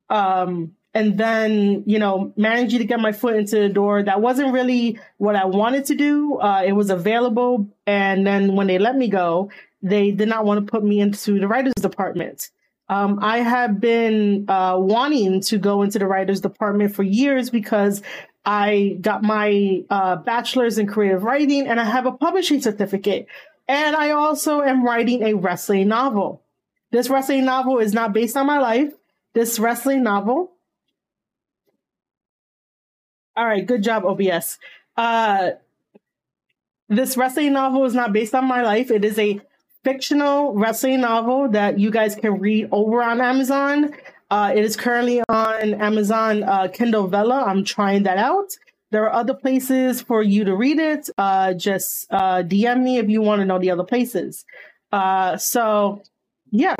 Um 0.07 0.75
and 0.93 1.17
then, 1.17 1.83
you 1.87 1.97
know, 1.97 2.31
managing 2.37 2.79
to 2.79 2.85
get 2.85 2.99
my 2.99 3.11
foot 3.11 3.37
into 3.37 3.55
the 3.55 3.69
door, 3.69 4.03
that 4.03 4.21
wasn't 4.21 4.53
really 4.53 4.99
what 5.17 5.35
I 5.35 5.45
wanted 5.45 5.85
to 5.85 5.95
do. 5.95 6.37
Uh, 6.37 6.63
it 6.65 6.71
was 6.73 6.89
available. 6.89 7.67
And 7.85 8.25
then 8.25 8.55
when 8.55 8.67
they 8.67 8.79
let 8.79 8.95
me 8.95 9.07
go, 9.07 9.51
they 9.83 10.11
did 10.11 10.27
not 10.27 10.45
want 10.45 10.65
to 10.65 10.71
put 10.71 10.83
me 10.83 10.99
into 10.99 11.39
the 11.39 11.47
writers 11.47 11.73
department. 11.75 12.49
Um, 12.89 13.19
I 13.21 13.39
have 13.39 13.79
been 13.79 14.45
uh, 14.49 14.77
wanting 14.79 15.41
to 15.41 15.57
go 15.57 15.83
into 15.83 15.99
the 15.99 16.07
writers 16.07 16.41
department 16.41 16.95
for 16.95 17.03
years 17.03 17.49
because 17.49 18.01
I 18.45 18.97
got 18.99 19.21
my 19.23 19.83
uh, 19.89 20.15
bachelor's 20.17 20.77
in 20.79 20.87
creative 20.87 21.23
writing 21.23 21.67
and 21.67 21.79
I 21.79 21.83
have 21.83 22.07
a 22.07 22.11
publishing 22.11 22.61
certificate. 22.61 23.27
And 23.67 23.95
I 23.95 24.11
also 24.11 24.61
am 24.61 24.83
writing 24.83 25.21
a 25.23 25.35
wrestling 25.35 25.87
novel. 25.87 26.41
This 26.91 27.09
wrestling 27.09 27.45
novel 27.45 27.77
is 27.77 27.93
not 27.93 28.13
based 28.13 28.35
on 28.35 28.47
my 28.47 28.59
life. 28.59 28.91
This 29.33 29.59
wrestling 29.59 30.01
novel 30.01 30.53
All 33.39 33.45
right, 33.45 33.65
good 33.65 33.83
job, 33.83 34.03
OBS. 34.03 34.59
Uh, 34.97 35.51
this 36.89 37.15
wrestling 37.15 37.53
novel 37.53 37.85
is 37.85 37.93
not 37.93 38.11
based 38.11 38.35
on 38.35 38.43
my 38.43 38.61
life. 38.63 38.91
It 38.91 39.05
is 39.05 39.17
a 39.17 39.39
fictional 39.83 40.53
wrestling 40.53 41.01
novel 41.01 41.49
that 41.49 41.79
you 41.79 41.91
guys 41.91 42.15
can 42.15 42.39
read 42.39 42.67
over 42.71 43.01
on 43.01 43.21
Amazon. 43.21 43.93
Uh, 44.29 44.53
it 44.55 44.63
is 44.63 44.75
currently 44.75 45.21
on 45.29 45.73
Amazon 45.75 46.43
uh, 46.43 46.67
Kindle 46.67 47.07
Vella. 47.07 47.43
I'm 47.45 47.63
trying 47.63 48.03
that 48.03 48.17
out. 48.17 48.51
There 48.91 49.03
are 49.05 49.13
other 49.13 49.33
places 49.33 50.01
for 50.01 50.21
you 50.23 50.43
to 50.45 50.55
read 50.55 50.79
it. 50.79 51.09
Uh, 51.17 51.53
just 51.53 52.07
uh, 52.11 52.43
DM 52.43 52.83
me 52.83 52.97
if 52.97 53.09
you 53.09 53.21
want 53.21 53.39
to 53.39 53.45
know 53.45 53.59
the 53.59 53.71
other 53.71 53.83
places. 53.83 54.45
Uh, 54.91 55.37
so, 55.37 56.01
yeah, 56.51 56.75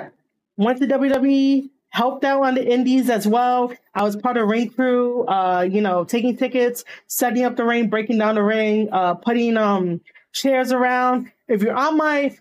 went 0.58 0.80
to 0.80 0.88
WWE, 0.88 1.70
helped 1.90 2.24
out 2.24 2.44
on 2.44 2.56
the 2.56 2.68
indies 2.68 3.10
as 3.10 3.28
well. 3.28 3.72
I 3.94 4.04
was 4.04 4.16
part 4.16 4.38
of 4.38 4.48
ring 4.48 4.72
crew, 4.72 5.26
uh, 5.26 5.68
you 5.70 5.82
know, 5.82 6.04
taking 6.04 6.36
tickets, 6.36 6.84
setting 7.08 7.44
up 7.44 7.56
the 7.56 7.64
ring, 7.64 7.90
breaking 7.90 8.18
down 8.18 8.36
the 8.36 8.44
ring, 8.44 8.90
putting 9.24 9.58
um 9.58 10.02
chairs 10.32 10.72
around. 10.72 11.32
If 11.48 11.62
you're 11.62 11.76
on 11.76 11.98
my, 11.98 12.38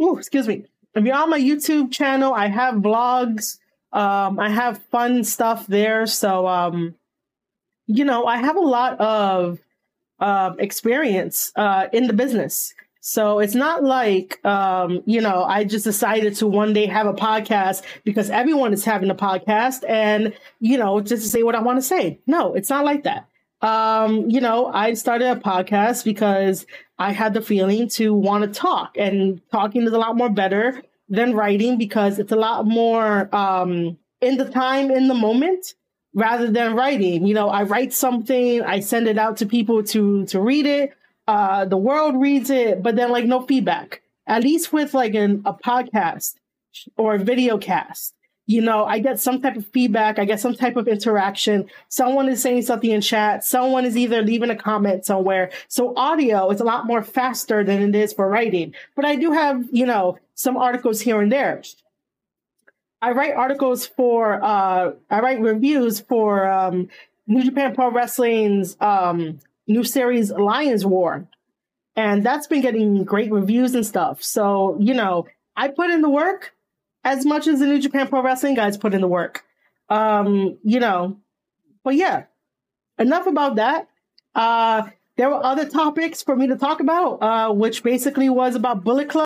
ooh, 0.00 0.16
excuse 0.18 0.48
me, 0.48 0.64
if 0.94 1.04
you're 1.04 1.14
on 1.16 1.30
my 1.30 1.40
YouTube 1.40 1.92
channel, 1.92 2.32
I 2.34 2.48
have 2.48 2.76
vlogs. 2.76 3.58
Um, 3.92 4.38
I 4.38 4.48
have 4.50 4.82
fun 4.90 5.24
stuff 5.24 5.66
there. 5.66 6.06
So, 6.06 6.46
um, 6.46 6.94
you 7.86 8.04
know, 8.04 8.26
I 8.26 8.38
have 8.38 8.56
a 8.56 8.60
lot 8.60 8.98
of 9.00 9.58
uh, 10.18 10.52
experience 10.58 11.52
uh, 11.56 11.86
in 11.92 12.06
the 12.06 12.12
business. 12.12 12.74
So 13.00 13.38
it's 13.38 13.54
not 13.54 13.84
like, 13.84 14.44
um, 14.44 15.02
you 15.06 15.20
know, 15.20 15.44
I 15.44 15.62
just 15.62 15.84
decided 15.84 16.34
to 16.36 16.46
one 16.48 16.72
day 16.72 16.86
have 16.86 17.06
a 17.06 17.12
podcast 17.12 17.82
because 18.02 18.30
everyone 18.30 18.72
is 18.72 18.84
having 18.84 19.10
a 19.10 19.14
podcast 19.14 19.84
and, 19.88 20.34
you 20.58 20.76
know, 20.76 21.00
just 21.00 21.22
to 21.22 21.28
say 21.28 21.44
what 21.44 21.54
I 21.54 21.60
want 21.60 21.78
to 21.78 21.82
say. 21.82 22.18
No, 22.26 22.54
it's 22.54 22.68
not 22.68 22.84
like 22.84 23.04
that. 23.04 23.28
Um, 23.62 24.28
you 24.28 24.40
know, 24.40 24.66
I 24.66 24.94
started 24.94 25.28
a 25.28 25.36
podcast 25.36 26.04
because 26.04 26.66
I 26.98 27.12
had 27.12 27.34
the 27.34 27.42
feeling 27.42 27.88
to 27.90 28.14
want 28.14 28.44
to 28.44 28.60
talk 28.60 28.96
and 28.96 29.40
talking 29.50 29.82
is 29.82 29.92
a 29.92 29.98
lot 29.98 30.16
more 30.16 30.30
better 30.30 30.82
than 31.08 31.34
writing 31.34 31.78
because 31.78 32.18
it's 32.18 32.32
a 32.32 32.36
lot 32.36 32.66
more, 32.66 33.34
um, 33.34 33.98
in 34.20 34.38
the 34.38 34.48
time, 34.48 34.90
in 34.90 35.08
the 35.08 35.14
moment 35.14 35.74
rather 36.14 36.50
than 36.50 36.74
writing. 36.74 37.26
You 37.26 37.34
know, 37.34 37.48
I 37.50 37.64
write 37.64 37.92
something, 37.92 38.62
I 38.62 38.80
send 38.80 39.06
it 39.06 39.18
out 39.18 39.36
to 39.38 39.46
people 39.46 39.82
to, 39.84 40.24
to 40.26 40.40
read 40.40 40.66
it 40.66 40.94
uh, 41.26 41.64
the 41.64 41.76
world 41.76 42.20
reads 42.20 42.50
it, 42.50 42.82
but 42.82 42.96
then 42.96 43.10
like 43.10 43.24
no 43.24 43.40
feedback. 43.42 44.02
At 44.26 44.42
least 44.42 44.72
with 44.72 44.94
like 44.94 45.14
an, 45.14 45.42
a 45.44 45.54
podcast 45.54 46.34
or 46.96 47.14
a 47.14 47.18
video 47.18 47.58
cast, 47.58 48.14
you 48.46 48.60
know, 48.60 48.84
I 48.84 49.00
get 49.00 49.18
some 49.18 49.42
type 49.42 49.56
of 49.56 49.66
feedback. 49.66 50.18
I 50.18 50.24
get 50.24 50.38
some 50.38 50.54
type 50.54 50.76
of 50.76 50.86
interaction. 50.86 51.68
Someone 51.88 52.28
is 52.28 52.40
saying 52.40 52.62
something 52.62 52.90
in 52.90 53.00
chat. 53.00 53.44
Someone 53.44 53.84
is 53.84 53.96
either 53.96 54.22
leaving 54.22 54.50
a 54.50 54.56
comment 54.56 55.04
somewhere. 55.04 55.50
So 55.66 55.94
audio 55.96 56.48
is 56.50 56.60
a 56.60 56.64
lot 56.64 56.86
more 56.86 57.02
faster 57.02 57.64
than 57.64 57.82
it 57.82 57.94
is 57.96 58.12
for 58.12 58.28
writing. 58.28 58.72
But 58.94 59.04
I 59.04 59.16
do 59.16 59.32
have, 59.32 59.64
you 59.72 59.84
know, 59.84 60.18
some 60.34 60.56
articles 60.56 61.00
here 61.00 61.20
and 61.20 61.30
there. 61.30 61.60
I 63.02 63.12
write 63.12 63.34
articles 63.34 63.86
for, 63.86 64.42
uh, 64.42 64.92
I 65.10 65.20
write 65.20 65.40
reviews 65.40 66.00
for, 66.00 66.48
um, 66.48 66.88
New 67.26 67.42
Japan 67.42 67.74
Pro 67.74 67.90
Wrestling's, 67.90 68.76
um, 68.80 69.40
new 69.66 69.82
series 69.82 70.30
Lions 70.30 70.86
War. 70.86 71.26
And 71.96 72.24
that's 72.24 72.46
been 72.46 72.62
getting 72.62 73.04
great 73.04 73.32
reviews 73.32 73.74
and 73.74 73.84
stuff. 73.84 74.22
So, 74.22 74.76
you 74.78 74.94
know, 74.94 75.26
I 75.56 75.68
put 75.68 75.90
in 75.90 76.02
the 76.02 76.10
work 76.10 76.52
as 77.06 77.24
much 77.24 77.46
as 77.46 77.60
the 77.60 77.66
New 77.66 77.78
Japan 77.78 78.08
Pro 78.08 78.20
Wrestling 78.20 78.56
guys 78.56 78.76
put 78.76 78.92
in 78.92 79.00
the 79.00 79.06
work. 79.06 79.44
Um, 79.88 80.58
you 80.64 80.80
know, 80.80 81.18
but 81.84 81.94
yeah, 81.94 82.24
enough 82.98 83.28
about 83.28 83.54
that. 83.56 83.88
Uh, 84.34 84.88
there 85.16 85.30
were 85.30 85.42
other 85.42 85.66
topics 85.66 86.22
for 86.22 86.34
me 86.34 86.48
to 86.48 86.56
talk 86.56 86.80
about, 86.80 87.22
uh, 87.22 87.52
which 87.52 87.84
basically 87.84 88.28
was 88.28 88.56
about 88.56 88.82
Bullet 88.82 89.08
Club. 89.08 89.24